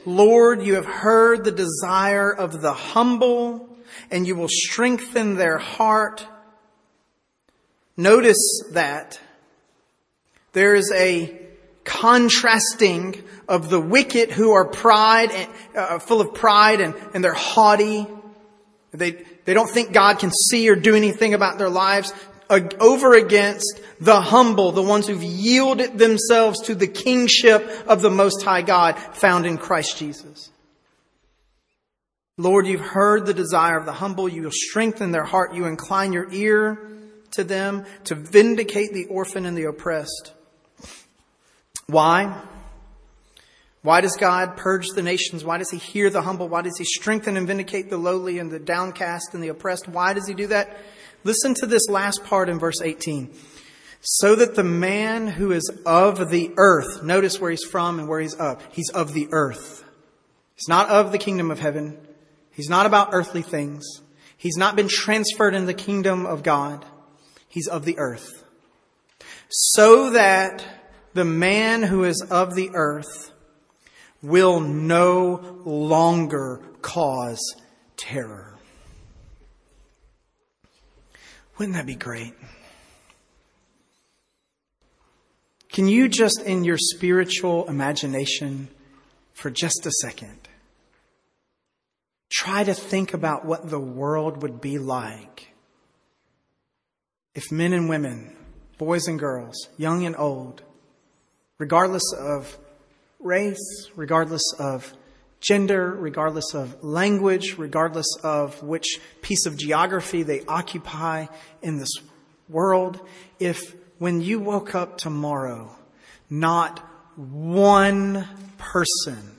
Lord, 0.06 0.64
you 0.64 0.76
have 0.76 0.86
heard 0.86 1.44
the 1.44 1.52
desire 1.52 2.32
of 2.32 2.62
the 2.62 2.74
humble 2.74 3.70
and 4.12 4.28
you 4.28 4.36
will 4.36 4.50
strengthen 4.50 5.36
their 5.36 5.58
heart 5.58 6.26
Notice 7.96 8.64
that 8.72 9.20
there 10.54 10.74
is 10.74 10.92
a 10.92 11.40
contrasting 11.84 13.22
of 13.48 13.70
the 13.70 13.80
wicked 13.80 14.32
who 14.32 14.52
are 14.52 14.66
pride 14.66 15.32
and, 15.32 15.50
uh, 15.76 16.00
full 16.00 16.22
of 16.22 16.34
pride 16.34 16.82
and, 16.82 16.96
and 17.14 17.24
they're 17.24 17.34
haughty. 17.34 18.08
They, 18.92 19.24
they 19.46 19.54
don't 19.54 19.70
think 19.70 19.92
God 19.92 20.20
can 20.20 20.32
see 20.32 20.70
or 20.70 20.76
do 20.76 20.96
anything 20.96 21.34
about 21.34 21.58
their 21.58 21.70
lives 21.70 22.14
uh, 22.50 22.62
over 22.80 23.14
against 23.14 23.82
the 24.00 24.22
humble, 24.22 24.72
the 24.72 24.82
ones 24.82 25.08
who've 25.08 25.22
yielded 25.22 25.98
themselves 25.98 26.62
to 26.62 26.76
the 26.76 26.88
kingship 26.88 27.70
of 27.88 28.02
the 28.02 28.10
Most 28.10 28.44
High 28.44 28.62
God 28.62 28.98
found 28.98 29.46
in 29.46 29.58
Christ 29.58 29.98
Jesus. 29.98 30.50
Lord, 32.38 32.66
you've 32.66 32.82
heard 32.82 33.26
the 33.26 33.34
desire 33.34 33.78
of 33.78 33.86
the 33.86 33.94
humble. 33.94 34.28
You 34.28 34.44
will 34.44 34.52
strengthen 34.52 35.12
their 35.12 35.24
heart. 35.24 35.54
You 35.54 35.66
incline 35.66 36.14
your 36.14 36.32
ear 36.32 36.90
to 37.34 37.44
them 37.44 37.86
to 38.06 38.16
vindicate 38.16 38.94
the 38.94 39.06
orphan 39.06 39.46
and 39.46 39.58
the 39.58 39.66
oppressed. 39.66 40.34
Why? 41.88 42.42
Why 43.82 44.00
does 44.00 44.16
God 44.16 44.56
purge 44.56 44.88
the 44.96 45.04
nations? 45.04 45.44
Why 45.44 45.58
does 45.58 45.70
he 45.70 45.78
hear 45.78 46.10
the 46.10 46.22
humble? 46.22 46.48
Why 46.48 46.62
does 46.62 46.78
he 46.78 46.86
strengthen 46.86 47.36
and 47.36 47.46
vindicate 47.46 47.90
the 47.90 47.98
lowly 47.98 48.40
and 48.40 48.50
the 48.50 48.60
downcast 48.60 49.34
and 49.34 49.44
the 49.44 49.50
oppressed? 49.50 49.90
Why 49.90 50.14
does 50.14 50.26
he 50.26 50.34
do 50.34 50.48
that? 50.48 50.78
Listen 51.26 51.54
to 51.56 51.66
this 51.66 51.90
last 51.90 52.24
part 52.24 52.48
in 52.48 52.60
verse 52.60 52.82
18. 52.82 53.34
So 54.00 54.36
that 54.36 54.56
the 54.56 54.64
man 54.64 55.28
who 55.28 55.52
is 55.52 55.70
of 55.86 56.30
the 56.30 56.52
earth, 56.58 57.04
notice 57.04 57.40
where 57.40 57.52
he's 57.52 57.64
from 57.64 58.00
and 58.00 58.08
where 58.08 58.20
he's 58.20 58.34
of. 58.34 58.66
He's 58.72 58.90
of 58.90 59.14
the 59.14 59.28
earth. 59.32 59.84
He's 60.56 60.68
not 60.68 60.90
of 60.90 61.12
the 61.12 61.18
kingdom 61.18 61.52
of 61.52 61.60
heaven. 61.60 61.98
He's 62.52 62.70
not 62.70 62.86
about 62.86 63.10
earthly 63.12 63.42
things. 63.42 63.86
He's 64.38 64.58
not 64.58 64.76
been 64.76 64.90
transferred 64.90 65.56
in 65.56 65.66
the 65.66 65.74
kingdom 65.74 66.26
of 66.26 66.44
God. 66.44 66.86
He's 67.54 67.68
of 67.68 67.86
the 67.86 68.00
earth. 68.00 68.46
So 69.48 70.10
that 70.10 70.66
the 71.14 71.24
man 71.24 71.84
who 71.84 72.04
is 72.04 72.20
of 72.32 72.56
the 72.56 72.72
earth 72.74 73.32
will 74.24 74.60
no 74.60 75.62
longer 75.64 76.64
cause 76.82 77.56
terror. 77.96 78.58
Wouldn't 81.60 81.78
that 81.78 81.86
be 81.86 81.94
great? 81.94 82.34
Can 85.72 85.88
you 85.88 86.10
just 86.10 86.42
in 86.42 86.64
your 86.64 86.80
spiritual 86.80 87.70
imagination 87.70 88.68
for 89.34 89.52
just 89.52 89.86
a 89.86 89.92
second 90.02 90.40
try 92.32 92.64
to 92.64 92.74
think 92.74 93.14
about 93.14 93.46
what 93.46 93.70
the 93.70 93.80
world 93.80 94.42
would 94.42 94.60
be 94.60 94.80
like 94.80 95.53
if 97.36 97.52
men 97.52 97.74
and 97.74 97.90
women, 97.90 98.36
boys 98.78 99.08
and 99.08 99.20
girls, 99.20 99.70
young 99.78 100.06
and 100.06 100.16
old, 100.18 100.64
regardless 101.58 102.14
of 102.14 102.58
race, 103.20 103.90
regardless 103.96 104.44
of 104.60 104.94
gender, 105.40 105.92
regardless 105.92 106.54
of 106.54 106.84
language, 106.84 107.58
regardless 107.58 108.08
of 108.24 108.62
which 108.64 109.00
piece 109.22 109.46
of 109.46 109.58
geography 109.58 110.24
they 110.24 110.42
occupy 110.46 111.26
in 111.62 111.78
this 111.78 111.94
world, 112.50 113.00
if 113.40 113.76
when 114.00 114.22
you 114.22 114.40
woke 114.40 114.76
up 114.76 114.98
tomorrow, 114.98 115.76
not 116.30 116.80
one 117.16 118.28
person 118.58 119.38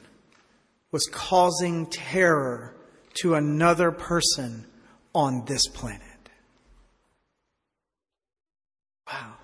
was 0.93 1.07
causing 1.07 1.87
terror 1.87 2.75
to 3.15 3.35
another 3.35 3.91
person 3.91 4.67
on 5.15 5.45
this 5.47 5.67
planet. 5.69 6.01
Wow. 9.07 9.35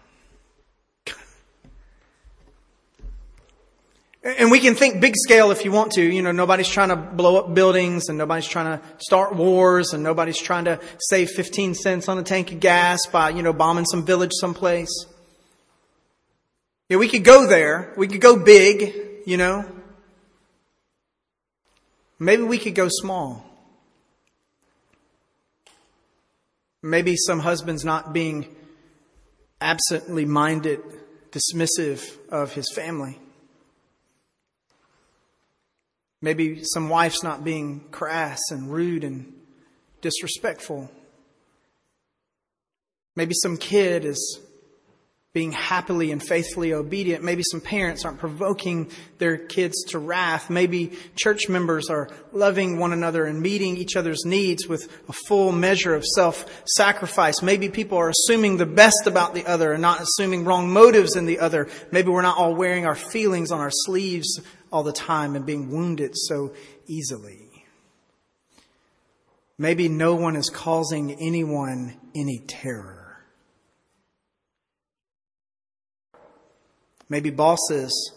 And 4.23 4.51
we 4.51 4.61
can 4.61 4.75
think 4.75 5.01
big 5.01 5.15
scale 5.17 5.51
if 5.51 5.65
you 5.65 5.73
want 5.73 5.93
to. 5.93 6.03
You 6.03 6.21
know, 6.21 6.33
nobody's 6.33 6.69
trying 6.69 6.91
to 6.91 6.97
blow 6.97 7.39
up 7.39 7.55
buildings 7.55 8.11
and 8.11 8.19
nobody's 8.19 8.47
trying 8.47 8.79
to 8.79 8.85
start 8.99 9.35
wars 9.35 9.95
and 9.95 10.03
nobody's 10.03 10.39
trying 10.39 10.67
to 10.67 10.79
save 10.99 11.31
15 11.31 11.75
cents 11.75 12.07
on 12.07 12.19
a 12.19 12.23
tank 12.23 12.53
of 12.53 12.61
gas 12.61 13.01
by, 13.11 13.31
you 13.31 13.43
know, 13.43 13.55
bombing 13.55 13.87
some 13.87 14.05
village 14.05 14.33
someplace. 14.35 14.91
Yeah, 16.91 16.99
we 16.99 17.09
could 17.09 17.25
go 17.25 17.47
there. 17.47 17.95
We 17.97 18.09
could 18.09 18.21
go 18.21 18.37
big, 18.37 18.95
you 19.25 19.39
know. 19.39 19.65
Maybe 22.19 22.43
we 22.43 22.59
could 22.59 22.75
go 22.75 22.89
small. 22.91 23.47
Maybe 26.83 27.17
some 27.17 27.41
husbands 27.41 27.87
not 27.87 28.13
being 28.13 28.55
absently 29.63 30.27
minded, 30.27 30.81
dismissive 31.31 32.19
of 32.29 32.53
his 32.53 32.71
family. 32.75 33.19
Maybe 36.23 36.63
some 36.65 36.89
wife's 36.89 37.23
not 37.23 37.45
being 37.45 37.81
crass 37.91 38.39
and 38.51 38.71
rude 38.71 39.05
and 39.05 39.33
disrespectful. 40.03 40.91
Maybe 43.17 43.35
some 43.35 43.57
kid 43.57 44.05
is 44.05 44.41
being 45.33 45.53
happily 45.53 46.11
and 46.11 46.21
faithfully 46.21 46.73
obedient. 46.73 47.23
Maybe 47.23 47.45
some 47.45 47.61
parents 47.61 48.05
aren't 48.05 48.19
provoking 48.19 48.91
their 49.19 49.37
kids 49.39 49.85
to 49.91 49.99
wrath. 50.01 50.51
Maybe 50.51 50.93
church 51.15 51.49
members 51.49 51.89
are 51.89 52.09
loving 52.33 52.79
one 52.79 52.93
another 52.93 53.27
and 53.27 53.41
meeting 53.41 53.77
each 53.77 53.95
other's 53.95 54.25
needs 54.25 54.67
with 54.67 54.91
a 55.09 55.13
full 55.13 55.53
measure 55.53 55.95
of 55.95 56.05
self-sacrifice. 56.05 57.43
Maybe 57.43 57.69
people 57.69 57.97
are 57.97 58.11
assuming 58.11 58.57
the 58.57 58.67
best 58.67 59.07
about 59.07 59.35
the 59.35 59.47
other 59.47 59.73
and 59.73 59.81
not 59.81 60.01
assuming 60.01 60.45
wrong 60.45 60.69
motives 60.69 61.15
in 61.15 61.27
the 61.27 61.39
other. 61.39 61.69
Maybe 61.93 62.09
we're 62.11 62.23
not 62.23 62.37
all 62.37 62.57
wearing 62.57 62.85
our 62.85 62.97
feelings 62.97 63.53
on 63.53 63.61
our 63.61 63.71
sleeves 63.71 64.41
all 64.73 64.83
the 64.83 64.93
time 64.93 65.37
and 65.37 65.45
being 65.45 65.71
wounded 65.71 66.17
so 66.17 66.55
easily. 66.87 67.65
Maybe 69.59 69.89
no 69.89 70.15
one 70.15 70.37
is 70.37 70.49
causing 70.49 71.13
anyone 71.21 71.97
any 72.15 72.39
terror. 72.39 73.23
Maybe 77.09 77.31
bosses 77.31 78.13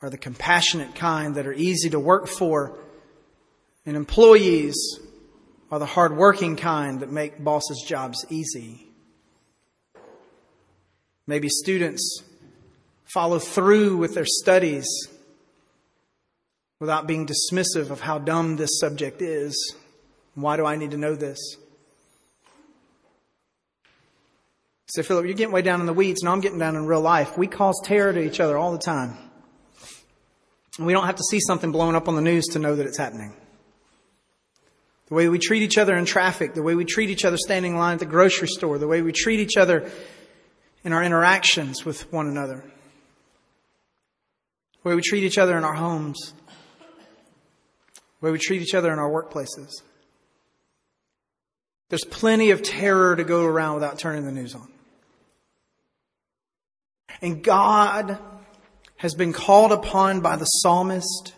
are 0.00 0.10
the 0.10 0.18
compassionate 0.18 0.94
kind 0.94 1.34
that 1.34 1.46
are 1.46 1.52
easy 1.52 1.90
to 1.90 1.98
work 1.98 2.28
for, 2.28 2.78
and 3.84 3.96
employees 3.96 5.00
are 5.72 5.78
the 5.78 5.86
hardworking 5.86 6.54
kind 6.56 7.00
that 7.00 7.10
make 7.10 7.42
bosses' 7.42 7.84
jobs 7.86 8.24
easy. 8.30 8.86
Maybe 11.26 11.48
students 11.48 12.22
follow 13.06 13.38
through 13.38 13.96
with 13.96 14.14
their 14.14 14.26
studies 14.26 14.86
without 16.80 17.06
being 17.06 17.26
dismissive 17.26 17.90
of 17.90 18.00
how 18.00 18.18
dumb 18.18 18.56
this 18.56 18.78
subject 18.78 19.20
is. 19.20 19.74
Why 20.34 20.56
do 20.56 20.64
I 20.64 20.76
need 20.76 20.92
to 20.92 20.96
know 20.96 21.14
this? 21.14 21.38
So, 24.86 25.02
Philip, 25.02 25.26
you're 25.26 25.34
getting 25.34 25.52
way 25.52 25.62
down 25.62 25.80
in 25.80 25.86
the 25.86 25.92
weeds. 25.92 26.22
No, 26.22 26.30
I'm 26.30 26.40
getting 26.40 26.58
down 26.58 26.76
in 26.76 26.86
real 26.86 27.00
life. 27.00 27.36
We 27.36 27.46
cause 27.46 27.78
terror 27.84 28.12
to 28.12 28.20
each 28.20 28.40
other 28.40 28.56
all 28.56 28.72
the 28.72 28.78
time. 28.78 29.18
And 30.78 30.86
we 30.86 30.92
don't 30.92 31.04
have 31.04 31.16
to 31.16 31.24
see 31.24 31.40
something 31.40 31.72
blowing 31.72 31.96
up 31.96 32.08
on 32.08 32.14
the 32.14 32.22
news 32.22 32.46
to 32.52 32.58
know 32.58 32.76
that 32.76 32.86
it's 32.86 32.96
happening. 32.96 33.34
The 35.08 35.14
way 35.14 35.28
we 35.28 35.38
treat 35.38 35.62
each 35.62 35.78
other 35.78 35.96
in 35.96 36.04
traffic, 36.04 36.54
the 36.54 36.62
way 36.62 36.74
we 36.74 36.84
treat 36.84 37.10
each 37.10 37.24
other 37.24 37.36
standing 37.36 37.72
in 37.72 37.78
line 37.78 37.94
at 37.94 37.98
the 37.98 38.06
grocery 38.06 38.48
store, 38.48 38.78
the 38.78 38.86
way 38.86 39.02
we 39.02 39.12
treat 39.12 39.40
each 39.40 39.56
other 39.56 39.90
in 40.84 40.92
our 40.92 41.02
interactions 41.02 41.84
with 41.84 42.10
one 42.12 42.28
another, 42.28 42.62
the 44.82 44.88
way 44.88 44.94
we 44.94 45.02
treat 45.02 45.24
each 45.24 45.38
other 45.38 45.58
in 45.58 45.64
our 45.64 45.74
homes, 45.74 46.32
the 48.20 48.26
way 48.26 48.32
we 48.32 48.38
treat 48.38 48.62
each 48.62 48.74
other 48.74 48.92
in 48.92 48.98
our 48.98 49.10
workplaces. 49.10 49.82
There's 51.88 52.04
plenty 52.04 52.50
of 52.50 52.62
terror 52.62 53.16
to 53.16 53.24
go 53.24 53.44
around 53.44 53.74
without 53.74 53.98
turning 53.98 54.24
the 54.24 54.32
news 54.32 54.54
on. 54.54 54.68
And 57.22 57.42
God 57.42 58.18
has 58.96 59.14
been 59.14 59.32
called 59.32 59.72
upon 59.72 60.20
by 60.20 60.36
the 60.36 60.44
psalmist 60.44 61.34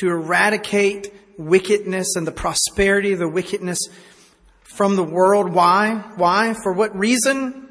to 0.00 0.08
eradicate 0.08 1.12
wickedness 1.36 2.16
and 2.16 2.26
the 2.26 2.32
prosperity 2.32 3.12
of 3.12 3.18
the 3.18 3.28
wickedness 3.28 3.78
from 4.62 4.96
the 4.96 5.04
world. 5.04 5.52
Why? 5.52 5.96
Why? 6.16 6.54
For 6.54 6.72
what 6.72 6.96
reason? 6.96 7.68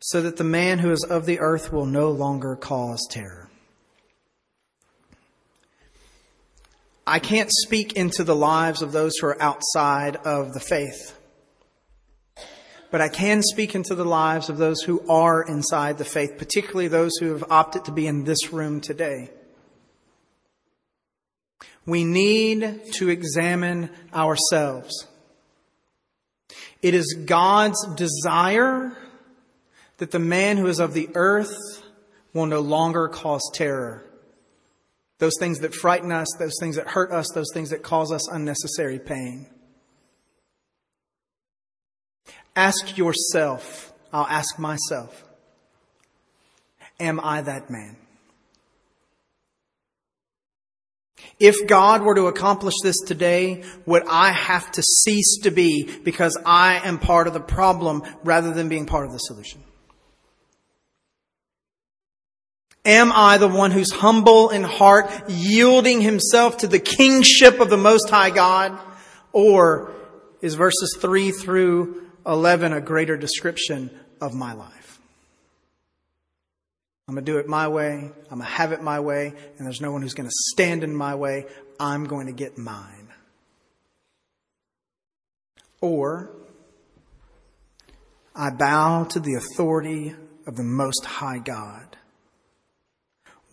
So 0.00 0.22
that 0.22 0.36
the 0.36 0.44
man 0.44 0.78
who 0.78 0.90
is 0.90 1.04
of 1.04 1.26
the 1.26 1.40
earth 1.40 1.72
will 1.72 1.86
no 1.86 2.10
longer 2.10 2.56
cause 2.56 3.06
terror. 3.10 3.43
I 7.06 7.18
can't 7.18 7.50
speak 7.52 7.94
into 7.94 8.24
the 8.24 8.36
lives 8.36 8.80
of 8.80 8.92
those 8.92 9.12
who 9.20 9.26
are 9.26 9.42
outside 9.42 10.16
of 10.16 10.54
the 10.54 10.60
faith. 10.60 11.18
But 12.90 13.00
I 13.00 13.08
can 13.08 13.42
speak 13.42 13.74
into 13.74 13.94
the 13.94 14.04
lives 14.04 14.48
of 14.48 14.56
those 14.56 14.80
who 14.82 15.06
are 15.08 15.42
inside 15.42 15.98
the 15.98 16.04
faith, 16.04 16.38
particularly 16.38 16.88
those 16.88 17.16
who 17.18 17.32
have 17.32 17.44
opted 17.50 17.84
to 17.86 17.92
be 17.92 18.06
in 18.06 18.24
this 18.24 18.52
room 18.52 18.80
today. 18.80 19.30
We 21.86 22.04
need 22.04 22.92
to 22.92 23.08
examine 23.10 23.90
ourselves. 24.14 25.06
It 26.80 26.94
is 26.94 27.24
God's 27.26 27.84
desire 27.96 28.96
that 29.98 30.10
the 30.10 30.18
man 30.18 30.56
who 30.56 30.68
is 30.68 30.78
of 30.78 30.94
the 30.94 31.08
earth 31.14 31.82
will 32.32 32.46
no 32.46 32.60
longer 32.60 33.08
cause 33.08 33.50
terror. 33.52 34.04
Those 35.24 35.38
things 35.38 35.60
that 35.60 35.74
frighten 35.74 36.12
us, 36.12 36.28
those 36.38 36.52
things 36.60 36.76
that 36.76 36.86
hurt 36.86 37.10
us, 37.10 37.26
those 37.34 37.50
things 37.54 37.70
that 37.70 37.82
cause 37.82 38.12
us 38.12 38.28
unnecessary 38.28 38.98
pain. 38.98 39.46
Ask 42.54 42.98
yourself, 42.98 43.94
I'll 44.12 44.26
ask 44.26 44.58
myself, 44.58 45.24
am 47.00 47.20
I 47.20 47.40
that 47.40 47.70
man? 47.70 47.96
If 51.40 51.66
God 51.66 52.02
were 52.02 52.16
to 52.16 52.26
accomplish 52.26 52.74
this 52.82 53.00
today, 53.00 53.64
would 53.86 54.02
I 54.06 54.30
have 54.30 54.70
to 54.72 54.82
cease 54.82 55.38
to 55.44 55.50
be 55.50 55.88
because 56.04 56.36
I 56.44 56.86
am 56.86 56.98
part 56.98 57.28
of 57.28 57.32
the 57.32 57.40
problem 57.40 58.02
rather 58.24 58.52
than 58.52 58.68
being 58.68 58.84
part 58.84 59.06
of 59.06 59.12
the 59.12 59.18
solution? 59.20 59.64
Am 62.84 63.12
I 63.12 63.38
the 63.38 63.48
one 63.48 63.70
who's 63.70 63.90
humble 63.90 64.50
in 64.50 64.62
heart, 64.62 65.10
yielding 65.28 66.02
himself 66.02 66.58
to 66.58 66.66
the 66.66 66.78
kingship 66.78 67.60
of 67.60 67.70
the 67.70 67.78
Most 67.78 68.10
High 68.10 68.30
God? 68.30 68.78
Or 69.32 69.92
is 70.42 70.54
verses 70.54 70.96
3 71.00 71.30
through 71.30 72.10
11 72.26 72.72
a 72.74 72.80
greater 72.82 73.16
description 73.16 73.90
of 74.20 74.34
my 74.34 74.52
life? 74.52 75.00
I'm 77.08 77.14
going 77.14 77.24
to 77.24 77.32
do 77.32 77.38
it 77.38 77.46
my 77.46 77.68
way. 77.68 78.10
I'm 78.30 78.38
going 78.38 78.40
to 78.40 78.46
have 78.46 78.72
it 78.72 78.82
my 78.82 79.00
way. 79.00 79.32
And 79.58 79.66
there's 79.66 79.80
no 79.80 79.92
one 79.92 80.02
who's 80.02 80.14
going 80.14 80.28
to 80.28 80.34
stand 80.52 80.84
in 80.84 80.94
my 80.94 81.14
way. 81.14 81.46
I'm 81.78 82.06
going 82.06 82.26
to 82.26 82.32
get 82.32 82.56
mine. 82.56 83.08
Or 85.80 86.30
I 88.34 88.50
bow 88.50 89.04
to 89.04 89.20
the 89.20 89.34
authority 89.34 90.14
of 90.46 90.56
the 90.56 90.62
Most 90.62 91.04
High 91.04 91.38
God. 91.38 91.93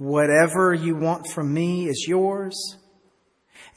Whatever 0.02 0.74
you 0.74 0.96
want 0.96 1.28
from 1.28 1.54
me 1.54 1.88
is 1.88 2.08
yours, 2.08 2.76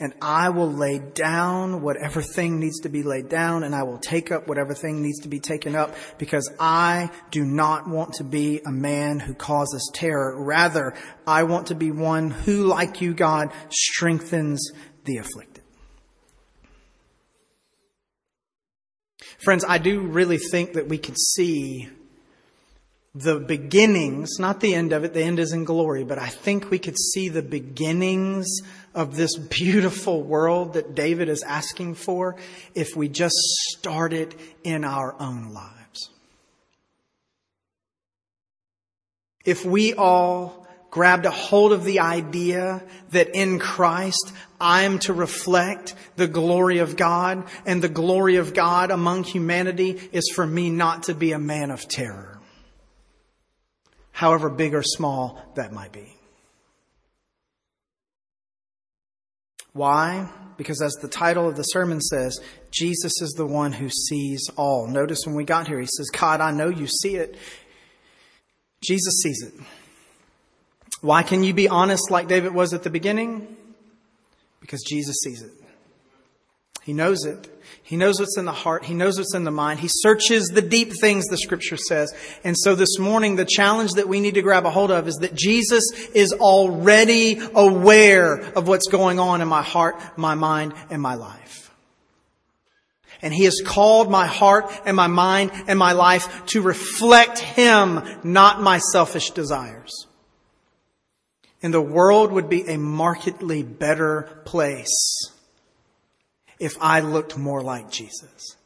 and 0.00 0.14
I 0.22 0.48
will 0.48 0.72
lay 0.72 0.98
down 0.98 1.82
whatever 1.82 2.22
thing 2.22 2.58
needs 2.58 2.80
to 2.80 2.88
be 2.88 3.02
laid 3.02 3.28
down, 3.28 3.62
and 3.62 3.74
I 3.74 3.82
will 3.82 3.98
take 3.98 4.32
up 4.32 4.48
whatever 4.48 4.72
thing 4.72 5.02
needs 5.02 5.20
to 5.20 5.28
be 5.28 5.38
taken 5.38 5.76
up, 5.76 5.94
because 6.16 6.50
I 6.58 7.10
do 7.30 7.44
not 7.44 7.86
want 7.86 8.14
to 8.14 8.24
be 8.24 8.62
a 8.64 8.72
man 8.72 9.20
who 9.20 9.34
causes 9.34 9.90
terror. 9.92 10.42
Rather, 10.42 10.94
I 11.26 11.42
want 11.42 11.66
to 11.66 11.74
be 11.74 11.90
one 11.90 12.30
who, 12.30 12.64
like 12.64 13.02
you, 13.02 13.12
God, 13.12 13.52
strengthens 13.68 14.72
the 15.04 15.18
afflicted. 15.18 15.62
Friends, 19.40 19.62
I 19.68 19.76
do 19.76 20.00
really 20.00 20.38
think 20.38 20.72
that 20.72 20.88
we 20.88 20.96
could 20.96 21.18
see 21.18 21.90
the 23.14 23.38
beginnings, 23.38 24.40
not 24.40 24.58
the 24.58 24.74
end 24.74 24.92
of 24.92 25.04
it, 25.04 25.14
the 25.14 25.22
end 25.22 25.38
is 25.38 25.52
in 25.52 25.64
glory, 25.64 26.02
but 26.02 26.18
I 26.18 26.28
think 26.28 26.70
we 26.70 26.80
could 26.80 26.98
see 26.98 27.28
the 27.28 27.42
beginnings 27.42 28.60
of 28.92 29.16
this 29.16 29.36
beautiful 29.36 30.22
world 30.22 30.74
that 30.74 30.96
David 30.96 31.28
is 31.28 31.44
asking 31.44 31.94
for 31.94 32.36
if 32.74 32.96
we 32.96 33.08
just 33.08 33.36
start 33.36 34.12
it 34.12 34.34
in 34.64 34.84
our 34.84 35.14
own 35.20 35.52
lives. 35.52 36.10
If 39.44 39.64
we 39.64 39.94
all 39.94 40.66
grabbed 40.90 41.26
a 41.26 41.30
hold 41.30 41.72
of 41.72 41.84
the 41.84 42.00
idea 42.00 42.82
that 43.10 43.28
in 43.28 43.60
Christ 43.60 44.32
I'm 44.60 44.98
to 45.00 45.12
reflect 45.12 45.94
the 46.16 46.28
glory 46.28 46.78
of 46.78 46.96
God 46.96 47.44
and 47.64 47.80
the 47.80 47.88
glory 47.88 48.36
of 48.36 48.54
God 48.54 48.90
among 48.90 49.24
humanity 49.24 50.08
is 50.12 50.32
for 50.34 50.46
me 50.46 50.70
not 50.70 51.04
to 51.04 51.14
be 51.14 51.32
a 51.32 51.38
man 51.38 51.70
of 51.70 51.86
terror 51.88 52.33
however 54.14 54.48
big 54.48 54.74
or 54.74 54.82
small 54.82 55.42
that 55.56 55.72
might 55.72 55.92
be. 55.92 56.16
Why? 59.72 60.30
Because 60.56 60.80
as 60.80 60.92
the 61.02 61.08
title 61.08 61.48
of 61.48 61.56
the 61.56 61.64
sermon 61.64 62.00
says, 62.00 62.38
Jesus 62.70 63.20
is 63.20 63.34
the 63.36 63.44
one 63.44 63.72
who 63.72 63.90
sees 63.90 64.48
all. 64.56 64.86
Notice 64.86 65.26
when 65.26 65.34
we 65.34 65.42
got 65.42 65.66
here, 65.66 65.80
he 65.80 65.86
says, 65.86 66.10
God, 66.10 66.40
I 66.40 66.52
know 66.52 66.68
you 66.68 66.86
see 66.86 67.16
it. 67.16 67.36
Jesus 68.80 69.20
sees 69.20 69.42
it. 69.42 69.54
Why 71.00 71.24
can 71.24 71.42
you 71.42 71.52
be 71.52 71.68
honest 71.68 72.08
like 72.08 72.28
David 72.28 72.54
was 72.54 72.72
at 72.72 72.84
the 72.84 72.90
beginning? 72.90 73.56
Because 74.60 74.82
Jesus 74.84 75.16
sees 75.24 75.42
it. 75.42 75.52
He 76.84 76.92
knows 76.92 77.24
it. 77.24 77.50
He 77.86 77.98
knows 77.98 78.18
what's 78.18 78.38
in 78.38 78.46
the 78.46 78.52
heart. 78.52 78.86
He 78.86 78.94
knows 78.94 79.18
what's 79.18 79.34
in 79.34 79.44
the 79.44 79.50
mind. 79.50 79.78
He 79.78 79.90
searches 79.90 80.46
the 80.46 80.62
deep 80.62 80.90
things, 81.02 81.26
the 81.26 81.36
scripture 81.36 81.76
says. 81.76 82.14
And 82.42 82.56
so 82.58 82.74
this 82.74 82.98
morning, 82.98 83.36
the 83.36 83.44
challenge 83.44 83.92
that 83.92 84.08
we 84.08 84.20
need 84.20 84.34
to 84.34 84.42
grab 84.42 84.64
a 84.64 84.70
hold 84.70 84.90
of 84.90 85.06
is 85.06 85.16
that 85.16 85.34
Jesus 85.34 85.84
is 86.14 86.32
already 86.32 87.38
aware 87.54 88.36
of 88.36 88.68
what's 88.68 88.88
going 88.88 89.20
on 89.20 89.42
in 89.42 89.48
my 89.48 89.60
heart, 89.60 89.96
my 90.16 90.34
mind, 90.34 90.72
and 90.88 91.02
my 91.02 91.14
life. 91.14 91.70
And 93.20 93.34
He 93.34 93.44
has 93.44 93.60
called 93.62 94.10
my 94.10 94.26
heart 94.26 94.72
and 94.86 94.96
my 94.96 95.06
mind 95.06 95.50
and 95.66 95.78
my 95.78 95.92
life 95.92 96.46
to 96.46 96.62
reflect 96.62 97.38
Him, 97.38 98.02
not 98.24 98.62
my 98.62 98.78
selfish 98.78 99.32
desires. 99.32 100.06
And 101.62 101.72
the 101.72 101.82
world 101.82 102.32
would 102.32 102.48
be 102.48 102.66
a 102.66 102.78
markedly 102.78 103.62
better 103.62 104.40
place 104.46 105.33
if 106.58 106.76
I 106.80 107.00
looked 107.00 107.36
more 107.36 107.62
like 107.62 107.90
Jesus. 107.90 108.56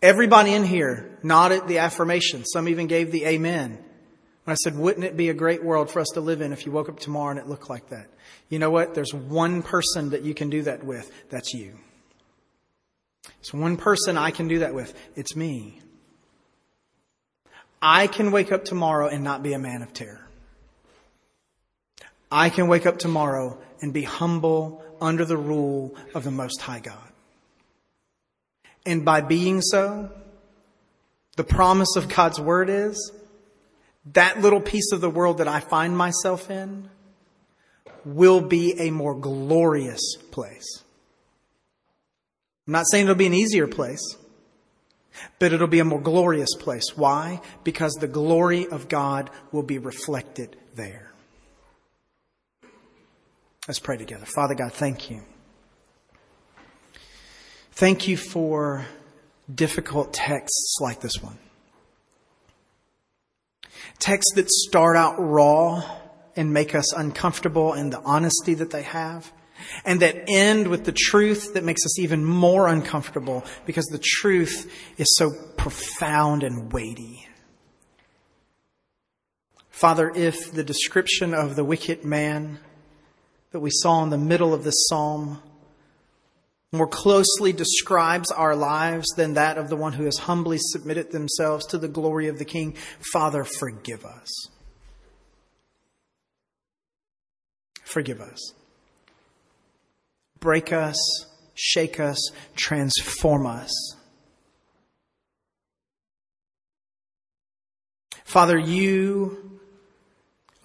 Everybody 0.00 0.54
in 0.54 0.64
here 0.64 1.18
nodded 1.22 1.66
the 1.66 1.78
affirmation. 1.78 2.44
Some 2.44 2.68
even 2.68 2.86
gave 2.86 3.10
the 3.10 3.24
amen. 3.26 3.78
When 4.44 4.52
I 4.52 4.54
said, 4.54 4.78
wouldn't 4.78 5.04
it 5.04 5.16
be 5.16 5.28
a 5.28 5.34
great 5.34 5.62
world 5.62 5.90
for 5.90 6.00
us 6.00 6.08
to 6.14 6.20
live 6.20 6.40
in 6.40 6.52
if 6.52 6.64
you 6.64 6.72
woke 6.72 6.88
up 6.88 7.00
tomorrow 7.00 7.30
and 7.30 7.38
it 7.38 7.48
looked 7.48 7.68
like 7.68 7.88
that? 7.90 8.08
You 8.48 8.58
know 8.58 8.70
what? 8.70 8.94
There's 8.94 9.12
one 9.12 9.62
person 9.62 10.10
that 10.10 10.22
you 10.22 10.34
can 10.34 10.48
do 10.48 10.62
that 10.62 10.84
with. 10.84 11.10
That's 11.30 11.52
you. 11.52 11.78
It's 13.40 13.52
one 13.52 13.76
person 13.76 14.16
I 14.16 14.30
can 14.30 14.48
do 14.48 14.60
that 14.60 14.72
with. 14.72 14.94
It's 15.16 15.36
me. 15.36 15.80
I 17.82 18.06
can 18.06 18.30
wake 18.30 18.52
up 18.52 18.64
tomorrow 18.64 19.08
and 19.08 19.22
not 19.22 19.42
be 19.42 19.52
a 19.52 19.58
man 19.58 19.82
of 19.82 19.92
terror. 19.92 20.26
I 22.30 22.50
can 22.50 22.68
wake 22.68 22.86
up 22.86 22.98
tomorrow 22.98 23.58
and 23.80 23.92
be 23.92 24.02
humble 24.02 24.82
under 25.00 25.24
the 25.24 25.36
rule 25.36 25.94
of 26.14 26.24
the 26.24 26.30
Most 26.30 26.60
High 26.60 26.80
God. 26.80 26.96
And 28.86 29.04
by 29.04 29.20
being 29.20 29.60
so, 29.60 30.10
the 31.36 31.44
promise 31.44 31.96
of 31.96 32.08
God's 32.08 32.40
Word 32.40 32.70
is 32.70 33.12
that 34.14 34.40
little 34.40 34.60
piece 34.60 34.92
of 34.92 35.00
the 35.00 35.10
world 35.10 35.38
that 35.38 35.48
I 35.48 35.60
find 35.60 35.96
myself 35.96 36.50
in 36.50 36.88
will 38.04 38.40
be 38.40 38.74
a 38.78 38.90
more 38.90 39.14
glorious 39.14 40.16
place. 40.30 40.82
I'm 42.66 42.72
not 42.72 42.86
saying 42.90 43.04
it'll 43.04 43.16
be 43.16 43.26
an 43.26 43.34
easier 43.34 43.66
place, 43.66 44.16
but 45.38 45.52
it'll 45.52 45.66
be 45.66 45.80
a 45.80 45.84
more 45.84 46.00
glorious 46.00 46.54
place. 46.58 46.96
Why? 46.96 47.40
Because 47.64 47.92
the 47.94 48.08
glory 48.08 48.66
of 48.66 48.88
God 48.88 49.30
will 49.52 49.62
be 49.62 49.78
reflected 49.78 50.56
there. 50.74 51.07
Let's 53.68 53.78
pray 53.78 53.98
together. 53.98 54.24
Father 54.24 54.54
God, 54.54 54.72
thank 54.72 55.10
you. 55.10 55.20
Thank 57.72 58.08
you 58.08 58.16
for 58.16 58.86
difficult 59.54 60.14
texts 60.14 60.78
like 60.80 61.02
this 61.02 61.22
one. 61.22 61.38
Texts 63.98 64.32
that 64.36 64.48
start 64.48 64.96
out 64.96 65.16
raw 65.18 65.84
and 66.34 66.50
make 66.50 66.74
us 66.74 66.94
uncomfortable 66.94 67.74
in 67.74 67.90
the 67.90 68.00
honesty 68.00 68.54
that 68.54 68.70
they 68.70 68.84
have, 68.84 69.30
and 69.84 70.00
that 70.00 70.24
end 70.28 70.68
with 70.68 70.84
the 70.84 70.92
truth 70.92 71.52
that 71.52 71.62
makes 71.62 71.84
us 71.84 71.98
even 71.98 72.24
more 72.24 72.68
uncomfortable 72.68 73.44
because 73.66 73.84
the 73.86 74.00
truth 74.02 74.72
is 74.96 75.14
so 75.16 75.30
profound 75.58 76.42
and 76.42 76.72
weighty. 76.72 77.28
Father, 79.68 80.10
if 80.14 80.52
the 80.52 80.64
description 80.64 81.34
of 81.34 81.54
the 81.54 81.64
wicked 81.64 82.02
man 82.02 82.60
that 83.52 83.60
we 83.60 83.70
saw 83.72 84.02
in 84.02 84.10
the 84.10 84.18
middle 84.18 84.52
of 84.52 84.64
this 84.64 84.88
psalm 84.88 85.42
more 86.70 86.86
closely 86.86 87.52
describes 87.52 88.30
our 88.30 88.54
lives 88.54 89.06
than 89.16 89.34
that 89.34 89.56
of 89.56 89.70
the 89.70 89.76
one 89.76 89.94
who 89.94 90.04
has 90.04 90.18
humbly 90.18 90.58
submitted 90.60 91.10
themselves 91.10 91.66
to 91.66 91.78
the 91.78 91.88
glory 91.88 92.28
of 92.28 92.38
the 92.38 92.44
King. 92.44 92.74
Father, 93.12 93.42
forgive 93.42 94.04
us. 94.04 94.28
Forgive 97.84 98.20
us. 98.20 98.52
Break 100.40 100.72
us, 100.74 100.98
shake 101.54 101.98
us, 101.98 102.30
transform 102.54 103.46
us. 103.46 103.72
Father, 108.24 108.58
you 108.58 109.58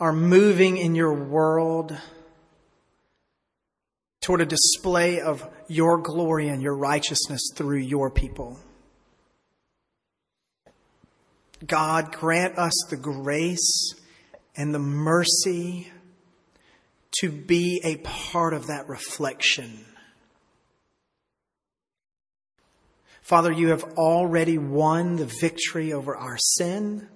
are 0.02 0.12
moving 0.12 0.76
in 0.76 0.96
your 0.96 1.14
world 1.14 1.98
toward 4.24 4.40
a 4.40 4.46
display 4.46 5.20
of 5.20 5.46
your 5.68 5.98
glory 5.98 6.48
and 6.48 6.62
your 6.62 6.76
righteousness 6.76 7.42
through 7.56 7.78
your 7.78 8.10
people. 8.10 8.58
God, 11.68 12.14
grant 12.14 12.58
us 12.58 12.74
the 12.90 12.96
grace 12.96 13.94
and 14.56 14.74
the 14.74 14.80
mercy 14.80 15.92
to 17.20 17.30
be 17.30 17.82
a 17.84 17.98
part 17.98 18.54
of 18.54 18.68
that 18.68 18.88
reflection. 18.88 19.86
Father, 23.22 23.52
you 23.52 23.70
have 23.70 23.84
already 23.98 24.58
won 24.58 25.18
the 25.18 25.30
victory 25.42 25.92
over 25.92 26.16
our 26.16 26.38
sin. 26.38 27.10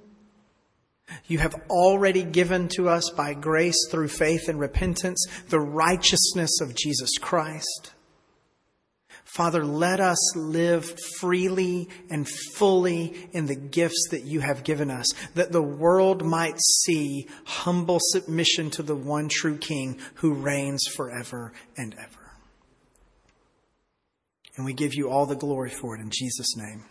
You 1.27 1.39
have 1.39 1.55
already 1.69 2.23
given 2.23 2.67
to 2.69 2.89
us 2.89 3.09
by 3.09 3.33
grace 3.33 3.87
through 3.89 4.09
faith 4.09 4.49
and 4.49 4.59
repentance 4.59 5.25
the 5.49 5.59
righteousness 5.59 6.59
of 6.61 6.75
Jesus 6.75 7.17
Christ. 7.17 7.93
Father, 9.23 9.63
let 9.63 9.99
us 9.99 10.35
live 10.35 10.97
freely 11.19 11.89
and 12.09 12.27
fully 12.55 13.29
in 13.33 13.45
the 13.45 13.55
gifts 13.55 14.07
that 14.11 14.23
you 14.23 14.39
have 14.39 14.63
given 14.63 14.89
us, 14.89 15.05
that 15.35 15.51
the 15.51 15.61
world 15.61 16.25
might 16.25 16.59
see 16.59 17.27
humble 17.45 17.99
submission 18.01 18.71
to 18.71 18.83
the 18.83 18.95
one 18.95 19.29
true 19.29 19.57
King 19.57 19.99
who 20.15 20.33
reigns 20.33 20.87
forever 20.87 21.53
and 21.77 21.93
ever. 21.93 22.31
And 24.55 24.65
we 24.65 24.73
give 24.73 24.95
you 24.95 25.09
all 25.09 25.25
the 25.25 25.35
glory 25.35 25.69
for 25.69 25.95
it 25.95 26.01
in 26.01 26.09
Jesus' 26.09 26.57
name. 26.57 26.85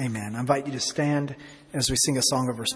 Amen. 0.00 0.34
I 0.36 0.40
invite 0.40 0.66
you 0.66 0.72
to 0.72 0.80
stand 0.80 1.34
as 1.72 1.90
we 1.90 1.96
sing 1.96 2.16
a 2.18 2.22
song 2.22 2.48
of 2.48 2.58
response. 2.58 2.72